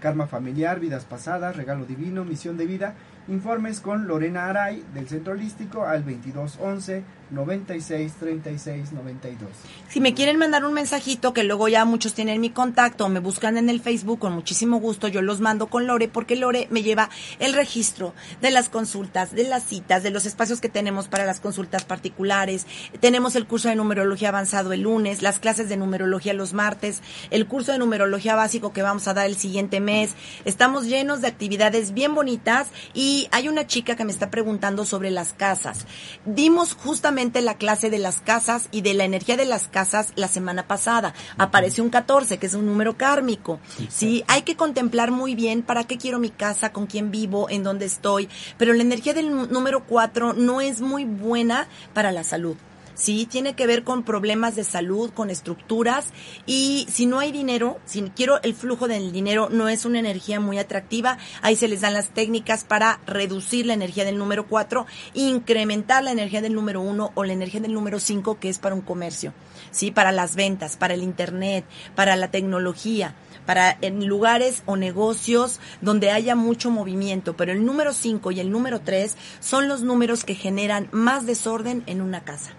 karma 0.00 0.26
familiar 0.26 0.80
vidas 0.80 1.04
pasadas 1.04 1.56
regalo 1.56 1.84
divino 1.86 2.24
misión 2.24 2.56
de 2.56 2.66
vida. 2.66 2.94
Informes 3.28 3.80
con 3.80 4.06
Lorena 4.06 4.46
Aray 4.46 4.84
del 4.94 5.08
centro 5.08 5.32
holístico 5.32 5.84
al 5.84 6.02
22 6.02 6.58
11 6.60 7.04
96 7.30 8.14
36 8.18 8.92
92 8.92 9.48
Si 9.88 10.00
me 10.00 10.14
quieren 10.14 10.38
mandar 10.38 10.64
un 10.64 10.72
mensajito, 10.72 11.32
que 11.32 11.44
luego 11.44 11.68
ya 11.68 11.84
muchos 11.84 12.14
tienen 12.14 12.40
mi 12.40 12.50
contacto, 12.50 13.08
me 13.08 13.20
buscan 13.20 13.58
en 13.58 13.68
el 13.68 13.80
Facebook, 13.80 14.18
con 14.18 14.32
muchísimo 14.32 14.78
gusto, 14.80 15.08
yo 15.08 15.20
los 15.20 15.40
mando 15.40 15.66
con 15.66 15.86
Lore, 15.86 16.08
porque 16.08 16.36
Lore 16.36 16.68
me 16.70 16.82
lleva 16.82 17.10
el 17.38 17.52
registro 17.52 18.14
de 18.40 18.50
las 18.50 18.68
consultas, 18.68 19.32
de 19.32 19.44
las 19.44 19.64
citas, 19.64 20.02
de 20.02 20.10
los 20.10 20.24
espacios 20.24 20.60
que 20.60 20.68
tenemos 20.68 21.08
para 21.08 21.26
las 21.26 21.40
consultas 21.40 21.84
particulares. 21.84 22.66
Tenemos 23.00 23.36
el 23.36 23.46
curso 23.46 23.68
de 23.68 23.76
numerología 23.76 24.30
avanzado 24.30 24.72
el 24.72 24.82
lunes, 24.82 25.22
las 25.22 25.38
clases 25.38 25.68
de 25.68 25.76
numerología 25.76 26.32
los 26.32 26.54
martes, 26.54 27.02
el 27.30 27.46
curso 27.46 27.72
de 27.72 27.78
numerología 27.78 28.36
básico 28.36 28.72
que 28.72 28.82
vamos 28.82 29.06
a 29.08 29.14
dar 29.14 29.26
el 29.26 29.36
siguiente 29.36 29.80
mes. 29.80 30.14
Estamos 30.44 30.86
llenos 30.86 31.20
de 31.20 31.28
actividades 31.28 31.92
bien 31.92 32.14
bonitas 32.14 32.68
y 32.94 33.28
hay 33.32 33.48
una 33.48 33.66
chica 33.66 33.96
que 33.96 34.04
me 34.04 34.12
está 34.12 34.30
preguntando 34.30 34.84
sobre 34.84 35.10
las 35.10 35.32
casas. 35.32 35.86
Dimos 36.24 36.74
justamente 36.74 37.17
la 37.18 37.54
clase 37.54 37.90
de 37.90 37.98
las 37.98 38.20
casas 38.20 38.68
y 38.70 38.82
de 38.82 38.94
la 38.94 39.04
energía 39.04 39.36
de 39.36 39.44
las 39.44 39.66
casas 39.66 40.12
la 40.14 40.28
semana 40.28 40.68
pasada. 40.68 41.14
Apareció 41.36 41.82
un 41.82 41.90
14, 41.90 42.38
que 42.38 42.46
es 42.46 42.54
un 42.54 42.64
número 42.64 42.96
kármico. 42.96 43.58
Sí, 43.88 44.22
hay 44.28 44.42
que 44.42 44.54
contemplar 44.54 45.10
muy 45.10 45.34
bien 45.34 45.62
para 45.62 45.82
qué 45.82 45.98
quiero 45.98 46.20
mi 46.20 46.30
casa, 46.30 46.72
con 46.72 46.86
quién 46.86 47.10
vivo, 47.10 47.50
en 47.50 47.64
dónde 47.64 47.86
estoy. 47.86 48.28
Pero 48.56 48.72
la 48.72 48.82
energía 48.82 49.14
del 49.14 49.50
número 49.50 49.84
4 49.84 50.34
no 50.34 50.60
es 50.60 50.80
muy 50.80 51.04
buena 51.04 51.66
para 51.92 52.12
la 52.12 52.22
salud. 52.22 52.56
Sí, 52.98 53.26
tiene 53.30 53.54
que 53.54 53.68
ver 53.68 53.84
con 53.84 54.02
problemas 54.02 54.56
de 54.56 54.64
salud, 54.64 55.12
con 55.12 55.30
estructuras 55.30 56.06
y 56.46 56.84
si 56.90 57.06
no 57.06 57.20
hay 57.20 57.30
dinero, 57.30 57.78
si 57.84 58.02
quiero 58.10 58.42
el 58.42 58.54
flujo 58.54 58.88
del 58.88 59.12
dinero 59.12 59.48
no 59.52 59.68
es 59.68 59.84
una 59.84 60.00
energía 60.00 60.40
muy 60.40 60.58
atractiva, 60.58 61.16
ahí 61.40 61.54
se 61.54 61.68
les 61.68 61.82
dan 61.82 61.94
las 61.94 62.08
técnicas 62.08 62.64
para 62.64 62.98
reducir 63.06 63.66
la 63.66 63.74
energía 63.74 64.04
del 64.04 64.18
número 64.18 64.48
4, 64.48 64.84
incrementar 65.14 66.02
la 66.02 66.10
energía 66.10 66.42
del 66.42 66.56
número 66.56 66.80
1 66.80 67.12
o 67.14 67.24
la 67.24 67.32
energía 67.32 67.60
del 67.60 67.72
número 67.72 68.00
5 68.00 68.40
que 68.40 68.48
es 68.48 68.58
para 68.58 68.74
un 68.74 68.80
comercio, 68.80 69.32
sí, 69.70 69.92
para 69.92 70.10
las 70.10 70.34
ventas, 70.34 70.76
para 70.76 70.94
el 70.94 71.04
internet, 71.04 71.64
para 71.94 72.16
la 72.16 72.32
tecnología 72.32 73.14
para 73.46 73.78
en 73.80 74.06
lugares 74.08 74.64
o 74.66 74.76
negocios 74.76 75.60
donde 75.80 76.10
haya 76.10 76.34
mucho 76.34 76.70
movimiento, 76.70 77.36
pero 77.36 77.52
el 77.52 77.64
número 77.64 77.92
5 77.92 78.32
y 78.32 78.40
el 78.40 78.50
número 78.50 78.80
3 78.80 79.16
son 79.38 79.68
los 79.68 79.82
números 79.82 80.24
que 80.24 80.34
generan 80.34 80.88
más 80.90 81.26
desorden 81.26 81.84
en 81.86 82.02
una 82.02 82.24
casa. 82.24 82.54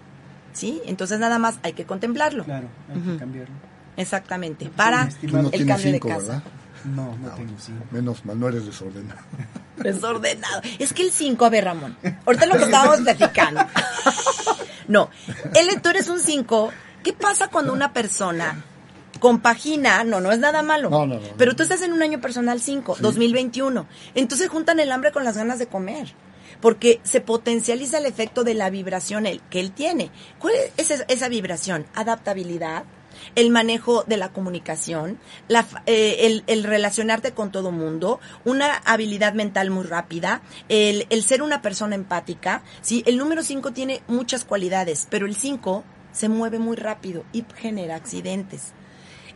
¿Sí? 0.52 0.80
Entonces 0.86 1.18
nada 1.20 1.38
más 1.38 1.58
hay 1.62 1.72
que 1.74 1.84
contemplarlo. 1.84 2.44
claro 2.44 2.68
hay 2.92 3.00
que 3.00 3.16
cambiarlo 3.18 3.54
Para 4.76 5.08
Tú 5.08 5.28
no 5.28 5.50
el 5.52 5.66
cambio 5.66 5.92
de 5.92 6.00
casa. 6.00 6.16
¿verdad? 6.18 6.42
no 6.84 7.16
no 7.16 7.28
Ah, 7.28 7.34
tengo 7.36 7.52
sí 7.58 7.72
Menos 7.90 8.24
mal, 8.24 8.38
no 8.40 8.48
eres 8.48 8.66
desordenado. 8.66 9.20
Desordenado. 9.76 10.62
Es 10.78 10.92
que 10.92 11.02
el 11.02 11.10
5, 11.10 11.44
a 11.44 11.48
ver, 11.50 11.64
Ramón, 11.64 11.96
ahorita 12.26 12.46
lo 12.46 12.56
que 12.56 12.64
estábamos 12.64 13.00
platicando. 13.00 13.60
No, 14.88 15.08
el, 15.54 15.80
tú 15.80 15.88
eres 15.90 16.08
un 16.08 16.18
5. 16.18 16.72
¿Qué 17.04 17.12
pasa 17.12 17.46
cuando 17.46 17.72
una 17.72 17.92
persona 17.92 18.64
compagina? 19.20 20.02
No, 20.02 20.20
no 20.20 20.32
es 20.32 20.40
nada 20.40 20.62
malo. 20.62 20.90
No, 20.90 21.06
no, 21.06 21.14
no, 21.14 21.28
pero 21.38 21.52
no. 21.52 21.56
tú 21.56 21.62
estás 21.62 21.82
en 21.82 21.92
un 21.92 22.02
año 22.02 22.20
personal 22.20 22.60
5, 22.60 22.96
2021. 22.98 23.86
Entonces 24.16 24.48
juntan 24.48 24.80
el 24.80 24.90
hambre 24.90 25.12
con 25.12 25.22
las 25.22 25.36
ganas 25.36 25.60
de 25.60 25.68
comer. 25.68 26.12
Porque 26.60 27.00
se 27.02 27.20
potencializa 27.20 27.98
el 27.98 28.06
efecto 28.06 28.44
de 28.44 28.54
la 28.54 28.70
vibración 28.70 29.26
que 29.50 29.60
él 29.60 29.72
tiene. 29.72 30.10
¿Cuál 30.38 30.54
es 30.76 30.90
esa, 30.90 31.28
vibración? 31.28 31.86
Adaptabilidad, 31.94 32.84
el 33.34 33.50
manejo 33.50 34.04
de 34.04 34.16
la 34.16 34.30
comunicación, 34.30 35.18
eh, 35.86 36.16
el, 36.20 36.44
el 36.46 36.64
relacionarte 36.64 37.32
con 37.32 37.50
todo 37.50 37.70
mundo, 37.70 38.20
una 38.44 38.76
habilidad 38.76 39.34
mental 39.34 39.70
muy 39.70 39.84
rápida, 39.84 40.42
el, 40.68 41.06
el 41.10 41.22
ser 41.22 41.42
una 41.42 41.62
persona 41.62 41.94
empática. 41.94 42.62
Sí, 42.82 43.02
el 43.06 43.16
número 43.16 43.42
5 43.42 43.72
tiene 43.72 44.02
muchas 44.06 44.44
cualidades, 44.44 45.06
pero 45.10 45.26
el 45.26 45.36
5 45.36 45.84
se 46.12 46.28
mueve 46.28 46.58
muy 46.58 46.76
rápido 46.76 47.24
y 47.32 47.44
genera 47.56 47.96
accidentes. 47.96 48.72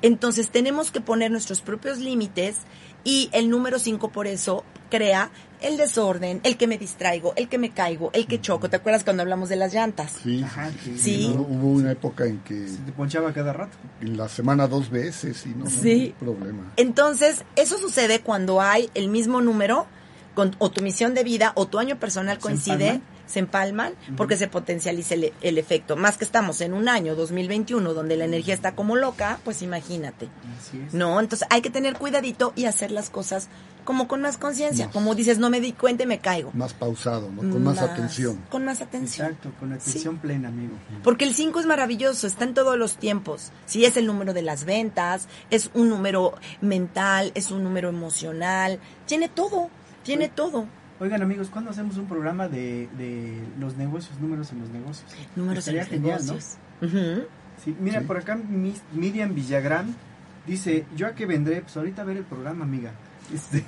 Entonces 0.02 0.50
tenemos 0.50 0.90
que 0.90 1.00
poner 1.00 1.30
nuestros 1.30 1.62
propios 1.62 1.98
límites 1.98 2.58
y 3.04 3.30
el 3.32 3.48
número 3.48 3.78
5 3.78 4.10
por 4.10 4.26
eso 4.26 4.64
crea 4.90 5.30
el 5.64 5.76
desorden, 5.76 6.40
el 6.44 6.56
que 6.56 6.66
me 6.66 6.78
distraigo, 6.78 7.32
el 7.36 7.48
que 7.48 7.58
me 7.58 7.70
caigo, 7.70 8.10
el 8.12 8.26
que 8.26 8.40
choco. 8.40 8.68
¿Te 8.70 8.76
acuerdas 8.76 9.04
cuando 9.04 9.22
hablamos 9.22 9.48
de 9.48 9.56
las 9.56 9.72
llantas? 9.74 10.12
Sí. 10.22 10.42
Ajá, 10.44 10.70
Sí. 10.98 11.32
Hubo 11.34 11.42
hubo 11.48 11.68
una 11.72 11.92
época 11.92 12.24
en 12.26 12.38
que 12.40 12.68
se 12.68 12.78
te 12.78 12.92
ponchaba 12.92 13.32
cada 13.32 13.52
rato. 13.52 13.76
en 14.00 14.16
la 14.16 14.28
semana 14.28 14.66
dos 14.68 14.90
veces 14.90 15.44
y 15.46 15.50
no, 15.50 15.64
no 15.64 15.70
Sí. 15.70 15.90
hay 15.90 16.14
problema. 16.18 16.72
Entonces, 16.76 17.44
eso 17.56 17.78
sucede 17.78 18.20
cuando 18.20 18.60
hay 18.60 18.90
el 18.94 19.08
mismo 19.08 19.40
número 19.40 19.86
con, 20.34 20.54
o 20.58 20.70
tu 20.70 20.82
misión 20.82 21.14
de 21.14 21.24
vida 21.24 21.52
o 21.54 21.66
tu 21.66 21.78
año 21.78 21.98
personal 21.98 22.36
¿Se 22.36 22.42
coincide? 22.42 23.00
Se 23.26 23.38
empalman 23.38 23.94
porque 24.16 24.36
se 24.36 24.48
potencializa 24.48 25.14
el, 25.14 25.32
el 25.40 25.58
efecto. 25.58 25.96
Más 25.96 26.16
que 26.18 26.24
estamos 26.24 26.60
en 26.60 26.72
un 26.74 26.88
año 26.88 27.14
2021 27.16 27.94
donde 27.94 28.16
la 28.16 28.24
energía 28.24 28.54
está 28.54 28.74
como 28.74 28.96
loca, 28.96 29.38
pues 29.44 29.62
imagínate. 29.62 30.28
Así 30.60 30.80
es. 30.86 30.94
No, 30.94 31.18
entonces 31.20 31.48
hay 31.50 31.60
que 31.62 31.70
tener 31.70 31.96
cuidadito 31.96 32.52
y 32.56 32.66
hacer 32.66 32.90
las 32.90 33.10
cosas 33.10 33.48
como 33.84 34.08
con 34.08 34.22
más 34.22 34.38
conciencia. 34.38 34.88
Como 34.90 35.14
dices, 35.14 35.38
no 35.38 35.50
me 35.50 35.60
di 35.60 35.72
cuenta 35.72 36.04
y 36.04 36.06
me 36.06 36.18
caigo. 36.18 36.50
Más 36.54 36.72
pausado, 36.72 37.30
¿no? 37.30 37.40
Con 37.42 37.62
más, 37.62 37.82
atención. 37.82 38.40
Con 38.50 38.64
más 38.64 38.80
atención. 38.80 39.26
Exacto, 39.28 39.52
con 39.60 39.72
atención 39.74 40.16
plena, 40.18 40.48
amigo. 40.48 40.72
Porque 41.02 41.24
el 41.26 41.34
5 41.34 41.60
es 41.60 41.66
maravilloso, 41.66 42.26
está 42.26 42.44
en 42.44 42.54
todos 42.54 42.78
los 42.78 42.96
tiempos. 42.96 43.52
Sí, 43.66 43.84
es 43.84 43.98
el 43.98 44.06
número 44.06 44.32
de 44.32 44.40
las 44.40 44.64
ventas, 44.64 45.28
es 45.50 45.70
un 45.74 45.90
número 45.90 46.34
mental, 46.62 47.30
es 47.34 47.50
un 47.50 47.62
número 47.62 47.90
emocional, 47.90 48.78
tiene 49.06 49.28
todo, 49.28 49.68
tiene 50.02 50.26
Sí. 50.26 50.32
todo. 50.34 50.66
Oigan, 51.00 51.22
amigos, 51.22 51.48
¿cuándo 51.50 51.70
hacemos 51.70 51.96
un 51.96 52.06
programa 52.06 52.48
de, 52.48 52.88
de 52.96 53.38
los 53.58 53.76
negocios, 53.76 54.18
números 54.20 54.52
en 54.52 54.60
los 54.60 54.68
negocios? 54.70 55.10
Números 55.34 55.66
en 55.68 55.76
los 55.78 55.86
genial, 55.88 56.20
¿no? 56.24 56.32
negocios. 56.34 56.56
Ujú. 56.82 57.26
Sí, 57.64 57.76
mira, 57.80 58.00
Sí. 58.00 58.06
por 58.06 58.16
acá 58.18 58.36
Mis- 58.36 58.82
Miriam 58.92 59.34
Villagrán 59.34 59.94
dice, 60.46 60.86
yo 60.96 61.06
a 61.08 61.14
qué 61.14 61.26
vendré, 61.26 61.62
pues 61.62 61.76
ahorita 61.76 62.02
a 62.02 62.04
ver 62.04 62.18
el 62.18 62.24
programa, 62.24 62.64
amiga. 62.64 62.92
Este, 63.34 63.64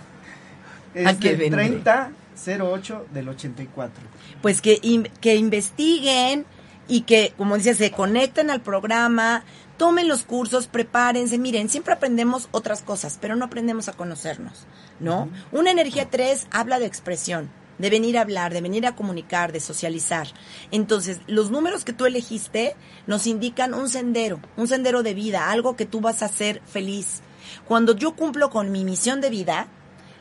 ¿A 1.05 1.11
es 1.11 1.19
qué 1.19 1.31
del 1.31 1.51
vendré? 1.51 1.69
3008 1.81 3.07
del 3.13 3.29
84. 3.29 4.05
Pues 4.43 4.61
que, 4.61 4.79
in- 4.83 5.09
que 5.21 5.35
investiguen 5.37 6.45
y 6.89 7.03
que, 7.03 7.33
como 7.37 7.57
dice, 7.57 7.75
se 7.75 7.91
conecten 7.91 8.51
al 8.51 8.61
programa, 8.61 9.43
tomen 9.79 10.07
los 10.09 10.23
cursos, 10.23 10.69
prepárense. 10.69 11.39
Miren, 11.39 11.69
siempre 11.69 11.95
aprendemos 11.95 12.49
otras 12.53 12.83
cosas, 12.83 13.19
pero 13.21 13.35
no 13.35 13.47
aprendemos 13.47 13.89
a 13.89 13.93
conocernos, 13.95 14.67
¿no? 15.01 15.29
Una 15.53 15.71
energía 15.71 16.09
3 16.11 16.49
habla 16.51 16.79
de 16.79 16.87
expresión, 16.87 17.51
de 17.79 17.91
venir 17.91 18.19
a 18.19 18.23
hablar, 18.23 18.53
de 18.53 18.61
venir 18.61 18.87
a 18.87 18.97
comunicar, 18.97 19.53
de 19.53 19.61
socializar. 19.61 20.29
Entonces, 20.71 21.21
los 21.27 21.51
números 21.51 21.85
que 21.85 21.93
tú 21.93 22.07
elegiste 22.07 22.77
nos 23.07 23.27
indican 23.27 23.75
un 23.75 23.89
sendero, 23.89 24.41
un 24.57 24.69
sendero 24.69 25.03
de 25.03 25.15
vida, 25.15 25.51
algo 25.51 25.77
que 25.77 25.87
tú 25.87 26.01
vas 26.01 26.23
a 26.23 26.27
hacer 26.27 26.63
feliz. 26.67 27.21
Cuando 27.67 27.95
yo 27.95 28.17
cumplo 28.17 28.51
con 28.51 28.73
mi 28.73 28.85
misión 28.85 29.21
de 29.21 29.31
vida, 29.31 29.69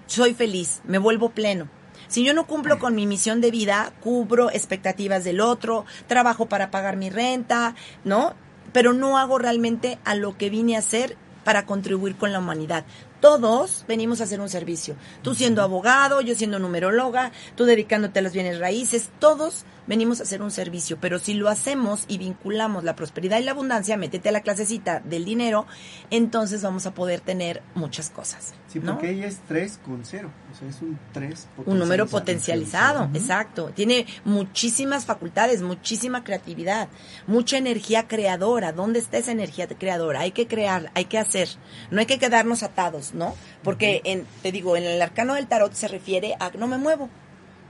soy 0.07 0.34
feliz, 0.34 0.82
me 0.86 0.97
vuelvo 0.97 1.30
pleno. 1.30 1.69
Si 2.07 2.23
yo 2.23 2.34
no 2.34 2.45
cumplo 2.45 2.78
con 2.78 2.93
mi 2.93 3.07
misión 3.07 3.41
de 3.41 3.51
vida, 3.51 3.91
cubro 4.01 4.51
expectativas 4.51 5.23
del 5.23 5.41
otro, 5.41 5.86
trabajo 6.07 6.45
para 6.45 6.69
pagar 6.69 6.97
mi 6.97 7.09
renta, 7.09 7.76
¿no? 8.03 8.36
Pero 8.73 8.93
no 8.93 9.17
hago 9.17 9.39
realmente 9.39 9.97
a 10.05 10.13
lo 10.13 10.38
que 10.38 10.49
vine 10.49 10.76
a 10.76 10.80
hacer 10.80 11.17
para 11.43 11.65
contribuir 11.65 12.15
con 12.15 12.32
la 12.32 12.39
humanidad. 12.39 12.86
Todos 13.26 13.86
venimos 13.88 14.21
a 14.21 14.26
hacer 14.26 14.39
un 14.39 14.49
servicio. 14.49 14.95
Tú 15.23 15.34
siendo 15.34 15.63
abogado, 15.63 16.21
yo 16.21 16.36
siendo 16.36 16.59
numeróloga, 16.59 17.32
tú 17.55 17.65
dedicándote 17.65 18.19
a 18.19 18.21
los 18.21 18.34
bienes 18.34 18.59
raíces, 18.59 19.09
todos 19.17 19.65
venimos 19.88 20.19
a 20.19 20.23
hacer 20.26 20.43
un 20.43 20.51
servicio. 20.51 20.99
Pero 21.01 21.17
si 21.17 21.34
lo 21.34 21.49
hacemos 21.49 22.05
y 22.07 22.19
vinculamos 22.19 22.84
la 22.84 22.95
prosperidad 22.95 23.39
y 23.39 23.43
la 23.43 23.49
abundancia, 23.49 23.97
métete 23.97 24.30
a 24.30 24.32
la 24.32 24.41
clasecita 24.41 24.99
del 24.99 25.26
dinero, 25.26 25.65
entonces 26.11 26.61
vamos 26.61 26.86
a 26.86 26.93
poder 26.93 27.19
tener 27.19 27.63
muchas 27.73 28.11
cosas. 28.11 28.53
Sí, 28.67 28.78
¿no? 28.78 28.91
porque 28.91 29.09
ella 29.09 29.26
es 29.26 29.39
3 29.47 29.80
con 29.84 30.05
0. 30.05 30.30
O 30.56 30.58
sea, 30.58 30.70
es 30.70 30.82
un 30.82 30.97
3 31.12 31.47
un 31.66 31.80
número 31.80 32.08
potencializado, 32.08 33.10
exacto. 33.14 33.72
Tiene 33.76 34.06
muchísimas 34.24 35.06
facultades, 35.06 35.62
muchísima 35.62 36.24
creatividad, 36.24 36.88
mucha 37.28 37.58
energía 37.58 38.08
creadora. 38.08 38.72
¿Dónde 38.72 38.99
está 38.99 39.18
esa 39.18 39.34
energía 39.34 39.68
creadora? 39.68 40.22
Hay 40.22 40.32
que 40.32 40.47
crear, 40.47 40.91
hay 40.93 41.06
que 41.06 41.20
hacer. 41.20 41.49
No 41.91 41.99
hay 41.99 42.06
que 42.06 42.20
quedarnos 42.20 42.64
atados, 42.64 43.14
¿no? 43.14 43.36
Porque 43.64 44.01
en, 44.06 44.26
te 44.41 44.53
digo, 44.53 44.78
en 44.78 44.86
el 44.86 45.01
arcano 45.01 45.34
del 45.34 45.47
tarot 45.47 45.74
se 45.74 45.89
refiere 45.89 46.36
a 46.39 46.51
no 46.58 46.68
me 46.68 46.78
muevo, 46.78 47.10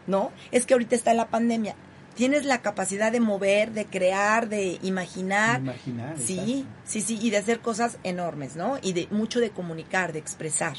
¿no? 0.06 0.32
Es 0.52 0.68
que 0.68 0.76
ahorita 0.76 0.96
está 0.96 1.14
la 1.16 1.30
pandemia. 1.30 1.76
Tienes 2.14 2.46
la 2.46 2.62
capacidad 2.62 3.12
de 3.12 3.20
mover, 3.20 3.72
de 3.72 3.86
crear, 3.86 4.48
de 4.48 4.80
imaginar. 4.84 5.60
Imaginar, 5.60 6.16
Sí, 6.18 6.60
exacto. 6.60 6.82
sí, 6.86 7.02
sí, 7.02 7.20
y 7.20 7.30
de 7.32 7.38
hacer 7.38 7.60
cosas 7.60 7.98
enormes, 8.04 8.56
¿no? 8.56 8.78
Y 8.82 8.94
de 8.94 9.08
mucho 9.10 9.40
de 9.40 9.50
comunicar, 9.50 10.14
de 10.14 10.20
expresar. 10.20 10.78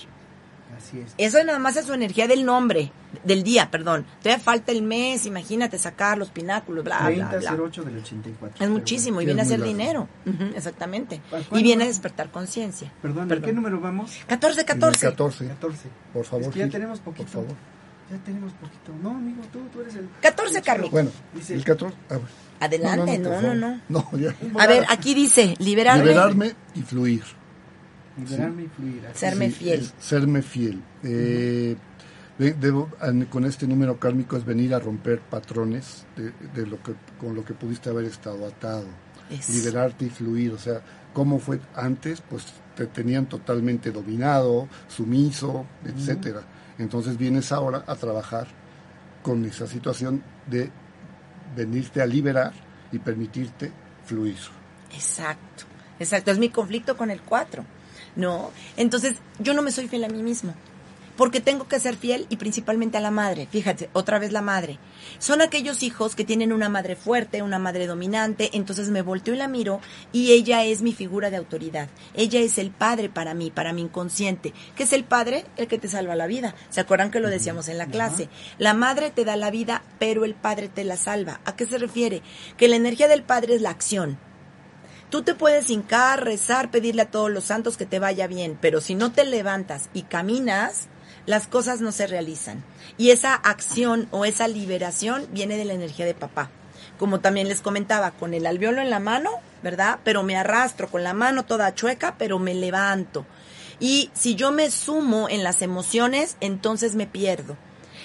Así 0.76 1.00
es. 1.00 1.14
Eso 1.16 1.42
nada 1.44 1.58
más 1.58 1.76
es 1.76 1.86
su 1.86 1.94
energía 1.94 2.26
del 2.28 2.44
nombre, 2.44 2.92
del 3.24 3.42
día, 3.42 3.70
perdón. 3.70 4.04
Todavía 4.22 4.42
falta 4.42 4.72
el 4.72 4.82
mes, 4.82 5.24
imagínate 5.26 5.78
sacar 5.78 6.18
los 6.18 6.28
pináculos, 6.30 6.84
bla, 6.84 6.98
bla, 7.08 7.28
bla. 7.28 7.28
3008 7.38 7.82
del 7.84 7.98
84. 7.98 8.64
Es 8.64 8.70
muchísimo 8.70 9.20
y 9.20 9.24
Sí, 9.24 9.26
viene 9.26 9.42
a 9.42 9.44
ser 9.46 9.62
dinero. 9.62 10.08
Ujú, 10.26 10.44
exactamente. 10.54 11.20
¿Para 11.30 11.42
Y 11.52 11.62
viene 11.62 11.84
a 11.84 11.86
despertar 11.86 12.30
conciencia. 12.30 12.92
Perdón, 13.00 13.32
¿a 13.32 13.40
qué 13.40 13.52
número 13.52 13.80
vamos? 13.80 14.12
14, 14.26 14.60
En 14.60 14.60
el 14.60 14.66
14. 14.66 15.06
14, 15.08 15.46
14. 15.48 15.88
por 16.12 16.24
favor. 16.24 16.42
Es 16.46 16.52
que 16.52 16.58
ya 16.58 16.64
Gil, 16.66 16.72
tenemos 16.72 17.00
poquito. 17.00 17.24
Por 17.24 17.32
favor. 17.32 17.56
Ya 18.10 18.16
tenemos 18.18 18.52
poquito. 18.52 18.92
No, 19.02 19.10
amigo, 19.10 19.42
tú, 19.52 19.58
tú 19.72 19.80
eres 19.80 19.96
el... 19.96 20.08
14, 20.20 20.58
el 20.58 20.64
Carmen. 20.64 20.90
Bueno, 20.90 21.10
Dice- 21.34 21.54
el 21.54 21.64
14. 21.64 21.96
ah, 22.04 22.14
bueno. 22.14 22.28
Adelante, 22.60 23.18
no, 23.18 23.30
no, 23.30 23.40
favor. 23.40 23.56
no. 23.56 23.80
No, 23.88 24.10
ya. 24.18 24.34
A 24.58 24.66
ver, 24.66 24.84
aquí 24.88 25.12
dice, 25.14 25.54
liberarme, 25.58 26.04
Liberarme 26.04 26.54
y 26.74 26.82
fluir. 26.82 27.22
Liberarme 28.16 28.62
y 28.64 28.68
fluir. 28.68 29.02
serme 29.14 29.46
Sí, 29.50 29.52
fiel. 29.52 29.90
serme 29.98 30.42
fiel. 30.42 30.82
Eh, 31.02 31.76
de- 32.38 32.54
debo- 32.58 32.90
con 33.30 33.44
este 33.44 33.66
número 33.66 33.98
kármico 33.98 34.36
es 34.36 34.44
venir 34.44 34.74
a 34.74 34.78
romper 34.78 35.20
patrones 35.20 36.06
de, 36.16 36.32
de 36.54 36.66
lo 36.66 36.82
que 36.82 36.94
con 37.18 37.34
lo 37.34 37.44
que 37.44 37.54
pudiste 37.54 37.88
haber 37.90 38.04
estado 38.06 38.46
atado. 38.46 38.86
Es- 39.30 39.48
Liberarte 39.50 40.06
y 40.06 40.10
fluir. 40.10 40.52
O 40.52 40.58
sea, 40.58 40.80
cómo 41.12 41.38
fue 41.38 41.60
antes, 41.74 42.20
pues 42.22 42.44
te 42.74 42.86
tenían 42.86 43.26
totalmente 43.26 43.90
dominado, 43.90 44.68
sumiso, 44.88 45.66
etcétera. 45.84 46.42
Entonces 46.78 47.16
vienes 47.16 47.52
ahora 47.52 47.84
a 47.86 47.94
trabajar 47.96 48.46
con 49.22 49.44
esa 49.46 49.66
situación 49.66 50.22
de 50.46 50.70
venirte 51.56 52.02
a 52.02 52.06
liberar 52.06 52.52
y 52.92 52.98
permitirte 52.98 53.72
fluir. 54.04 54.36
Exacto, 54.92 55.64
exacto. 55.98 56.30
Es 56.30 56.38
mi 56.38 56.50
conflicto 56.50 56.96
con 56.96 57.10
el 57.10 57.22
4. 57.22 57.64
No, 58.16 58.50
entonces 58.76 59.16
yo 59.38 59.54
no 59.54 59.62
me 59.62 59.70
soy 59.70 59.88
fiel 59.88 60.04
a 60.04 60.08
mí 60.08 60.22
mismo. 60.22 60.54
Porque 61.16 61.40
tengo 61.40 61.66
que 61.66 61.80
ser 61.80 61.96
fiel 61.96 62.26
y 62.28 62.36
principalmente 62.36 62.98
a 62.98 63.00
la 63.00 63.10
madre. 63.10 63.48
Fíjate, 63.50 63.88
otra 63.94 64.18
vez 64.18 64.32
la 64.32 64.42
madre. 64.42 64.78
Son 65.18 65.40
aquellos 65.40 65.82
hijos 65.82 66.14
que 66.14 66.24
tienen 66.24 66.52
una 66.52 66.68
madre 66.68 66.94
fuerte, 66.94 67.40
una 67.40 67.58
madre 67.58 67.86
dominante, 67.86 68.50
entonces 68.52 68.90
me 68.90 69.00
volteo 69.00 69.32
y 69.32 69.38
la 69.38 69.48
miro 69.48 69.80
y 70.12 70.32
ella 70.32 70.64
es 70.64 70.82
mi 70.82 70.92
figura 70.92 71.30
de 71.30 71.38
autoridad. 71.38 71.88
Ella 72.12 72.40
es 72.40 72.58
el 72.58 72.70
padre 72.70 73.08
para 73.08 73.32
mí, 73.32 73.50
para 73.50 73.72
mi 73.72 73.80
inconsciente. 73.80 74.52
¿Qué 74.74 74.82
es 74.82 74.92
el 74.92 75.04
padre? 75.04 75.46
El 75.56 75.68
que 75.68 75.78
te 75.78 75.88
salva 75.88 76.16
la 76.16 76.26
vida. 76.26 76.54
¿Se 76.68 76.80
acuerdan 76.80 77.10
que 77.10 77.20
lo 77.20 77.30
decíamos 77.30 77.68
en 77.68 77.78
la 77.78 77.86
clase? 77.86 78.28
La 78.58 78.74
madre 78.74 79.10
te 79.10 79.24
da 79.24 79.36
la 79.36 79.50
vida, 79.50 79.82
pero 79.98 80.26
el 80.26 80.34
padre 80.34 80.68
te 80.68 80.84
la 80.84 80.98
salva. 80.98 81.40
¿A 81.46 81.56
qué 81.56 81.64
se 81.64 81.78
refiere? 81.78 82.20
Que 82.58 82.68
la 82.68 82.76
energía 82.76 83.08
del 83.08 83.22
padre 83.22 83.54
es 83.54 83.62
la 83.62 83.70
acción. 83.70 84.18
Tú 85.10 85.22
te 85.22 85.34
puedes 85.34 85.70
hincar, 85.70 86.24
rezar, 86.24 86.70
pedirle 86.70 87.02
a 87.02 87.10
todos 87.10 87.30
los 87.30 87.44
santos 87.44 87.76
que 87.76 87.86
te 87.86 88.00
vaya 88.00 88.26
bien, 88.26 88.58
pero 88.60 88.80
si 88.80 88.94
no 88.96 89.12
te 89.12 89.24
levantas 89.24 89.88
y 89.94 90.02
caminas, 90.02 90.88
las 91.26 91.46
cosas 91.46 91.80
no 91.80 91.92
se 91.92 92.06
realizan. 92.06 92.64
Y 92.98 93.10
esa 93.10 93.34
acción 93.34 94.08
o 94.10 94.24
esa 94.24 94.48
liberación 94.48 95.26
viene 95.30 95.56
de 95.56 95.64
la 95.64 95.74
energía 95.74 96.06
de 96.06 96.14
papá. 96.14 96.50
Como 96.98 97.20
también 97.20 97.48
les 97.48 97.60
comentaba, 97.60 98.12
con 98.12 98.34
el 98.34 98.46
alveolo 98.46 98.80
en 98.80 98.90
la 98.90 99.00
mano, 99.00 99.30
¿verdad? 99.62 100.00
Pero 100.02 100.22
me 100.22 100.36
arrastro 100.36 100.88
con 100.88 101.04
la 101.04 101.14
mano 101.14 101.44
toda 101.44 101.74
chueca, 101.74 102.16
pero 102.18 102.38
me 102.38 102.54
levanto. 102.54 103.26
Y 103.78 104.10
si 104.14 104.34
yo 104.34 104.50
me 104.50 104.70
sumo 104.70 105.28
en 105.28 105.44
las 105.44 105.62
emociones, 105.62 106.36
entonces 106.40 106.94
me 106.94 107.06
pierdo. 107.06 107.56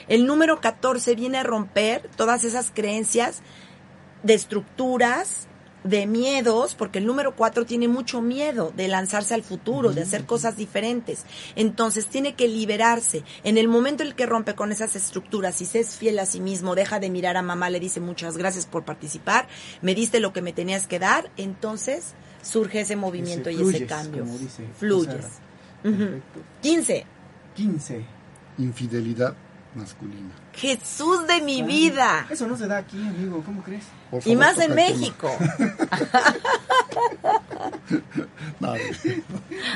El 0.07 0.25
número 0.25 0.59
14 0.59 1.15
viene 1.15 1.37
a 1.37 1.43
romper 1.43 2.09
todas 2.15 2.43
esas 2.43 2.71
creencias 2.71 3.41
de 4.23 4.33
estructuras, 4.33 5.47
de 5.83 6.05
miedos, 6.05 6.75
porque 6.75 6.99
el 6.99 7.05
número 7.05 7.35
4 7.35 7.65
tiene 7.65 7.87
mucho 7.87 8.21
miedo 8.21 8.71
de 8.75 8.87
lanzarse 8.87 9.33
al 9.33 9.43
futuro, 9.43 9.91
de 9.93 10.01
hacer 10.01 10.25
cosas 10.25 10.55
diferentes. 10.57 11.25
Entonces 11.55 12.07
tiene 12.07 12.35
que 12.35 12.47
liberarse. 12.47 13.23
En 13.43 13.57
el 13.57 13.67
momento 13.67 14.03
en 14.03 14.09
el 14.09 14.15
que 14.15 14.25
rompe 14.25 14.53
con 14.53 14.71
esas 14.71 14.95
estructuras 14.95 15.61
y 15.61 15.65
se 15.65 15.79
es 15.79 15.97
fiel 15.97 16.19
a 16.19 16.25
sí 16.25 16.39
mismo, 16.39 16.75
deja 16.75 16.99
de 16.99 17.09
mirar 17.09 17.37
a 17.37 17.41
mamá, 17.41 17.69
le 17.69 17.79
dice 17.79 17.99
muchas 17.99 18.37
gracias 18.37 18.65
por 18.65 18.85
participar, 18.85 19.47
me 19.81 19.95
diste 19.95 20.19
lo 20.19 20.33
que 20.33 20.41
me 20.41 20.53
tenías 20.53 20.87
que 20.87 20.99
dar, 20.99 21.31
entonces 21.37 22.13
surge 22.41 22.81
ese 22.81 22.95
movimiento 22.95 23.49
y 23.49 23.61
ese 23.61 23.85
cambio. 23.85 24.23
como 24.23 24.37
dice 24.37 24.67
Fluyes. 24.77 25.25
Sara. 25.25 25.27
Ujú. 25.83 25.97
Perfecto. 25.97 26.41
15. 26.61 27.05
15. 27.55 28.05
Infidelidad 28.59 29.35
masculina. 29.73 30.31
Jesús 30.53 31.25
de 31.27 31.41
mi 31.41 31.63
vida. 31.63 32.27
Eso 32.29 32.47
no 32.47 32.57
se 32.57 32.67
da 32.67 32.77
aquí, 32.77 32.97
amigo, 32.97 33.41
¿cómo 33.43 33.63
crees? 33.63 33.85
Y 34.25 34.35
más 34.35 34.57
en. 34.59 34.75
México. 34.75 35.29
No, 38.59 38.73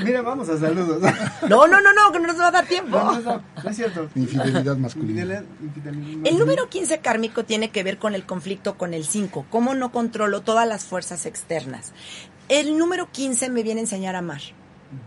Mira, 0.03 0.21
vamos 0.21 0.47
a 0.49 0.57
saludos. 0.57 1.01
No, 1.49 1.67
no, 1.67 1.81
no, 1.81 1.93
no, 1.93 2.11
que 2.11 2.19
no 2.19 2.27
nos 2.27 2.39
va 2.39 2.47
a 2.47 2.51
dar 2.51 2.65
tiempo. 2.65 2.97
No, 2.97 3.13
no, 3.13 3.19
no, 3.21 3.43
no 3.63 3.69
es 3.69 3.75
cierto. 3.75 4.09
infidelidad 4.15 4.77
masculina. 4.77 5.21
Infidelidad- 5.23 5.43
infidelidad- 5.61 6.27
El 6.27 6.37
número 6.39 6.69
15 6.69 6.99
kármico 6.99 7.43
tiene 7.45 7.69
que 7.71 7.83
ver 7.83 7.97
con 7.97 8.15
el 8.15 8.25
conflicto 8.25 8.77
con 8.77 8.93
el 8.93 9.05
5. 9.05 9.45
¿Cómo 9.49 9.73
no 9.75 9.91
controlo 9.91 10.41
todas 10.41 10.67
las 10.67 10.85
fuerzas 10.85 11.25
externas? 11.25 11.93
El 12.49 12.77
número 12.77 13.09
15 13.11 13.49
me 13.49 13.63
viene 13.63 13.81
a 13.81 13.83
enseñar 13.83 14.15
a 14.15 14.19
amar. 14.19 14.41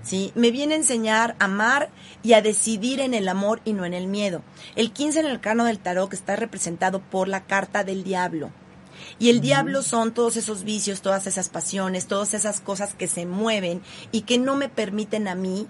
¿Sí? 0.03 0.33
Me 0.35 0.51
viene 0.51 0.74
a 0.74 0.79
enseñar 0.79 1.35
a 1.39 1.45
amar 1.47 1.89
y 2.22 2.35
a 2.35 2.43
decidir 2.43 3.01
en 3.01 3.14
el 3.14 3.29
amor 3.29 3.61
y 3.64 3.72
no 3.72 3.85
en 3.87 3.95
el 3.95 4.07
miedo. 4.07 4.43
El 4.76 4.93
15 4.93 5.20
en 5.20 5.26
el 5.26 5.41
cano 5.41 5.64
del 5.64 5.79
tarot 5.79 6.12
está 6.12 6.37
representado 6.37 7.01
por 7.01 7.26
la 7.29 7.45
carta 7.45 7.85
del 7.85 8.05
diablo. 8.05 8.51
Y 9.19 9.31
el 9.31 9.41
diablo 9.41 9.83
son 9.83 10.14
todos 10.14 10.37
esos 10.37 10.62
vicios, 10.62 11.03
todas 11.03 11.27
esas 11.27 11.49
pasiones, 11.49 12.07
todas 12.07 12.35
esas 12.35 12.61
cosas 12.61 12.95
que 12.95 13.09
se 13.09 13.27
mueven 13.27 13.83
y 14.12 14.23
que 14.23 14.39
no 14.39 14.55
me 14.55 14.69
permiten 14.69 15.27
a 15.27 15.35
mí 15.35 15.66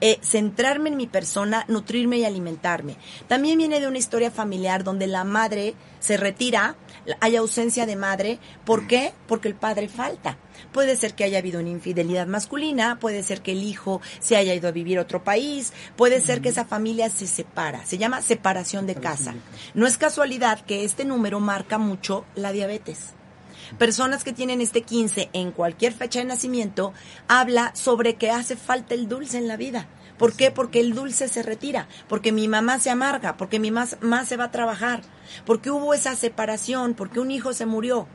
eh, 0.00 0.18
centrarme 0.22 0.90
en 0.90 0.96
mi 0.96 1.06
persona, 1.06 1.64
nutrirme 1.68 2.18
y 2.18 2.24
alimentarme. 2.24 2.96
También 3.28 3.58
viene 3.58 3.80
de 3.80 3.88
una 3.88 3.98
historia 3.98 4.30
familiar 4.30 4.84
donde 4.84 5.06
la 5.06 5.24
madre 5.24 5.74
se 5.98 6.16
retira, 6.16 6.76
hay 7.20 7.36
ausencia 7.36 7.86
de 7.86 7.96
madre. 7.96 8.38
¿Por 8.64 8.86
qué? 8.86 9.12
Porque 9.26 9.48
el 9.48 9.54
padre 9.54 9.88
falta. 9.88 10.38
Puede 10.72 10.96
ser 10.96 11.14
que 11.14 11.24
haya 11.24 11.38
habido 11.38 11.60
una 11.60 11.70
infidelidad 11.70 12.26
masculina, 12.26 12.98
puede 12.98 13.22
ser 13.22 13.42
que 13.42 13.52
el 13.52 13.62
hijo 13.62 14.00
se 14.20 14.36
haya 14.36 14.54
ido 14.54 14.68
a 14.68 14.72
vivir 14.72 14.98
a 14.98 15.02
otro 15.02 15.24
país, 15.24 15.72
puede 15.96 16.20
ser 16.20 16.40
que 16.40 16.50
esa 16.50 16.64
familia 16.64 17.10
se 17.10 17.26
separa. 17.26 17.84
Se 17.86 17.98
llama 17.98 18.22
separación 18.22 18.86
de 18.86 18.94
casa. 18.94 19.34
No 19.74 19.86
es 19.86 19.98
casualidad 19.98 20.60
que 20.60 20.84
este 20.84 21.04
número 21.04 21.40
marca 21.40 21.78
mucho 21.78 22.24
la 22.34 22.52
diabetes. 22.52 23.14
Personas 23.78 24.24
que 24.24 24.32
tienen 24.32 24.60
este 24.60 24.82
15 24.82 25.30
en 25.32 25.52
cualquier 25.52 25.92
fecha 25.92 26.18
de 26.18 26.24
nacimiento 26.24 26.92
habla 27.28 27.72
sobre 27.74 28.14
que 28.14 28.30
hace 28.30 28.56
falta 28.56 28.94
el 28.94 29.08
dulce 29.08 29.38
en 29.38 29.48
la 29.48 29.56
vida. 29.56 29.88
¿Por 30.18 30.34
qué? 30.34 30.50
Porque 30.50 30.80
el 30.80 30.94
dulce 30.94 31.28
se 31.28 31.42
retira, 31.42 31.88
porque 32.08 32.30
mi 32.30 32.46
mamá 32.46 32.78
se 32.78 32.90
amarga, 32.90 33.36
porque 33.36 33.58
mi 33.58 33.70
más 33.70 33.96
se 34.26 34.36
va 34.36 34.44
a 34.44 34.50
trabajar, 34.50 35.00
porque 35.46 35.70
hubo 35.70 35.94
esa 35.94 36.14
separación, 36.14 36.94
porque 36.94 37.20
un 37.20 37.30
hijo 37.30 37.54
se 37.54 37.64
murió, 37.64 38.06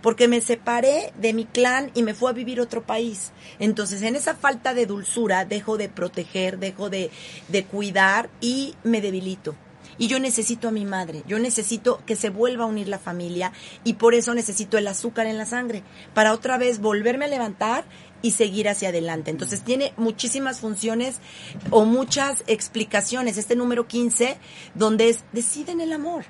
porque 0.00 0.26
me 0.26 0.40
separé 0.40 1.12
de 1.18 1.34
mi 1.34 1.44
clan 1.44 1.90
y 1.92 2.02
me 2.02 2.14
fui 2.14 2.30
a 2.30 2.32
vivir 2.32 2.60
otro 2.60 2.82
país. 2.82 3.32
Entonces, 3.58 4.00
en 4.02 4.16
esa 4.16 4.34
falta 4.34 4.72
de 4.72 4.86
dulzura, 4.86 5.44
dejo 5.44 5.76
de 5.76 5.90
proteger, 5.90 6.58
dejo 6.58 6.88
de, 6.88 7.10
de 7.48 7.64
cuidar 7.64 8.30
y 8.40 8.74
me 8.82 9.02
debilito. 9.02 9.54
Y 10.00 10.08
yo 10.08 10.18
necesito 10.18 10.66
a 10.66 10.70
mi 10.70 10.86
madre, 10.86 11.22
yo 11.28 11.38
necesito 11.38 12.02
que 12.06 12.16
se 12.16 12.30
vuelva 12.30 12.64
a 12.64 12.66
unir 12.66 12.88
la 12.88 12.98
familia 12.98 13.52
y 13.84 13.92
por 13.92 14.14
eso 14.14 14.32
necesito 14.32 14.78
el 14.78 14.88
azúcar 14.88 15.26
en 15.26 15.36
la 15.36 15.44
sangre, 15.44 15.82
para 16.14 16.32
otra 16.32 16.56
vez 16.56 16.80
volverme 16.80 17.26
a 17.26 17.28
levantar 17.28 17.84
y 18.22 18.30
seguir 18.30 18.70
hacia 18.70 18.88
adelante. 18.88 19.30
Entonces 19.30 19.62
tiene 19.62 19.92
muchísimas 19.98 20.60
funciones 20.60 21.18
o 21.70 21.84
muchas 21.84 22.44
explicaciones 22.46 23.36
este 23.36 23.56
número 23.56 23.86
15 23.86 24.38
donde 24.74 25.10
es 25.10 25.24
deciden 25.32 25.82
el 25.82 25.92
amor, 25.92 26.24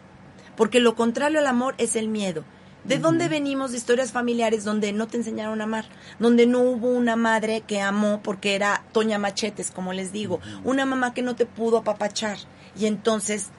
porque 0.56 0.80
lo 0.80 0.96
contrario 0.96 1.38
al 1.38 1.46
amor 1.46 1.76
es 1.78 1.94
el 1.94 2.08
miedo. 2.08 2.44
¿De 2.82 2.98
dónde 2.98 3.28
venimos 3.28 3.70
de 3.70 3.76
historias 3.76 4.10
familiares 4.10 4.64
donde 4.64 4.92
no 4.92 5.06
te 5.06 5.18
enseñaron 5.18 5.60
a 5.60 5.64
amar? 5.64 5.84
Donde 6.18 6.46
no 6.46 6.62
hubo 6.62 6.88
una 6.88 7.14
madre 7.14 7.60
que 7.60 7.80
amó 7.80 8.20
porque 8.22 8.54
era 8.54 8.84
Toña 8.92 9.18
Machetes, 9.18 9.70
como 9.70 9.92
les 9.92 10.12
digo, 10.12 10.40
una 10.64 10.86
mamá 10.86 11.12
que 11.12 11.22
no 11.22 11.36
te 11.36 11.44
pudo 11.44 11.78
apapachar. 11.78 12.38
Y 12.78 12.86
entonces, 12.86 13.50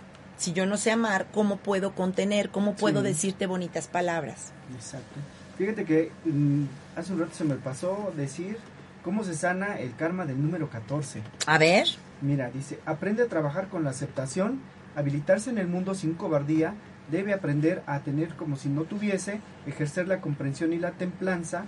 si 0.42 0.54
yo 0.54 0.66
no 0.66 0.76
sé 0.78 0.92
amar, 0.92 1.28
¿cómo 1.32 1.58
puedo 1.58 1.94
contener? 1.94 2.50
¿Cómo 2.50 2.74
puedo 2.76 3.02
Sí. 3.02 3.08
decirte 3.08 3.46
bonitas 3.46 3.88
palabras? 3.88 4.52
Exacto. 4.74 5.20
Fíjate 5.58 5.86
que 5.86 6.12
mm, 6.26 6.64
hace 6.96 7.14
un 7.14 7.20
rato 7.20 7.34
se 7.36 7.44
me 7.44 7.56
pasó 7.56 8.12
decir 8.18 8.58
cómo 9.04 9.24
se 9.24 9.36
sana 9.36 9.78
el 9.80 9.96
karma 9.96 10.26
del 10.26 10.42
número 10.42 10.68
14. 10.70 11.22
A 11.46 11.58
ver. 11.60 11.86
Mira, 12.22 12.50
dice, 12.50 12.80
aprende 12.88 13.22
a 13.24 13.28
trabajar 13.28 13.68
con 13.68 13.84
la 13.84 13.92
aceptación, 13.92 14.62
habilitarse 14.96 15.52
en 15.52 15.60
el 15.60 15.68
mundo 15.68 15.94
sin 15.94 16.14
cobardía, 16.16 16.74
debe 17.12 17.34
aprender 17.34 17.84
a 17.86 18.00
tener 18.00 18.36
como 18.36 18.56
si 18.56 18.70
no 18.70 18.84
tuviese, 18.84 19.42
ejercer 19.68 20.08
la 20.08 20.22
comprensión 20.22 20.74
y 20.74 20.80
la 20.80 20.92
templanza, 20.92 21.66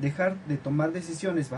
dejar 0.00 0.36
de 0.46 0.56
tomar 0.56 0.92
decisiones 0.92 1.48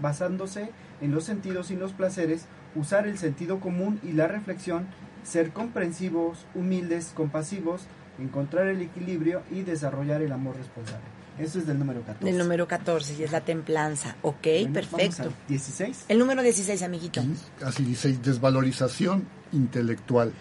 basándose 0.00 0.70
en 1.00 1.12
los 1.12 1.24
sentidos 1.24 1.70
y 1.70 1.76
los 1.76 1.92
placeres, 1.92 2.46
usar 2.74 3.06
el 3.06 3.18
sentido 3.18 3.60
común 3.60 4.00
y 4.02 4.12
la 4.12 4.26
reflexión, 4.28 4.86
ser 5.26 5.50
comprensivos, 5.52 6.38
humildes, 6.54 7.12
compasivos, 7.14 7.82
encontrar 8.18 8.68
el 8.68 8.80
equilibrio 8.80 9.42
y 9.50 9.62
desarrollar 9.62 10.22
el 10.22 10.32
amor 10.32 10.56
responsable. 10.56 11.04
Eso 11.38 11.58
es 11.58 11.66
del 11.66 11.78
número 11.78 12.00
14. 12.00 12.24
Del 12.24 12.38
número 12.38 12.66
14 12.66 13.14
y 13.18 13.22
es 13.24 13.32
la 13.32 13.42
templanza. 13.42 14.16
Ok, 14.22 14.38
Bueno, 14.42 14.72
perfecto. 14.72 14.96
vamos 14.98 15.20
al 15.20 15.32
16. 15.48 16.04
El 16.08 16.18
número 16.18 16.42
16, 16.42 16.82
amiguito. 16.82 17.22
Así 17.62 17.84
dice, 17.84 18.16
desvalorización 18.22 19.24
intelectual. 19.52 20.32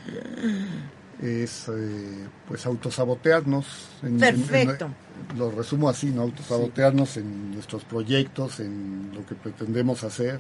Es, 1.22 1.68
eh, 1.70 2.28
pues, 2.48 2.66
autosabotearnos. 2.66 3.66
en- 4.04 4.08
en- 4.08 4.24
en- 4.24 4.42
Perfecto. 4.44 4.90
lo 5.38 5.50
resumo 5.52 5.90
así, 5.90 6.08
¿no? 6.12 6.22
Autosabotearnos 6.24 7.18
en 7.18 7.52
nuestros 7.56 7.84
proyectos, 7.86 8.60
en 8.60 9.12
lo 9.14 9.26
que 9.26 9.36
pretendemos 9.36 10.04
hacer. 10.04 10.40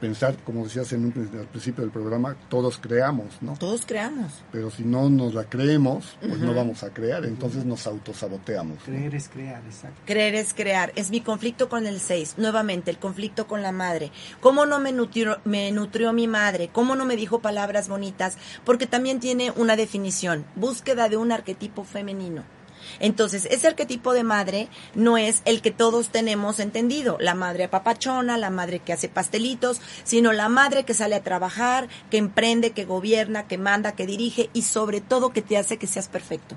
Pensar, 0.00 0.36
como 0.44 0.64
decías 0.64 0.92
en 0.92 1.06
un, 1.06 1.30
al 1.38 1.46
principio 1.46 1.82
del 1.82 1.90
programa, 1.90 2.36
todos 2.48 2.78
creamos, 2.78 3.26
¿no? 3.40 3.54
Todos 3.54 3.86
creamos. 3.86 4.32
Pero 4.52 4.70
si 4.70 4.84
no 4.84 5.08
nos 5.08 5.34
la 5.34 5.44
creemos, 5.44 6.16
pues 6.20 6.38
no 6.38 6.54
vamos 6.54 6.82
a 6.82 6.90
crear, 6.90 7.24
entonces 7.24 7.64
nos 7.64 7.86
autosaboteamos. 7.86 8.78
¿no? 8.78 8.84
Creer 8.84 9.14
es 9.14 9.28
crear, 9.28 9.62
exacto. 9.64 10.00
Creer 10.04 10.34
es 10.34 10.54
crear. 10.54 10.92
Es 10.96 11.10
mi 11.10 11.20
conflicto 11.20 11.68
con 11.68 11.86
el 11.86 12.00
6. 12.00 12.34
Nuevamente, 12.36 12.90
el 12.90 12.98
conflicto 12.98 13.46
con 13.46 13.62
la 13.62 13.72
madre. 13.72 14.10
¿Cómo 14.40 14.66
no 14.66 14.80
me 14.80 14.92
nutrió, 14.92 15.38
me 15.44 15.70
nutrió 15.72 16.12
mi 16.12 16.28
madre? 16.28 16.68
¿Cómo 16.72 16.96
no 16.96 17.04
me 17.04 17.16
dijo 17.16 17.40
palabras 17.40 17.88
bonitas? 17.88 18.36
Porque 18.64 18.86
también 18.86 19.20
tiene 19.20 19.50
una 19.52 19.76
definición. 19.76 20.44
Búsqueda 20.56 21.08
de 21.08 21.16
un 21.16 21.32
arquetipo 21.32 21.84
femenino. 21.84 22.55
Entonces, 23.00 23.46
ese 23.50 23.66
arquetipo 23.66 24.12
de 24.12 24.24
madre 24.24 24.68
no 24.94 25.18
es 25.18 25.42
el 25.44 25.62
que 25.62 25.70
todos 25.70 26.10
tenemos 26.10 26.60
entendido, 26.60 27.16
la 27.20 27.34
madre 27.34 27.64
apapachona, 27.64 28.38
la 28.38 28.50
madre 28.50 28.80
que 28.80 28.92
hace 28.92 29.08
pastelitos, 29.08 29.80
sino 30.04 30.32
la 30.32 30.48
madre 30.48 30.84
que 30.84 30.94
sale 30.94 31.14
a 31.14 31.22
trabajar, 31.22 31.88
que 32.10 32.18
emprende, 32.18 32.72
que 32.72 32.84
gobierna, 32.84 33.46
que 33.46 33.58
manda, 33.58 33.92
que 33.92 34.06
dirige 34.06 34.50
y 34.52 34.62
sobre 34.62 35.00
todo 35.00 35.32
que 35.32 35.42
te 35.42 35.56
hace 35.56 35.76
que 35.76 35.86
seas 35.86 36.08
perfecto. 36.08 36.56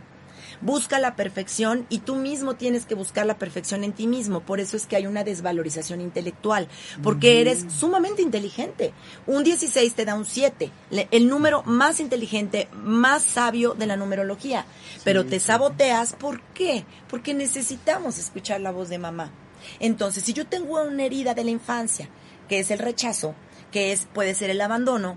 Busca 0.62 1.00
la 1.00 1.16
perfección 1.16 1.86
y 1.90 2.00
tú 2.00 2.16
mismo 2.16 2.56
tienes 2.56 2.86
que 2.86 2.94
buscar 2.96 3.26
la 3.26 3.38
perfección 3.38 3.84
en 3.84 3.94
ti 3.94 4.08
mismo. 4.08 4.42
Por 4.42 4.60
eso 4.60 4.76
es 4.76 4.86
que 4.88 4.96
hay 4.98 5.08
una 5.08 5.24
desvalorización 5.24 6.02
intelectual, 6.02 6.68
porque 7.02 7.40
eres 7.40 7.66
sumamente 7.70 8.22
inteligente. 8.22 8.92
Un 9.26 9.44
16 9.44 9.94
te 9.94 10.04
da 10.06 10.16
un 10.16 10.26
7, 10.26 10.70
le- 10.92 11.08
el 11.12 11.30
número 11.30 11.64
más 11.64 12.00
inteligente, 12.00 12.68
más 12.74 13.24
sabio 13.24 13.74
de 13.74 13.88
la 13.88 13.96
numerología. 13.96 14.66
Pero 15.06 15.26
te 15.26 15.40
saboteas, 15.40 16.14
¿por 16.14 16.42
qué? 16.54 16.86
Porque 17.10 17.34
necesitamos 17.34 18.18
escuchar 18.18 18.60
la 18.60 18.72
voz 18.72 18.90
de 18.90 18.98
mamá. 18.98 19.32
Entonces, 19.80 20.24
si 20.24 20.34
yo 20.34 20.46
tengo 20.48 20.82
una 20.82 21.04
herida 21.06 21.34
de 21.34 21.44
la 21.44 21.52
infancia, 21.52 22.10
que 22.48 22.60
es 22.60 22.72
el 22.72 22.80
rechazo, 22.80 23.34
que 23.72 23.92
es 23.92 24.08
puede 24.14 24.34
ser 24.34 24.50
el 24.50 24.62
abandono, 24.62 25.16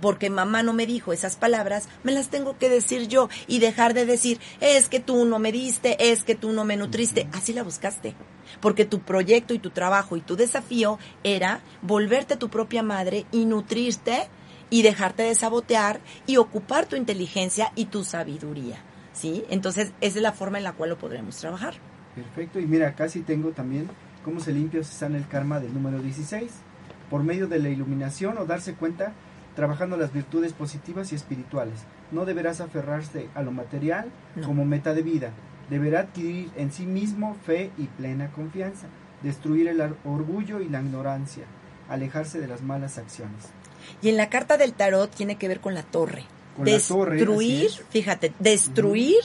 porque 0.00 0.30
mamá 0.30 0.62
no 0.62 0.72
me 0.72 0.86
dijo 0.86 1.12
esas 1.12 1.36
palabras, 1.36 1.88
me 2.02 2.12
las 2.12 2.28
tengo 2.28 2.58
que 2.58 2.68
decir 2.68 3.08
yo 3.08 3.28
y 3.46 3.58
dejar 3.58 3.94
de 3.94 4.06
decir, 4.06 4.40
es 4.60 4.88
que 4.88 5.00
tú 5.00 5.24
no 5.24 5.38
me 5.38 5.52
diste, 5.52 6.10
es 6.12 6.22
que 6.22 6.34
tú 6.34 6.52
no 6.52 6.64
me 6.64 6.76
nutriste, 6.76 7.28
así 7.32 7.52
la 7.52 7.62
buscaste. 7.62 8.14
Porque 8.60 8.84
tu 8.84 9.00
proyecto 9.00 9.54
y 9.54 9.58
tu 9.58 9.70
trabajo 9.70 10.16
y 10.16 10.20
tu 10.20 10.36
desafío 10.36 10.98
era 11.22 11.60
volverte 11.82 12.36
tu 12.36 12.48
propia 12.48 12.82
madre 12.82 13.26
y 13.32 13.46
nutrirte 13.46 14.28
y 14.70 14.82
dejarte 14.82 15.22
de 15.22 15.34
sabotear 15.34 16.00
y 16.26 16.36
ocupar 16.36 16.86
tu 16.86 16.96
inteligencia 16.96 17.72
y 17.74 17.86
tu 17.86 18.04
sabiduría. 18.04 18.82
¿Sí? 19.12 19.44
Entonces, 19.48 19.92
esa 20.00 20.16
es 20.18 20.22
la 20.22 20.32
forma 20.32 20.58
en 20.58 20.64
la 20.64 20.72
cual 20.72 20.90
lo 20.90 20.98
podremos 20.98 21.36
trabajar. 21.36 21.74
Perfecto, 22.14 22.58
y 22.58 22.66
mira, 22.66 22.94
casi 22.94 23.20
tengo 23.20 23.50
también 23.50 23.88
cómo 24.24 24.40
se 24.40 24.52
limpia 24.52 24.80
o 24.80 24.84
se 24.84 24.92
sana 24.92 25.18
el 25.18 25.28
karma 25.28 25.60
del 25.60 25.72
número 25.74 26.00
16, 26.00 26.50
por 27.10 27.22
medio 27.22 27.46
de 27.46 27.58
la 27.58 27.68
iluminación 27.68 28.38
o 28.38 28.46
darse 28.46 28.74
cuenta 28.74 29.12
trabajando 29.56 29.96
las 29.96 30.12
virtudes 30.12 30.52
positivas 30.52 31.12
y 31.12 31.14
espirituales. 31.16 31.80
No 32.10 32.24
deberás 32.24 32.60
aferrarse 32.60 33.28
a 33.34 33.42
lo 33.42 33.52
material 33.52 34.10
No. 34.36 34.46
como 34.46 34.64
meta 34.64 34.94
de 34.94 35.02
vida. 35.02 35.30
Deberá 35.70 36.00
adquirir 36.00 36.50
en 36.56 36.72
sí 36.72 36.84
mismo 36.86 37.36
fe 37.46 37.70
y 37.78 37.84
plena 37.84 38.30
confianza, 38.32 38.86
destruir 39.22 39.68
el 39.68 39.80
orgullo 40.04 40.60
y 40.60 40.68
la 40.68 40.80
ignorancia, 40.80 41.44
alejarse 41.88 42.40
de 42.40 42.48
las 42.48 42.62
malas 42.62 42.98
acciones. 42.98 43.44
Y 44.02 44.08
en 44.08 44.16
la 44.16 44.28
carta 44.28 44.56
del 44.56 44.72
tarot 44.74 45.10
tiene 45.14 45.36
que 45.36 45.48
ver 45.48 45.60
con 45.60 45.74
la 45.74 45.82
torre. 45.82 46.24
Con 46.56 46.66
la 46.66 46.78
torre, 46.80 47.16
destruir, 47.16 47.70
fíjate, 47.90 48.32
destruir, 48.38 49.16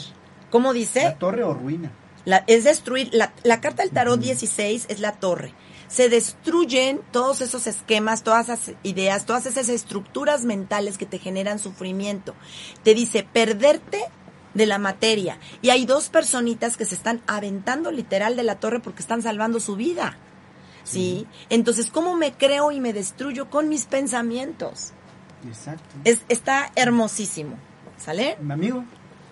¿cómo 0.50 0.74
dice? 0.74 1.04
La 1.04 1.16
torre 1.16 1.44
o 1.44 1.54
ruina. 1.54 1.92
La- 2.26 2.44
es 2.48 2.64
destruir, 2.66 3.10
la, 3.14 3.34
la 3.44 3.62
carta 3.62 3.84
del 3.84 3.92
tarot 3.92 4.20
16 4.20 4.86
es 4.90 5.00
la 5.00 5.14
torre. 5.14 5.54
Se 5.90 6.08
destruyen 6.08 7.02
todos 7.12 7.42
esos 7.42 7.68
esquemas, 7.68 8.24
todas 8.24 8.48
esas 8.48 8.76
ideas, 8.84 9.26
todas 9.26 9.46
esas 9.46 9.68
estructuras 9.68 10.46
mentales 10.46 10.98
que 10.98 11.06
te 11.06 11.20
generan 11.20 11.60
sufrimiento. 11.60 12.36
Te 12.84 12.94
dice 12.94 13.28
perderte 13.34 14.00
de 14.54 14.66
la 14.66 14.78
materia. 14.78 15.38
Y 15.62 15.72
hay 15.72 15.86
dos 15.86 16.10
personitas 16.10 16.78
que 16.78 16.86
se 16.86 16.96
están 16.96 17.22
aventando 17.28 17.92
literal 17.92 18.36
de 18.36 18.44
la 18.44 18.60
torre 18.60 18.80
porque 18.80 19.02
están 19.02 19.22
salvando 19.22 19.60
su 19.60 19.76
vida. 19.76 20.18
¿Sí? 20.84 21.28
Entonces, 21.50 21.92
¿cómo 21.92 22.16
me 22.16 22.32
creo 22.32 22.72
y 22.72 22.80
me 22.80 22.94
destruyo 22.94 23.50
con 23.50 23.68
mis 23.68 23.86
pensamientos? 23.86 24.94
Exacto. 25.48 25.98
Es, 26.04 26.22
está 26.30 26.72
hermosísimo. 26.76 27.58
¿Sale? 27.98 28.38
Mi 28.40 28.54
amigo, 28.54 28.86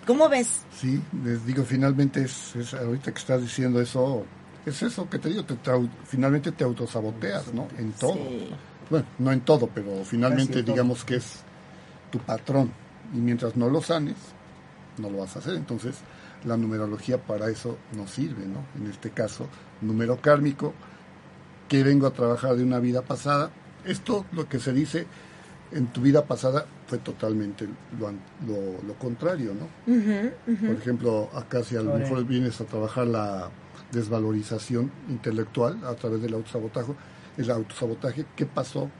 ¿Cómo 0.08 0.30
ves? 0.30 0.62
Sí, 0.80 1.02
les 1.22 1.44
digo, 1.44 1.64
finalmente 1.64 2.22
es, 2.22 2.56
es 2.56 2.72
ahorita 2.72 3.12
que 3.12 3.18
estás 3.18 3.42
diciendo 3.42 3.78
eso, 3.78 4.24
es 4.68 4.82
eso 4.82 5.08
que 5.08 5.18
te 5.18 5.28
digo, 5.28 5.44
te, 5.44 5.54
te 5.54 5.70
finalmente 6.04 6.52
te 6.52 6.64
autosaboteas, 6.64 7.52
¿no? 7.52 7.68
En 7.78 7.92
todo. 7.92 8.14
Sí. 8.14 8.48
Bueno, 8.90 9.06
no 9.18 9.32
en 9.32 9.40
todo, 9.40 9.68
pero 9.72 10.04
finalmente 10.04 10.62
digamos 10.62 11.04
que 11.04 11.16
es 11.16 11.40
tu 12.10 12.18
patrón. 12.18 12.72
Y 13.14 13.18
mientras 13.18 13.56
no 13.56 13.68
lo 13.68 13.80
sanes, 13.80 14.16
no 14.98 15.10
lo 15.10 15.18
vas 15.18 15.36
a 15.36 15.38
hacer. 15.40 15.54
Entonces, 15.54 15.96
la 16.44 16.56
numerología 16.56 17.18
para 17.18 17.50
eso 17.50 17.78
nos 17.96 18.10
sirve, 18.10 18.46
¿no? 18.46 18.64
En 18.80 18.90
este 18.90 19.10
caso, 19.10 19.46
número 19.80 20.20
kármico, 20.20 20.74
que 21.68 21.82
vengo 21.82 22.06
a 22.06 22.12
trabajar 22.12 22.56
de 22.56 22.62
una 22.62 22.78
vida 22.78 23.02
pasada. 23.02 23.50
Esto, 23.84 24.24
lo 24.32 24.48
que 24.48 24.58
se 24.58 24.72
dice 24.72 25.06
en 25.72 25.88
tu 25.88 26.00
vida 26.00 26.24
pasada, 26.24 26.66
fue 26.86 26.98
totalmente 26.98 27.68
lo, 27.98 28.10
lo, 28.46 28.82
lo 28.86 28.94
contrario, 28.94 29.52
¿no? 29.54 29.68
Por 30.66 30.76
ejemplo, 30.76 31.28
acá 31.34 31.62
si 31.62 31.76
a 31.76 31.82
lo 31.82 31.94
mejor 31.94 32.24
vienes 32.24 32.60
a 32.60 32.64
trabajar 32.64 33.06
la 33.06 33.50
desvalorización 33.92 34.90
intelectual 35.08 35.84
a 35.84 35.94
través 35.94 36.20
del 36.22 36.34
autosabotaje, 36.34 36.92
el 37.36 37.50
autosabotaje, 37.50 38.26
¿qué 38.36 38.46
pasó 38.46 38.90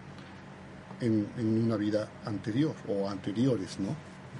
en, 1.00 1.28
en 1.36 1.64
una 1.64 1.76
vida 1.76 2.08
anterior 2.24 2.74
o 2.88 3.08
anteriores, 3.08 3.78
¿no? 3.78 3.88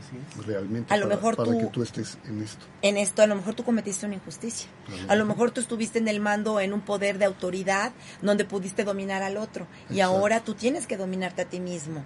así 0.01 0.17
es. 0.41 0.47
Realmente, 0.47 0.93
A 0.95 0.97
lo 0.97 1.05
para, 1.05 1.17
mejor 1.17 1.37
para 1.37 1.51
tú- 1.53 1.59
que 1.59 1.67
tú 1.67 1.83
estés 1.83 2.19
en 2.27 2.41
esto. 2.43 2.65
en 2.83 2.97
esto 2.97 3.23
a 3.23 3.27
lo 3.27 3.35
mejor 3.35 3.55
tú 3.55 3.65
cometiste 3.65 4.07
una 4.07 4.15
injusticia. 4.15 4.69
A 5.09 5.17
lo 5.17 5.25
mejor 5.27 5.51
tú 5.51 5.61
estuviste 5.61 5.99
en 5.99 6.07
el 6.09 6.21
mando 6.21 6.61
en 6.61 6.73
un 6.73 6.81
poder 6.83 7.19
de 7.19 7.25
autoridad 7.25 7.93
donde 8.23 8.45
pudiste 8.45 8.85
dominar 8.85 9.23
al 9.25 9.37
otro 9.37 9.67
y 9.91 10.01
ahora 10.01 10.41
tú 10.45 10.55
tienes 10.55 10.87
que 10.87 10.97
dominarte 10.97 11.43
a 11.43 11.45
ti 11.47 11.59
mismo. 11.61 12.05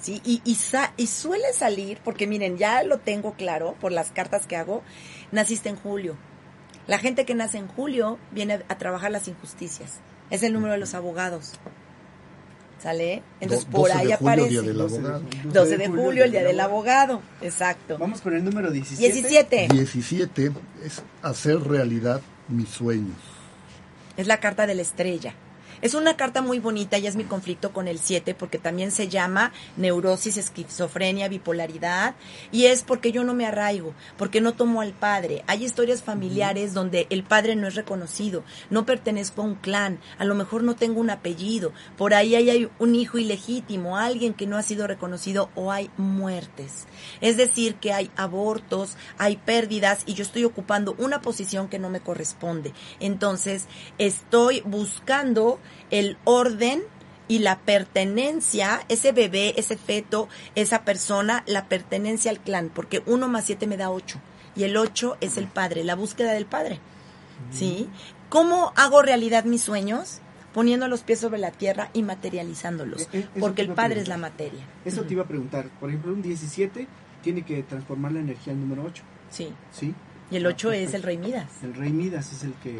¿Sí? 0.00 0.20
Y, 0.24 0.42
y, 0.44 0.56
sa- 0.56 0.92
y 0.98 1.06
suele 1.06 1.52
salir, 1.54 1.98
porque 2.04 2.26
miren, 2.26 2.58
ya 2.58 2.82
lo 2.82 2.98
tengo 2.98 3.34
claro 3.34 3.74
por 3.80 3.90
las 3.92 4.10
cartas 4.10 4.46
que 4.46 4.56
hago, 4.56 4.82
naciste 5.32 5.68
en 5.70 5.76
julio. 5.76 6.16
La 6.86 6.98
gente 6.98 7.24
que 7.24 7.34
nace 7.34 7.58
en 7.58 7.66
julio 7.68 8.18
viene 8.32 8.62
a 8.68 8.78
trabajar 8.78 9.10
las 9.10 9.26
injusticias. 9.28 10.00
Es 10.30 10.42
el 10.42 10.52
número 10.52 10.72
de 10.72 10.78
los 10.78 10.94
abogados. 10.94 11.52
¿Sale? 12.82 13.22
Entonces 13.40 13.64
Do- 13.66 13.70
por 13.78 13.88
12 13.88 13.92
ahí 13.94 14.06
de 14.08 14.16
julio, 14.16 14.32
aparece. 14.32 14.50
día 14.50 14.62
del 14.62 14.76
12 14.76 14.92
de 14.94 14.98
abogado. 15.08 15.24
julio. 15.24 15.52
12 15.52 15.76
de 15.78 15.88
julio, 15.88 16.24
el 16.24 16.30
día 16.32 16.42
del 16.44 16.60
abogado. 16.60 17.22
Exacto. 17.40 17.96
Vamos 17.98 18.20
con 18.20 18.34
el 18.34 18.44
número 18.44 18.70
17. 18.70 19.12
17. 19.12 19.68
17 19.72 20.52
es 20.84 21.02
hacer 21.22 21.60
realidad 21.62 22.20
mis 22.48 22.68
sueños. 22.68 23.16
Es 24.18 24.26
la 24.26 24.38
carta 24.38 24.66
de 24.66 24.74
la 24.74 24.82
estrella. 24.82 25.34
Es 25.84 25.92
una 25.92 26.16
carta 26.16 26.40
muy 26.40 26.60
bonita 26.60 26.96
y 26.96 27.06
es 27.06 27.14
mi 27.14 27.24
conflicto 27.24 27.74
con 27.74 27.88
el 27.88 27.98
7 27.98 28.34
porque 28.34 28.56
también 28.58 28.90
se 28.90 29.08
llama 29.08 29.52
neurosis, 29.76 30.38
esquizofrenia, 30.38 31.28
bipolaridad 31.28 32.14
y 32.50 32.64
es 32.64 32.82
porque 32.82 33.12
yo 33.12 33.22
no 33.22 33.34
me 33.34 33.44
arraigo, 33.44 33.92
porque 34.16 34.40
no 34.40 34.54
tomo 34.54 34.80
al 34.80 34.94
padre. 34.94 35.44
Hay 35.46 35.62
historias 35.62 36.02
familiares 36.02 36.72
donde 36.72 37.06
el 37.10 37.22
padre 37.22 37.54
no 37.54 37.68
es 37.68 37.74
reconocido, 37.74 38.44
no 38.70 38.86
pertenezco 38.86 39.42
a 39.42 39.44
un 39.44 39.56
clan, 39.56 40.00
a 40.16 40.24
lo 40.24 40.34
mejor 40.34 40.62
no 40.62 40.74
tengo 40.74 41.02
un 41.02 41.10
apellido, 41.10 41.74
por 41.98 42.14
ahí 42.14 42.34
hay- 42.34 42.48
hay 42.48 42.70
un 42.78 42.94
hijo 42.94 43.18
ilegítimo, 43.18 43.98
alguien 43.98 44.32
que 44.32 44.46
no 44.46 44.56
ha 44.56 44.62
sido 44.62 44.86
reconocido 44.86 45.50
o 45.54 45.70
hay 45.70 45.90
muertes. 45.98 46.86
Es 47.20 47.36
decir, 47.36 47.74
que 47.74 47.92
hay 47.92 48.10
abortos, 48.16 48.96
hay 49.18 49.36
pérdidas 49.36 50.04
y 50.06 50.14
yo 50.14 50.22
estoy 50.22 50.44
ocupando 50.44 50.94
una 50.96 51.20
posición 51.20 51.68
que 51.68 51.78
no 51.78 51.90
me 51.90 52.00
corresponde. 52.00 52.72
Entonces, 53.00 53.66
estoy 53.98 54.62
buscando 54.62 55.58
el 55.90 56.16
orden 56.24 56.82
y 57.28 57.38
la 57.38 57.58
pertenencia, 57.60 58.82
ese 58.88 59.12
bebé, 59.12 59.54
ese 59.56 59.76
feto, 59.76 60.28
esa 60.54 60.84
persona, 60.84 61.42
la 61.46 61.66
pertenencia 61.66 62.30
al 62.30 62.40
clan, 62.40 62.70
porque 62.72 63.02
uno 63.06 63.28
más 63.28 63.44
siete 63.44 63.66
me 63.66 63.76
da 63.76 63.90
ocho 63.90 64.20
y 64.56 64.64
el 64.64 64.76
ocho 64.76 65.16
es 65.20 65.36
el 65.36 65.46
padre, 65.46 65.84
la 65.84 65.94
búsqueda 65.94 66.32
del 66.32 66.46
padre. 66.46 66.80
¿Sí? 67.50 67.88
¿Cómo 68.28 68.72
hago 68.76 69.02
realidad 69.02 69.44
mis 69.44 69.62
sueños? 69.62 70.20
Poniendo 70.52 70.86
los 70.86 71.02
pies 71.02 71.18
sobre 71.18 71.38
la 71.38 71.50
tierra 71.50 71.90
y 71.92 72.02
materializándolos, 72.02 73.02
Eh, 73.02 73.08
eh, 73.12 73.18
eso 73.18 73.40
porque 73.40 73.62
el 73.62 73.72
padre 73.72 74.00
es 74.00 74.06
la 74.06 74.16
materia. 74.16 74.60
Eso 74.84 75.02
te 75.02 75.14
iba 75.14 75.24
a 75.24 75.26
preguntar. 75.26 75.68
Por 75.80 75.88
ejemplo, 75.88 76.12
un 76.12 76.22
17 76.22 76.86
tiene 77.22 77.42
que 77.42 77.64
transformar 77.64 78.12
la 78.12 78.20
energía 78.20 78.52
al 78.52 78.60
número 78.60 78.84
8. 78.84 79.02
Sí. 79.30 79.52
¿Sí? 79.72 79.94
Y 80.30 80.36
el 80.36 80.46
8 80.46 80.72
es 80.72 80.94
el 80.94 81.02
rey 81.02 81.18
Midas. 81.18 81.50
El 81.62 81.74
rey 81.74 81.90
Midas 81.90 82.32
es 82.32 82.44
el 82.44 82.54
que 82.54 82.78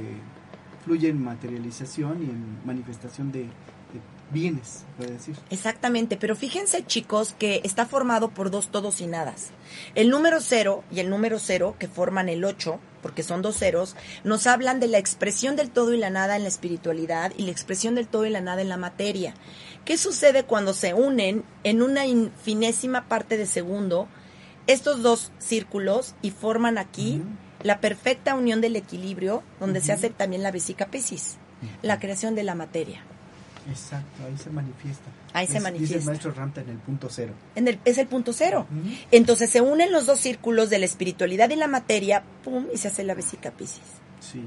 fluye 0.84 1.08
en 1.08 1.22
materialización 1.22 2.22
y 2.22 2.30
en 2.30 2.66
manifestación 2.66 3.32
de, 3.32 3.40
de 3.40 4.00
bienes, 4.30 4.84
puede 4.96 5.12
decir. 5.12 5.36
Exactamente, 5.50 6.16
pero 6.16 6.36
fíjense 6.36 6.84
chicos 6.84 7.34
que 7.38 7.60
está 7.64 7.86
formado 7.86 8.30
por 8.30 8.50
dos 8.50 8.68
todos 8.68 9.00
y 9.00 9.06
nadas. 9.06 9.50
El 9.94 10.10
número 10.10 10.40
cero 10.40 10.84
y 10.90 11.00
el 11.00 11.10
número 11.10 11.38
cero, 11.38 11.76
que 11.78 11.88
forman 11.88 12.28
el 12.28 12.44
8, 12.44 12.78
porque 13.02 13.22
son 13.22 13.42
dos 13.42 13.58
ceros, 13.58 13.96
nos 14.24 14.46
hablan 14.46 14.80
de 14.80 14.88
la 14.88 14.98
expresión 14.98 15.56
del 15.56 15.70
todo 15.70 15.92
y 15.92 15.98
la 15.98 16.10
nada 16.10 16.36
en 16.36 16.42
la 16.42 16.48
espiritualidad 16.48 17.32
y 17.36 17.42
la 17.42 17.50
expresión 17.50 17.94
del 17.94 18.08
todo 18.08 18.24
y 18.26 18.30
la 18.30 18.40
nada 18.40 18.62
en 18.62 18.68
la 18.68 18.76
materia. 18.76 19.34
¿Qué 19.84 19.98
sucede 19.98 20.44
cuando 20.44 20.72
se 20.72 20.94
unen 20.94 21.44
en 21.64 21.82
una 21.82 22.06
infinésima 22.06 23.06
parte 23.06 23.36
de 23.36 23.46
segundo 23.46 24.08
estos 24.66 25.02
dos 25.02 25.32
círculos 25.38 26.14
y 26.22 26.30
forman 26.30 26.78
aquí 26.78 27.22
la 27.64 27.80
perfecta 27.80 28.36
unión 28.36 28.60
del 28.60 28.76
equilibrio, 28.76 29.42
donde 29.58 29.80
se 29.80 29.92
hace 29.92 30.10
también 30.10 30.42
la 30.44 30.52
vesica 30.52 30.86
piscis, 30.86 31.36
la 31.82 31.98
creación 31.98 32.36
de 32.36 32.44
la 32.44 32.54
materia? 32.54 33.02
Exacto, 33.68 34.22
ahí 34.26 34.36
se 34.36 34.50
manifiesta. 34.50 35.10
Ahí 35.32 35.46
se 35.46 35.52
Es- 35.56 35.58
Dice 35.58 35.62
manifiesta. 35.72 35.96
el 35.98 36.04
maestro 36.04 36.32
Ramta 36.32 36.60
en 36.60 36.68
el 36.68 36.76
punto 36.76 37.08
cero. 37.10 37.32
En 37.54 37.66
el- 37.66 37.80
es 37.86 37.96
el 37.98 38.06
punto 38.06 38.32
cero. 38.34 38.66
Entonces 39.10 39.48
se 39.50 39.62
unen 39.62 39.90
los 39.90 40.04
dos 40.06 40.20
círculos 40.20 40.68
de 40.70 40.78
la 40.78 40.84
espiritualidad 40.84 41.48
y 41.50 41.56
la 41.56 41.66
materia, 41.66 42.22
pum, 42.44 42.66
y 42.72 42.76
se 42.76 42.88
hace 42.88 43.02
la 43.04 43.14
vesica 43.14 43.50
piscis. 43.52 43.82
Sí, 44.20 44.42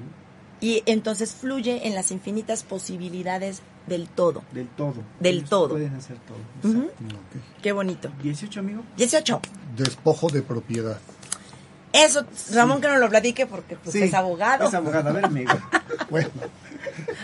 Y 0.60 0.82
entonces 0.88 1.36
fluye 1.36 1.86
en 1.88 1.94
las 1.94 2.10
infinitas 2.12 2.64
posibilidades 2.64 3.62
del 3.86 4.08
todo. 4.08 4.44
del 4.52 4.68
todo. 4.68 5.04
Del 5.20 5.38
Ellos 5.38 5.50
todo. 5.50 5.70
Pueden 5.70 5.94
hacer 5.96 6.18
todo. 6.20 6.38
Qué 7.62 7.72
bonito. 7.72 8.10
18, 8.24 8.60
amigo. 8.60 8.84
18. 8.98 9.40
Despojo 9.76 10.30
de 10.30 10.42
propiedad. 10.42 11.00
Eso, 12.06 12.26
Ramón, 12.54 12.80
que 12.82 12.88
nos 12.88 13.00
lo 13.00 13.10
platique 13.10 13.46
porque 13.46 13.76
pues, 13.76 13.94
Sí, 13.94 14.04
es 14.04 14.14
abogado. 14.14 14.68
Es 14.68 14.74
abogado. 14.74 15.10
A 15.10 15.14
ver, 15.14 15.26
amigo. 15.26 15.52
Bueno, 16.10 16.30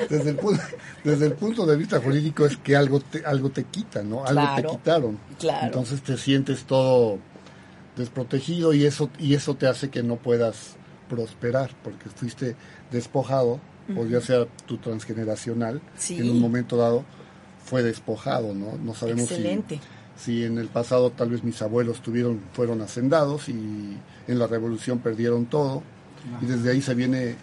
desde 0.10 0.32
el, 0.32 0.36
punto, 0.36 0.62
desde 1.06 1.26
el 1.28 1.34
punto 1.34 1.66
de 1.66 1.78
vista 1.78 2.02
jurídico 2.02 2.46
es 2.46 2.58
que 2.58 2.76
algo 2.76 3.00
te, 3.00 3.26
algo 3.26 3.50
te 3.50 3.64
quita, 3.64 4.04
¿no? 4.04 4.26
Algo 4.26 4.42
Claro, 4.42 4.70
te 4.72 4.76
quitaron. 4.78 5.20
claro. 5.40 5.66
Entonces 5.68 6.02
te 6.02 6.18
sientes 6.18 6.66
todo 6.66 7.18
desprotegido 7.96 8.74
y 8.74 8.86
eso, 8.86 9.10
y 9.20 9.36
eso 9.36 9.56
te 9.56 9.68
hace 9.68 9.90
que 9.90 10.04
no 10.04 10.18
puedas 10.18 10.76
prosperar 11.10 11.72
porque 11.84 12.10
fuiste 12.10 12.56
despojado, 12.92 13.60
o 13.96 14.06
ya 14.06 14.20
sea 14.22 14.46
tu 14.66 14.78
transgeneracional, 14.78 15.82
Sí. 15.98 16.18
en 16.18 16.30
un 16.30 16.40
momento 16.40 16.76
dado 16.78 17.04
fue 17.64 17.84
despojado, 17.84 18.54
¿no? 18.54 18.78
No 18.84 18.94
sabemos 18.96 19.24
Excelente. 19.24 19.76
si 19.76 19.82
en 20.28 20.58
el 20.58 20.68
pasado 20.68 21.12
tal 21.12 21.30
vez 21.30 21.44
mis 21.44 21.62
abuelos 21.62 22.02
tuvieron, 22.02 22.42
fueron 22.54 22.82
hacendados 22.82 23.50
y 23.50 23.98
en 24.28 24.40
la 24.40 24.48
revolución 24.48 25.00
perdieron 25.00 25.46
todo 25.46 25.84
y 26.42 26.46
desde 26.46 26.72
ahí 26.72 26.82
se 26.82 26.94
viene 26.94 27.36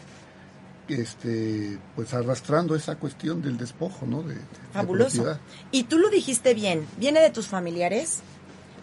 este 0.88 1.78
pues 1.94 2.12
arrastrando 2.14 2.74
esa 2.74 2.96
cuestión 2.96 3.42
del 3.42 3.56
despojo, 3.56 4.06
¿no? 4.06 4.22
De, 4.22 4.34
de 4.34 4.40
Fabuloso. 4.72 5.38
Y 5.70 5.84
tú 5.84 5.98
lo 5.98 6.08
dijiste 6.10 6.54
bien, 6.54 6.86
viene 6.98 7.20
de 7.20 7.30
tus 7.30 7.46
familiares, 7.46 8.20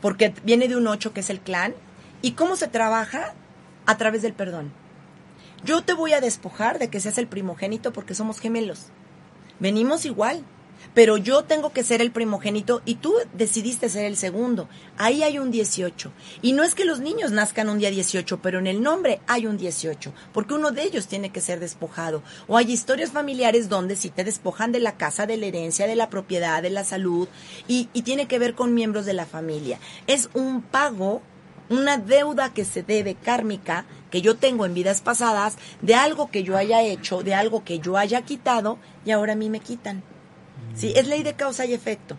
porque 0.02 0.34
viene 0.44 0.68
de 0.68 0.76
un 0.76 0.88
8 0.88 1.14
que 1.14 1.22
es 1.22 1.30
el 1.30 1.40
clan. 1.40 1.74
¿Y 2.22 2.32
cómo 2.32 2.56
se 2.56 2.68
trabaja? 2.68 3.34
A 3.86 3.98
través 3.98 4.22
del 4.22 4.34
perdón. 4.34 4.72
Yo 5.64 5.82
te 5.82 5.94
voy 5.94 6.14
a 6.14 6.22
despojar 6.22 6.80
de 6.80 6.90
que 6.90 7.00
seas 7.00 7.18
el 7.18 7.28
primogénito 7.28 7.94
porque 7.94 8.16
somos 8.16 8.40
gemelos. 8.40 8.88
Venimos 9.60 10.06
igual. 10.06 10.44
Pero 10.94 11.18
yo 11.18 11.44
tengo 11.44 11.72
que 11.72 11.84
ser 11.84 12.02
el 12.02 12.12
primogénito 12.12 12.82
y 12.86 12.96
tú 12.96 13.14
decidiste 13.34 13.90
ser 13.90 14.06
el 14.06 14.18
segundo. 14.18 14.68
Ahí 14.98 15.24
hay 15.24 15.40
un 15.40 15.52
18. 15.52 16.12
Y 16.42 16.54
no 16.54 16.64
es 16.64 16.76
que 16.76 16.86
los 16.86 17.00
niños 17.00 17.32
nazcan 17.32 17.70
un 17.70 17.78
día 17.78 17.92
18, 17.92 18.40
pero 18.42 18.60
en 18.60 18.68
el 18.68 18.82
nombre 18.82 19.20
hay 19.28 19.46
un 19.46 19.58
18, 19.58 20.14
porque 20.34 20.54
uno 20.54 20.72
de 20.72 20.84
ellos 20.84 21.08
tiene 21.08 21.32
que 21.32 21.42
ser 21.42 21.60
despojado. 21.60 22.24
O 22.48 22.58
hay 22.58 22.72
historias 22.72 23.12
familiares 23.12 23.70
donde 23.70 23.96
si 23.96 24.10
te 24.10 24.24
despojan 24.24 24.72
de 24.72 24.80
la 24.80 24.98
casa, 24.98 25.28
de 25.28 25.38
la 25.38 25.46
herencia, 25.46 25.88
de 25.88 25.96
la 25.96 26.10
propiedad, 26.10 26.62
de 26.62 26.70
la 26.70 26.84
salud, 26.84 27.28
y, 27.68 27.86
tiene 28.08 28.28
que 28.28 28.40
ver 28.40 28.56
con 28.56 28.74
miembros 28.74 29.06
de 29.06 29.14
la 29.14 29.26
familia. 29.26 29.80
Es 30.08 30.30
un 30.34 30.62
pago 30.62 31.22
una 31.70 31.98
deuda 31.98 32.54
que 32.54 32.64
se 32.64 32.82
debe 32.82 33.16
kármica 33.16 33.86
que 34.10 34.22
yo 34.22 34.38
tengo 34.38 34.66
en 34.66 34.74
vidas 34.74 35.02
pasadas 35.02 35.58
de 35.82 35.96
algo 35.96 36.32
que 36.32 36.44
yo 36.44 36.56
haya 36.56 36.82
hecho, 36.82 37.24
de 37.24 37.34
algo 37.34 37.66
que 37.66 37.80
yo 37.80 37.98
haya 37.98 38.22
quitado 38.22 38.78
y 39.04 39.12
ahora 39.12 39.34
a 39.34 39.36
mí 39.36 39.50
me 39.50 39.60
quitan. 39.60 40.02
Sí, 40.78 40.94
es 40.96 41.08
ley 41.08 41.24
de 41.24 41.34
causa 41.34 41.66
y 41.66 41.74
efecto. 41.74 42.16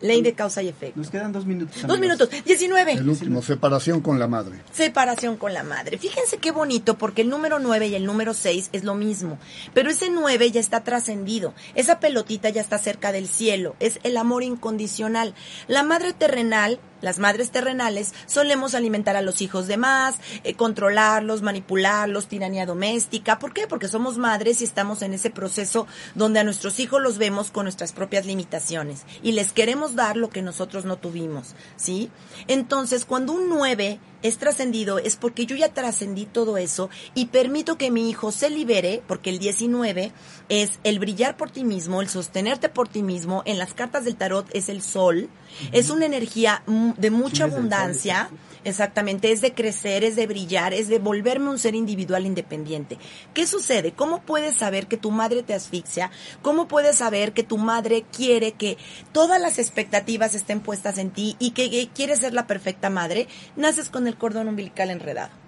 Ley 0.00 0.20
de 0.20 0.34
causa 0.34 0.62
y 0.62 0.68
efecto. 0.68 0.98
Nos 0.98 1.10
quedan 1.10 1.32
dos 1.32 1.46
minutos. 1.46 1.86
Dos 1.86 1.98
minutos. 1.98 2.28
19. 2.44 2.92
El 2.92 3.08
último, 3.08 3.40
separación 3.40 4.00
con 4.02 4.18
la 4.18 4.28
madre. 4.28 4.60
Separación 4.72 5.36
con 5.36 5.54
la 5.54 5.62
madre. 5.62 5.96
Fíjense 5.96 6.36
qué 6.36 6.50
bonito, 6.50 6.98
porque 6.98 7.22
el 7.22 7.30
número 7.30 7.58
9 7.58 7.88
y 7.88 7.94
el 7.94 8.04
número 8.04 8.34
6 8.34 8.68
es 8.72 8.84
lo 8.84 8.94
mismo. 8.94 9.38
Pero 9.72 9.90
ese 9.90 10.10
9 10.10 10.50
ya 10.50 10.60
está 10.60 10.84
trascendido. 10.84 11.54
Esa 11.74 12.00
pelotita 12.00 12.50
ya 12.50 12.60
está 12.60 12.76
cerca 12.76 13.12
del 13.12 13.28
cielo. 13.28 13.76
Es 13.80 13.98
el 14.02 14.18
amor 14.18 14.42
incondicional. 14.42 15.34
La 15.66 15.82
madre 15.82 16.12
terrenal, 16.12 16.78
las 17.04 17.18
madres 17.18 17.50
terrenales, 17.50 18.14
solemos 18.26 18.74
alimentar 18.74 19.14
a 19.16 19.22
los 19.22 19.40
hijos 19.40 19.68
de 19.68 19.76
más, 19.76 20.16
eh, 20.42 20.54
controlarlos, 20.54 21.42
manipularlos, 21.42 22.26
tiranía 22.26 22.66
doméstica. 22.66 23.38
¿Por 23.38 23.52
qué? 23.52 23.66
Porque 23.68 23.88
somos 23.88 24.18
madres 24.18 24.60
y 24.60 24.64
estamos 24.64 25.02
en 25.02 25.14
ese 25.14 25.30
proceso 25.30 25.86
donde 26.14 26.40
a 26.40 26.44
nuestros 26.44 26.80
hijos 26.80 27.00
los 27.00 27.18
vemos 27.18 27.50
con 27.50 27.64
nuestras 27.64 27.92
propias 27.92 28.26
limitaciones 28.26 29.04
y 29.22 29.32
les 29.32 29.52
queremos 29.52 29.94
dar 29.94 30.16
lo 30.16 30.30
que 30.30 30.42
nosotros 30.42 30.84
no 30.84 30.96
tuvimos, 30.96 31.54
¿sí? 31.76 32.10
Entonces, 32.48 33.04
cuando 33.04 33.32
un 33.32 33.48
9 33.48 34.00
es 34.24 34.38
trascendido 34.38 34.98
es 34.98 35.16
porque 35.16 35.46
yo 35.46 35.54
ya 35.54 35.68
trascendí 35.68 36.24
todo 36.24 36.56
eso 36.56 36.88
y 37.14 37.26
permito 37.26 37.76
que 37.76 37.90
mi 37.90 38.08
hijo 38.08 38.32
se 38.32 38.48
libere, 38.50 39.02
porque 39.06 39.30
el 39.30 39.38
19 39.38 40.12
es 40.48 40.80
el 40.82 40.98
brillar 40.98 41.36
por 41.36 41.50
ti 41.50 41.62
mismo, 41.62 42.00
el 42.00 42.08
sostenerte 42.08 42.70
por 42.70 42.88
ti 42.88 43.02
mismo. 43.02 43.42
En 43.44 43.58
las 43.58 43.74
cartas 43.74 44.04
del 44.04 44.16
tarot 44.16 44.48
es 44.54 44.70
el 44.70 44.82
sol, 44.82 45.28
es 45.72 45.90
una 45.90 46.06
energía 46.06 46.62
mm, 46.66 46.92
de 46.96 47.10
mucha 47.10 47.44
sol, 47.44 47.52
abundancia. 47.52 48.30
Exactamente, 48.64 49.30
es 49.30 49.42
de 49.42 49.52
crecer, 49.52 50.04
es 50.04 50.16
de 50.16 50.26
brillar, 50.26 50.72
es 50.72 50.88
de 50.88 50.98
volverme 50.98 51.50
un 51.50 51.58
ser 51.58 51.74
individual 51.74 52.24
independiente. 52.24 52.98
¿Qué 53.34 53.46
sucede? 53.46 53.92
¿Cómo 53.92 54.22
puedes 54.22 54.56
saber 54.56 54.86
que 54.86 54.96
tu 54.96 55.10
madre 55.10 55.42
te 55.42 55.52
asfixia? 55.52 56.10
¿Cómo 56.40 56.66
puedes 56.66 56.96
saber 56.96 57.32
que 57.32 57.42
tu 57.42 57.58
madre 57.58 58.04
quiere 58.10 58.52
que 58.52 58.78
todas 59.12 59.38
las 59.40 59.58
expectativas 59.58 60.34
estén 60.34 60.60
puestas 60.60 60.96
en 60.96 61.10
ti 61.10 61.36
y 61.38 61.50
que, 61.50 61.70
que 61.70 61.88
quieres 61.88 62.20
ser 62.20 62.32
la 62.32 62.46
perfecta 62.46 62.88
madre? 62.88 63.28
Naces 63.54 63.90
con 63.90 64.06
el 64.06 64.16
cordón 64.16 64.48
umbilical 64.48 64.88
enredado. 64.88 65.44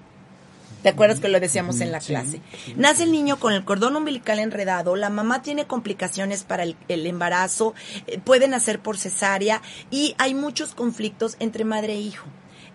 ¿Te 0.83 0.91
acuerdas 0.91 1.19
que 1.19 1.29
lo 1.29 1.41
decíamos 1.41 1.81
en 1.81 1.91
la 1.91 2.01
clase? 2.01 2.41
Nace 2.77 3.05
el 3.05 3.13
niño 3.13 3.41
con 3.41 3.53
el 3.53 3.65
cordón 3.65 3.97
umbilical 3.97 4.39
enredado, 4.39 4.95
la 4.95 5.11
mamá 5.11 5.43
tiene 5.43 5.67
complicaciones 5.67 6.45
para 6.45 6.63
el, 6.63 6.77
el 6.87 7.07
embarazo, 7.07 7.75
eh, 8.07 8.19
pueden 8.19 8.51
nacer 8.51 8.79
por 8.79 8.99
cesárea 8.99 9.63
y 9.91 10.15
hay 10.19 10.35
muchos 10.35 10.75
conflictos 10.75 11.37
entre 11.41 11.65
madre 11.65 11.95
e 11.95 12.01
hijo. 12.01 12.27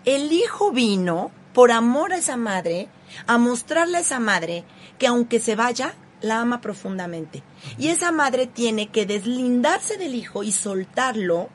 El 0.04 0.32
hijo 0.32 0.72
vino 0.72 1.30
por 1.52 1.70
amor 1.70 2.12
a 2.12 2.18
esa 2.18 2.36
madre 2.36 2.88
a 3.26 3.38
mostrarle 3.38 3.98
a 3.98 4.00
esa 4.00 4.18
madre 4.18 4.64
que 4.98 5.06
aunque 5.06 5.38
se 5.38 5.54
vaya, 5.54 5.94
la 6.20 6.40
ama 6.40 6.60
profundamente. 6.60 7.42
Y 7.78 7.88
esa 7.88 8.10
madre 8.10 8.46
tiene 8.46 8.88
que 8.88 9.06
deslindarse 9.06 9.98
del 9.98 10.14
hijo 10.14 10.42
y 10.42 10.52
soltarlo, 10.52 11.48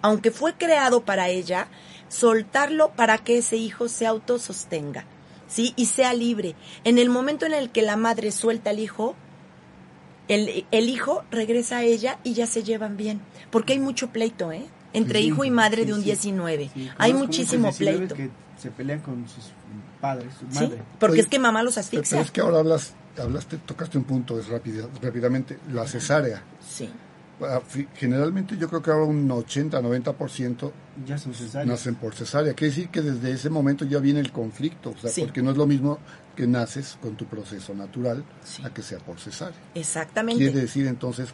aunque 0.00 0.30
fue 0.30 0.54
creado 0.54 1.04
para 1.04 1.28
ella, 1.28 1.68
soltarlo 2.08 2.92
para 2.92 3.18
que 3.18 3.38
ese 3.38 3.56
hijo 3.56 3.88
se 3.88 4.06
autosostenga. 4.06 5.04
¿sí? 5.48 5.74
Y 5.76 5.86
sea 5.86 6.14
libre. 6.14 6.54
En 6.84 6.98
el 6.98 7.10
momento 7.10 7.46
en 7.46 7.54
el 7.54 7.70
que 7.70 7.82
la 7.82 7.96
madre 7.96 8.32
suelta 8.32 8.70
al 8.70 8.78
hijo, 8.78 9.14
el, 10.28 10.66
el 10.70 10.88
hijo 10.88 11.24
regresa 11.30 11.78
a 11.78 11.82
ella 11.82 12.18
y 12.24 12.32
ya 12.32 12.46
se 12.46 12.62
llevan 12.62 12.96
bien. 12.96 13.20
Porque 13.50 13.74
hay 13.74 13.78
mucho 13.78 14.10
pleito, 14.10 14.50
¿eh? 14.50 14.66
Entre 14.92 15.20
Sí, 15.20 15.26
hijo 15.26 15.44
y 15.44 15.50
madre 15.50 15.82
sí, 15.82 15.86
de 15.88 15.92
un 15.94 16.00
sí. 16.00 16.04
19. 16.06 16.70
Sí, 16.74 16.90
hay 16.98 17.14
muchísimo 17.14 17.66
muchos 17.66 17.78
19 17.78 18.06
pleito. 18.08 18.14
que 18.14 18.30
se 18.60 18.70
pelean 18.70 19.00
con 19.00 19.26
sus 19.28 19.44
padres, 20.00 20.32
su 20.34 20.46
¿Sí? 20.50 20.64
madre. 20.64 20.82
Porque 20.98 21.12
Oye, 21.14 21.22
es 21.22 21.28
que 21.28 21.38
mamá 21.38 21.62
los 21.62 21.74
Pero 21.74 21.80
asfixia. 21.86 22.20
es 22.20 22.30
que 22.30 22.40
ahora 22.40 22.58
hablas, 22.58 22.92
hablaste, 23.18 23.56
tocaste 23.58 23.96
un 23.98 24.04
punto 24.04 24.38
es 24.38 24.48
rápida- 24.48 24.88
rápidamente, 25.00 25.58
la 25.72 25.86
cesárea. 25.86 26.42
Sí. 26.68 26.88
Ah, 27.40 27.60
Generalmente 27.96 28.56
yo 28.56 28.68
creo 28.68 28.82
que 28.82 28.90
ahora 28.90 29.04
un 29.06 29.28
80-90% 29.30 30.72
Ya 31.06 31.18
son 31.18 31.34
cesáreas. 31.34 31.66
nacen 31.66 31.94
por 31.96 32.14
cesárea. 32.14 32.54
Quiere 32.54 32.74
decir 32.74 32.88
que 32.90 33.00
desde 33.02 33.32
ese 33.32 33.50
momento 33.50 33.84
ya 33.84 33.98
viene 33.98 34.20
el 34.20 34.30
conflicto, 34.30 34.90
o 34.90 34.96
sea, 34.98 35.10
Sí. 35.10 35.22
porque 35.22 35.42
no 35.42 35.50
es 35.50 35.56
lo 35.56 35.66
mismo 35.66 35.98
que 36.36 36.46
naces 36.46 36.98
con 37.00 37.16
tu 37.16 37.24
proceso 37.26 37.74
natural 37.74 38.24
Sí. 38.44 38.62
a 38.64 38.70
que 38.72 38.82
sea 38.82 38.98
por 38.98 39.18
cesárea. 39.18 39.56
Exactamente. 39.74 40.42
Quiere 40.44 40.60
decir 40.60 40.86
entonces 40.86 41.30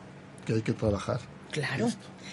que 0.47 0.55
hay 0.55 0.63
que 0.63 0.73
trabajar. 0.73 1.21
Claro. 1.51 1.89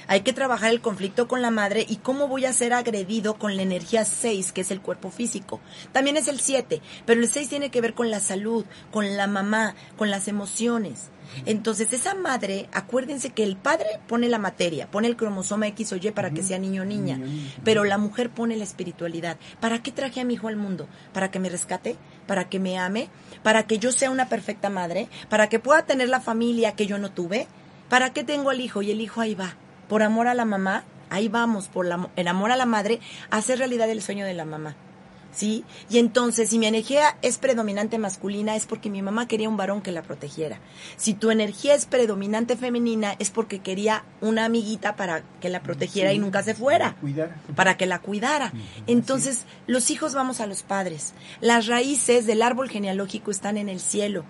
Hay 0.07 0.21
que 0.21 0.33
trabajar 0.33 0.69
el 0.71 0.81
conflicto 0.81 1.27
con 1.27 1.41
la 1.41 1.49
madre 1.51 1.85
y 1.87 1.95
cómo 1.97 2.27
voy 2.27 2.45
a 2.45 2.53
ser 2.53 2.73
agredido 2.73 3.35
con 3.35 3.55
la 3.55 3.63
energía 3.63 4.05
6, 4.05 4.51
que 4.51 4.61
es 4.61 4.71
el 4.71 4.81
cuerpo 4.81 5.09
físico. 5.09 5.59
También 5.93 6.15
es 6.17 6.27
el 6.27 6.39
7, 6.39 6.81
pero 7.05 7.21
el 7.21 7.27
6 7.27 7.49
tiene 7.49 7.71
que 7.71 7.81
ver 7.81 7.93
con 7.93 8.11
la 8.11 8.19
salud, 8.19 8.65
con 8.91 9.17
la 9.17 9.25
mamá, 9.25 9.75
con 9.97 10.11
las 10.11 10.27
emociones. 10.27 11.09
Entonces, 11.45 11.91
esa 11.91 12.13
madre, 12.13 12.69
acuérdense 12.71 13.31
que 13.31 13.43
el 13.43 13.57
padre 13.57 13.87
pone 14.07 14.29
la 14.29 14.37
materia, 14.37 14.89
pone 14.91 15.07
el 15.07 15.15
cromosoma 15.17 15.67
X 15.67 15.93
o 15.93 15.95
Y 15.95 16.11
para 16.11 16.31
que 16.31 16.43
sea 16.43 16.59
Niño 16.59 16.83
o 16.83 16.85
niña. 16.85 17.19
pero 17.63 17.83
la 17.83 17.97
mujer 17.97 18.29
pone 18.29 18.55
la 18.57 18.63
espiritualidad. 18.63 19.37
¿Para 19.59 19.81
qué 19.81 19.91
traje 19.91 20.21
a 20.21 20.23
mi 20.23 20.35
hijo 20.35 20.47
al 20.47 20.55
mundo? 20.55 20.87
¿Para 21.13 21.31
que 21.31 21.39
me 21.39 21.49
rescate? 21.49 21.95
¿Para 22.27 22.47
que 22.47 22.59
me 22.59 22.77
ame? 22.77 23.09
¿Para 23.43 23.63
que 23.63 23.79
yo 23.79 23.91
sea 23.91 24.11
una 24.11 24.29
perfecta 24.29 24.69
madre? 24.69 25.09
¿Para 25.29 25.49
que 25.49 25.59
pueda 25.59 25.83
tener 25.85 26.09
la 26.09 26.21
familia 26.21 26.73
que 26.73 26.85
yo 26.85 26.99
no 26.99 27.11
tuve? 27.11 27.47
¿Para 27.89 28.11
qué 28.13 28.23
tengo 28.23 28.49
al 28.49 28.61
hijo? 28.61 28.81
Y 28.81 28.91
el 28.91 29.01
hijo 29.01 29.21
ahí 29.21 29.35
va. 29.35 29.55
Por 29.87 30.03
amor 30.03 30.27
a 30.27 30.33
la 30.33 30.45
mamá, 30.45 30.83
ahí 31.09 31.27
vamos, 31.27 31.67
por 31.67 31.85
la, 31.85 32.09
el 32.15 32.27
amor 32.27 32.51
a 32.51 32.55
la 32.57 32.65
madre, 32.65 32.99
a 33.29 33.37
hacer 33.37 33.59
realidad 33.59 33.89
el 33.89 34.01
sueño 34.01 34.25
de 34.25 34.33
la 34.33 34.45
mamá. 34.45 34.75
¿Sí? 35.31 35.65
Y 35.89 35.97
entonces, 35.97 36.49
si 36.49 36.57
mi 36.57 36.65
energía 36.65 37.17
es 37.21 37.39
predominante 37.39 37.97
masculina, 37.97 38.55
es 38.55 38.65
porque 38.65 38.89
mi 38.89 39.01
mamá 39.01 39.27
quería 39.27 39.49
un 39.49 39.57
varón 39.57 39.81
que 39.81 39.91
la 39.91 40.01
protegiera. 40.01 40.59
Si 40.95 41.13
tu 41.13 41.29
energía 41.29 41.75
es 41.75 41.85
predominante 41.85 42.55
femenina, 42.55 43.17
es 43.19 43.31
porque 43.31 43.59
quería 43.59 44.05
una 44.21 44.45
amiguita 44.45 44.95
para 44.95 45.23
que 45.41 45.49
la 45.49 45.61
protegiera 45.61 46.13
y 46.13 46.19
nunca 46.19 46.41
se 46.41 46.55
fuera 46.55 46.95
Cuidar. 47.01 47.35
para 47.53 47.75
que 47.75 47.85
la 47.85 47.99
cuidara. 47.99 48.53
Entonces, 48.87 49.43
los 49.67 49.91
hijos 49.91 50.13
vamos 50.13 50.39
a 50.39 50.47
los 50.47 50.63
padres. 50.63 51.13
Las 51.41 51.67
raíces 51.67 52.25
del 52.25 52.41
árbol 52.41 52.69
genealógico 52.69 53.29
están 53.29 53.57
en 53.57 53.67
el 53.67 53.81
cielo. 53.81 54.23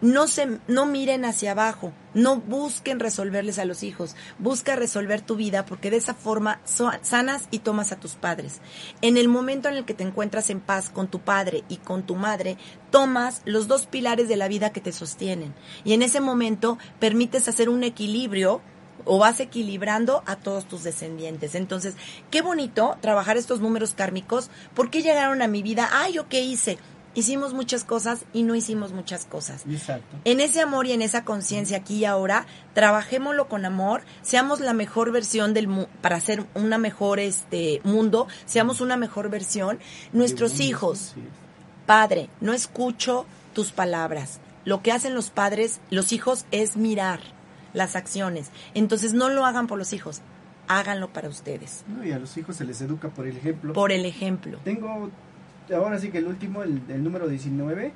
No 0.00 0.26
se 0.26 0.60
no 0.68 0.86
miren 0.86 1.24
hacia 1.24 1.52
abajo, 1.52 1.92
no 2.14 2.36
busquen 2.36 3.00
resolverles 3.00 3.58
a 3.58 3.64
los 3.64 3.82
hijos, 3.82 4.16
busca 4.38 4.76
resolver 4.76 5.20
tu 5.20 5.36
vida 5.36 5.64
porque 5.64 5.90
de 5.90 5.96
esa 5.96 6.14
forma 6.14 6.60
sanas 6.64 7.48
y 7.50 7.60
tomas 7.60 7.92
a 7.92 8.00
tus 8.00 8.14
padres. 8.14 8.60
En 9.02 9.16
el 9.16 9.28
momento 9.28 9.68
en 9.68 9.76
el 9.76 9.84
que 9.84 9.94
te 9.94 10.04
encuentras 10.04 10.50
en 10.50 10.60
paz 10.60 10.90
con 10.90 11.08
tu 11.08 11.20
padre 11.20 11.64
y 11.68 11.76
con 11.76 12.04
tu 12.04 12.16
madre, 12.16 12.56
tomas 12.90 13.42
los 13.44 13.68
dos 13.68 13.86
pilares 13.86 14.28
de 14.28 14.36
la 14.36 14.48
vida 14.48 14.72
que 14.72 14.80
te 14.80 14.92
sostienen 14.92 15.54
y 15.84 15.92
en 15.92 16.02
ese 16.02 16.20
momento 16.20 16.78
permites 16.98 17.48
hacer 17.48 17.68
un 17.68 17.84
equilibrio 17.84 18.60
o 19.04 19.18
vas 19.18 19.40
equilibrando 19.40 20.22
a 20.26 20.36
todos 20.36 20.66
tus 20.66 20.82
descendientes. 20.82 21.54
Entonces, 21.54 21.94
qué 22.30 22.42
bonito 22.42 22.96
trabajar 23.00 23.36
estos 23.36 23.60
números 23.60 23.94
kármicos. 23.94 24.50
¿Por 24.74 24.90
qué 24.90 25.02
llegaron 25.02 25.42
a 25.42 25.48
mi 25.48 25.62
vida? 25.62 25.88
Ay, 25.92 26.14
¿yo 26.14 26.28
qué 26.28 26.40
hice? 26.40 26.78
Hicimos 27.16 27.52
muchas 27.54 27.82
cosas 27.82 28.24
y 28.32 28.42
no 28.44 28.54
hicimos 28.54 28.92
muchas 28.92 29.24
cosas. 29.24 29.64
Exacto. 29.68 30.16
En 30.24 30.38
ese 30.40 30.60
amor 30.60 30.86
y 30.86 30.92
en 30.92 31.02
esa 31.02 31.24
conciencia 31.24 31.78
aquí 31.78 31.96
y 31.96 32.04
ahora, 32.04 32.46
trabajémoslo 32.74 33.48
con 33.48 33.64
amor, 33.64 34.02
seamos 34.22 34.60
la 34.60 34.74
mejor 34.74 35.10
versión 35.10 35.52
del 35.54 35.66
mu- 35.66 35.86
para 36.02 36.16
hacer 36.16 36.44
una 36.54 36.78
mejor 36.78 37.18
este 37.18 37.80
mundo, 37.84 38.28
seamos 38.44 38.80
una 38.80 38.96
mejor 38.96 39.30
versión. 39.30 39.78
Nuestros 40.12 40.60
hijos. 40.60 41.14
Padre, 41.86 42.28
no 42.40 42.52
escucho 42.52 43.26
tus 43.54 43.72
palabras. 43.72 44.38
Lo 44.64 44.82
que 44.82 44.92
hacen 44.92 45.14
los 45.14 45.30
padres, 45.30 45.80
los 45.90 46.12
hijos, 46.12 46.44
es 46.50 46.76
mirar 46.76 47.20
las 47.72 47.96
acciones. 47.96 48.50
Entonces 48.74 49.12
no 49.14 49.28
lo 49.30 49.46
hagan 49.46 49.66
por 49.68 49.78
los 49.78 49.92
hijos, 49.92 50.20
háganlo 50.68 51.12
para 51.12 51.28
ustedes, 51.28 51.84
No, 51.86 52.04
y 52.04 52.12
a 52.12 52.18
los 52.18 52.36
hijos 52.36 52.56
se 52.56 52.64
les 52.64 52.80
educa 52.80 53.08
por 53.08 53.26
el 53.26 53.36
ejemplo. 53.36 53.72
por 53.72 53.92
el 53.92 54.04
ejemplo. 54.04 54.58
Tengo 54.64 55.10
ahora 55.74 55.98
sí 55.98 56.10
que 56.10 56.18
el 56.18 56.26
último, 56.26 56.62
el, 56.62 56.82
el 56.88 57.02
número 57.04 57.28
19. 57.28 57.92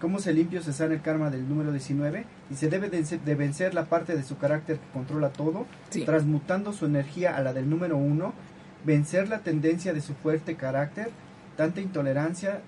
¿Cómo 0.00 0.18
se 0.18 0.32
limpia 0.32 0.58
o 0.58 0.62
se 0.64 0.72
sana 0.72 0.94
el 0.94 1.00
karma 1.00 1.30
del 1.30 1.48
número 1.48 1.70
19? 1.70 2.24
Y 2.50 2.54
se 2.56 2.68
debe 2.68 2.88
de, 2.90 3.34
vencer 3.36 3.72
la 3.72 3.84
parte 3.84 4.16
de 4.16 4.24
su 4.24 4.36
carácter 4.36 4.78
que 4.78 4.88
controla 4.92 5.28
todo, 5.30 5.66
Sí. 5.90 6.04
transmutando 6.04 6.72
su 6.72 6.86
energía 6.86 7.36
a 7.36 7.40
la 7.40 7.52
del 7.52 7.70
número 7.70 7.96
1, 7.98 8.32
vencer 8.84 9.28
la 9.28 9.38
tendencia 9.40 9.92
de 9.92 10.00
su 10.00 10.14
fuerte 10.14 10.56
carácter, 10.56 11.10
tanta 11.56 11.80
intolerancia 11.80 12.62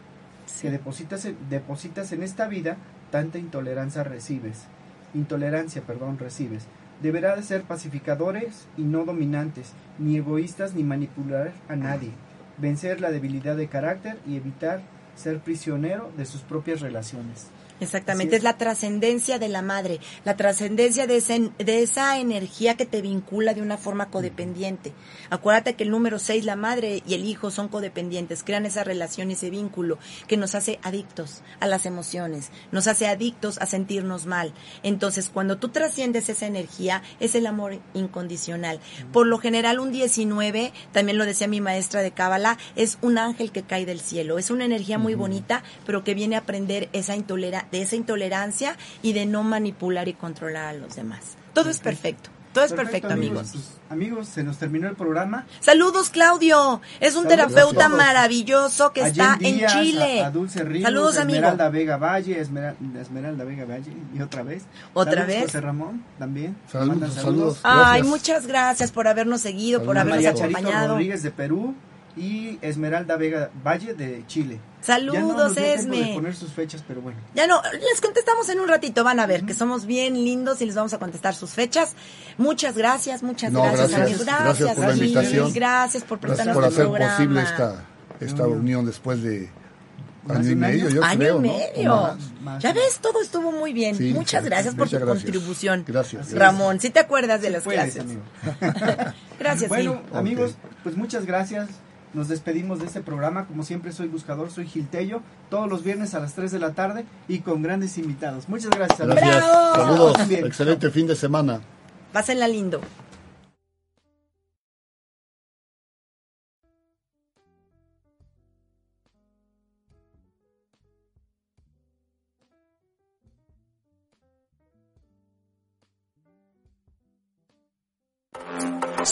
que 0.62 0.70
depositas, 0.70 1.24
en- 1.24 1.36
depositas 1.50 2.12
en 2.12 2.22
esta 2.22 2.46
vida, 2.46 2.76
tanta 3.10 3.38
intolerancia 3.38 4.04
recibes. 4.04 4.66
Intolerancia, 5.12 5.82
perdón, 5.82 6.18
recibes. 6.18 6.66
Deberá 7.02 7.34
de 7.34 7.42
ser 7.42 7.62
pacificadores 7.62 8.66
y 8.76 8.82
no 8.82 9.04
dominantes, 9.04 9.72
ni 9.98 10.16
egoístas 10.18 10.74
ni 10.74 10.84
manipular 10.84 11.52
a 11.68 11.74
nadie, 11.74 12.10
vencer 12.58 13.00
la 13.00 13.10
debilidad 13.10 13.56
de 13.56 13.68
carácter 13.68 14.18
y 14.26 14.36
evitar 14.36 14.82
ser 15.16 15.38
prisionero 15.40 16.10
de 16.16 16.26
sus 16.26 16.42
propias 16.42 16.80
relaciones. 16.80 17.48
Exactamente, 17.80 18.36
es. 18.36 18.42
la 18.44 18.56
trascendencia 18.56 19.38
de 19.38 19.48
la 19.48 19.60
madre, 19.60 19.98
la 20.24 20.36
trascendencia 20.36 21.06
de, 21.06 21.16
ese- 21.16 21.50
de 21.58 21.82
esa 21.82 22.18
energía 22.18 22.76
que 22.76 22.86
te 22.86 23.02
vincula 23.02 23.52
de 23.52 23.62
una 23.62 23.76
forma 23.76 24.10
codependiente. 24.10 24.92
Acuérdate 25.30 25.74
que 25.74 25.82
el 25.84 25.90
número 25.90 26.18
6, 26.18 26.44
la 26.44 26.54
madre 26.56 27.02
y 27.06 27.14
el 27.14 27.24
hijo 27.24 27.50
son 27.50 27.68
codependientes, 27.68 28.44
crean 28.44 28.64
esa 28.64 28.84
relación, 28.84 29.30
ese 29.30 29.50
vínculo 29.50 29.98
que 30.28 30.36
nos 30.36 30.54
hace 30.54 30.78
adictos 30.82 31.42
a 31.60 31.66
las 31.66 31.84
emociones, 31.84 32.50
nos 32.70 32.86
hace 32.86 33.08
adictos 33.08 33.58
a 33.58 33.66
sentirnos 33.66 34.26
mal. 34.26 34.52
Entonces, 34.82 35.28
cuando 35.32 35.58
tú 35.58 35.68
trasciendes 35.70 36.28
esa 36.28 36.46
energía, 36.46 37.02
es 37.20 37.34
el 37.34 37.46
amor 37.46 37.80
incondicional. 37.92 38.78
Por 39.12 39.26
lo 39.26 39.38
general, 39.38 39.80
un 39.80 39.90
19, 39.90 40.72
también 40.92 41.18
lo 41.18 41.26
decía 41.26 41.48
mi 41.48 41.60
maestra 41.60 42.02
de 42.02 42.12
Cábala, 42.12 42.56
es 42.76 42.98
un 43.02 43.18
ángel 43.18 43.50
que 43.50 43.62
cae 43.62 43.84
del 43.84 44.00
cielo, 44.00 44.38
es 44.38 44.50
una 44.50 44.64
energía 44.64 44.98
muy 44.98 45.14
bonita, 45.14 45.62
pero 45.86 46.04
que 46.04 46.14
viene 46.14 46.36
a 46.36 46.40
aprender 46.40 46.88
esa 46.92 47.16
de 47.70 47.82
esa 47.82 47.96
intolerancia 47.96 48.76
y 49.02 49.12
de 49.12 49.26
no 49.26 49.42
manipular 49.42 50.08
y 50.08 50.14
controlar 50.14 50.66
a 50.66 50.72
los 50.72 50.96
demás. 50.96 51.36
Todo 51.52 51.70
es 51.70 51.78
perfecto. 51.80 52.30
Todo 52.52 52.64
es 52.64 52.72
perfecto, 52.72 53.08
amigos. 53.12 53.50
Pues, 53.52 53.64
amigos, 53.90 54.28
se 54.28 54.44
nos 54.44 54.58
terminó 54.58 54.86
el 54.88 54.94
programa. 54.94 55.44
Saludos, 55.58 56.08
Claudio. 56.08 56.80
Es 57.00 57.16
un 57.16 57.24
Saludos 57.24 57.28
terapeuta 57.52 57.88
maravilloso 57.88 58.92
que 58.92 59.02
A 59.02 59.08
está 59.08 59.36
en 59.40 59.66
Chile. 59.66 60.22
A, 60.22 60.26
a 60.28 60.30
Dulce 60.30 60.62
Ríos, 60.62 60.84
Saludos, 60.84 61.18
amigo. 61.18 61.38
Esmeralda 61.38 61.68
Vega 61.68 61.96
Valle, 61.96 62.40
Esmera- 62.40 62.76
Esmeralda 63.00 63.42
Vega 63.42 63.64
Valle, 63.64 63.92
y 64.16 64.22
otra 64.22 64.44
vez. 64.44 64.62
¿Otra 64.92 65.12
Saludos, 65.22 65.26
vez? 65.26 65.42
José 65.46 65.60
Ramón, 65.62 66.04
también. 66.16 66.56
Saludos, 66.70 66.88
Mandan 66.90 67.10
saludos. 67.12 67.60
Ay, 67.64 67.76
Gracias. 68.02 68.06
muchas 68.06 68.46
gracias 68.46 68.92
por 68.92 69.08
habernos 69.08 69.40
seguido, 69.40 69.82
por 69.82 69.98
habernos 69.98 70.18
María 70.22 70.34
Charito 70.34 70.58
acompañado. 70.58 70.88
Rodríguez 70.92 71.24
de 71.24 71.30
Perú 71.32 71.74
y 72.16 72.58
Esmeralda 72.62 73.16
Vega 73.16 73.50
Valle 73.66 73.94
de 73.94 74.22
Chile. 74.28 74.60
Ya 74.86 74.98
no 74.98 75.06
Saludos, 75.10 75.36
nos 75.36 75.54
dio 75.54 75.64
tiempo 75.64 75.92
de 75.94 76.00
Esme. 76.02 76.14
poner 76.14 76.34
sus 76.36 76.52
fechas, 76.52 76.84
pero 76.86 77.00
bueno. 77.00 77.18
Ya 77.34 77.46
no, 77.46 77.60
les 77.72 78.00
contestamos 78.00 78.48
en 78.48 78.60
un 78.60 78.68
ratito, 78.68 79.02
van 79.04 79.20
a 79.20 79.26
ver 79.26 79.44
que 79.44 79.54
somos 79.54 79.86
bien 79.86 80.14
lindos 80.14 80.60
y 80.60 80.66
les 80.66 80.74
vamos 80.74 80.92
a 80.94 80.98
contestar 80.98 81.34
sus 81.34 81.50
fechas. 81.50 81.94
Muchas 82.38 82.76
gracias, 82.76 83.22
muchas 83.22 83.52
No, 83.52 83.62
gracias, 83.62 83.90
gracias. 83.90 84.00
amigos. 84.02 84.24
Gracias, 84.26 84.58
Gracias 84.58 84.76
por 84.76 84.86
la 84.86 84.94
invitación. 84.94 85.52
Gracias 85.54 86.02
por 86.04 86.18
Gracias 86.20 86.20
prestarnos 86.20 86.54
por 86.54 86.62
tu 86.64 86.68
hacer 86.68 86.84
programa. 86.84 87.16
posible 87.16 87.42
esta, 87.42 87.84
esta 88.20 88.46
unión 88.46 88.84
después 88.86 89.22
de 89.22 89.50
¿Más 90.26 90.38
año 90.38 90.50
y 90.50 90.54
medio, 90.56 90.86
año? 90.86 90.94
yo 90.94 91.04
Año 91.04 91.18
creo, 91.18 91.36
y 91.36 91.40
medio. 91.40 91.94
O 91.94 92.02
más. 92.02 92.16
Más. 92.42 92.62
Ya 92.62 92.72
ves, 92.72 92.98
todo 93.00 93.20
estuvo 93.20 93.52
muy 93.52 93.72
bien. 93.74 93.94
Sí, 93.96 94.12
muchas 94.14 94.42
gracias 94.44 94.74
por 94.74 94.88
tu 94.88 94.96
gracias. 94.96 95.16
contribución. 95.22 95.84
Gracias. 95.86 96.32
Ramón, 96.32 96.80
si 96.80 96.88
te 96.90 97.00
acuerdas 97.00 97.40
de 97.42 97.48
Sí 97.48 97.52
las 97.52 97.62
puedes, 97.64 97.94
clases. 97.94 98.16
Gracias, 99.38 99.68
Bueno, 99.68 100.00
amigos, 100.14 100.54
pues 100.82 100.96
muchas 100.96 101.26
gracias. 101.26 101.68
Nos 102.14 102.28
despedimos 102.28 102.78
de 102.78 102.86
este 102.86 103.00
programa. 103.00 103.46
Como 103.46 103.64
siempre, 103.64 103.92
soy 103.92 104.08
buscador, 104.08 104.50
soy 104.50 104.66
Gil 104.66 104.88
Tello. 104.88 105.20
Todos 105.50 105.68
los 105.68 105.82
viernes 105.82 106.14
a 106.14 106.20
las 106.20 106.34
3 106.34 106.52
de 106.52 106.58
la 106.58 106.72
tarde 106.72 107.04
y 107.28 107.40
con 107.40 107.62
grandes 107.62 107.98
invitados. 107.98 108.48
Muchas 108.48 108.70
gracias. 108.70 109.06
Gracias. 109.06 109.44
Saludos. 109.74 110.16
Excelente 110.30 110.90
fin 110.90 111.06
de 111.06 111.16
semana. 111.16 111.60
Pásenla 112.12 112.46
lindo. 112.46 112.80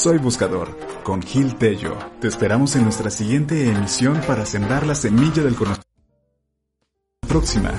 Soy 0.03 0.19
Buscador, 0.19 0.77
con 1.05 1.23
Gil 1.23 1.55
Tello. 1.55 1.97
Te 2.21 2.27
esperamos 2.27 2.75
en 2.75 2.83
nuestra 2.83 3.09
siguiente 3.09 3.69
emisión 3.69 4.21
para 4.27 4.45
sembrar 4.45 4.85
la 4.85 4.97
semilla 4.97 5.45
del 5.45 5.55
conocimiento. 5.55 5.89
Próxima. 7.21 7.73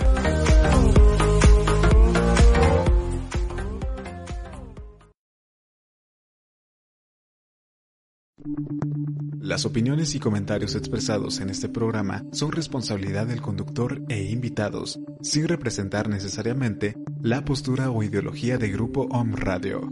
Las 9.41 9.65
opiniones 9.65 10.15
y 10.15 10.21
comentarios 10.21 10.75
expresados 10.75 11.41
en 11.41 11.49
este 11.49 11.67
programa 11.67 12.23
son 12.31 12.53
responsabilidad 12.53 13.27
del 13.27 13.41
conductor 13.41 14.01
e 14.07 14.31
invitados, 14.31 14.97
sin 15.21 15.49
representar 15.49 16.07
necesariamente 16.07 16.95
la 17.21 17.43
postura 17.43 17.91
o 17.91 18.01
ideología 18.01 18.57
de 18.57 18.71
Grupo 18.71 19.09
OM 19.11 19.33
Radio. 19.35 19.91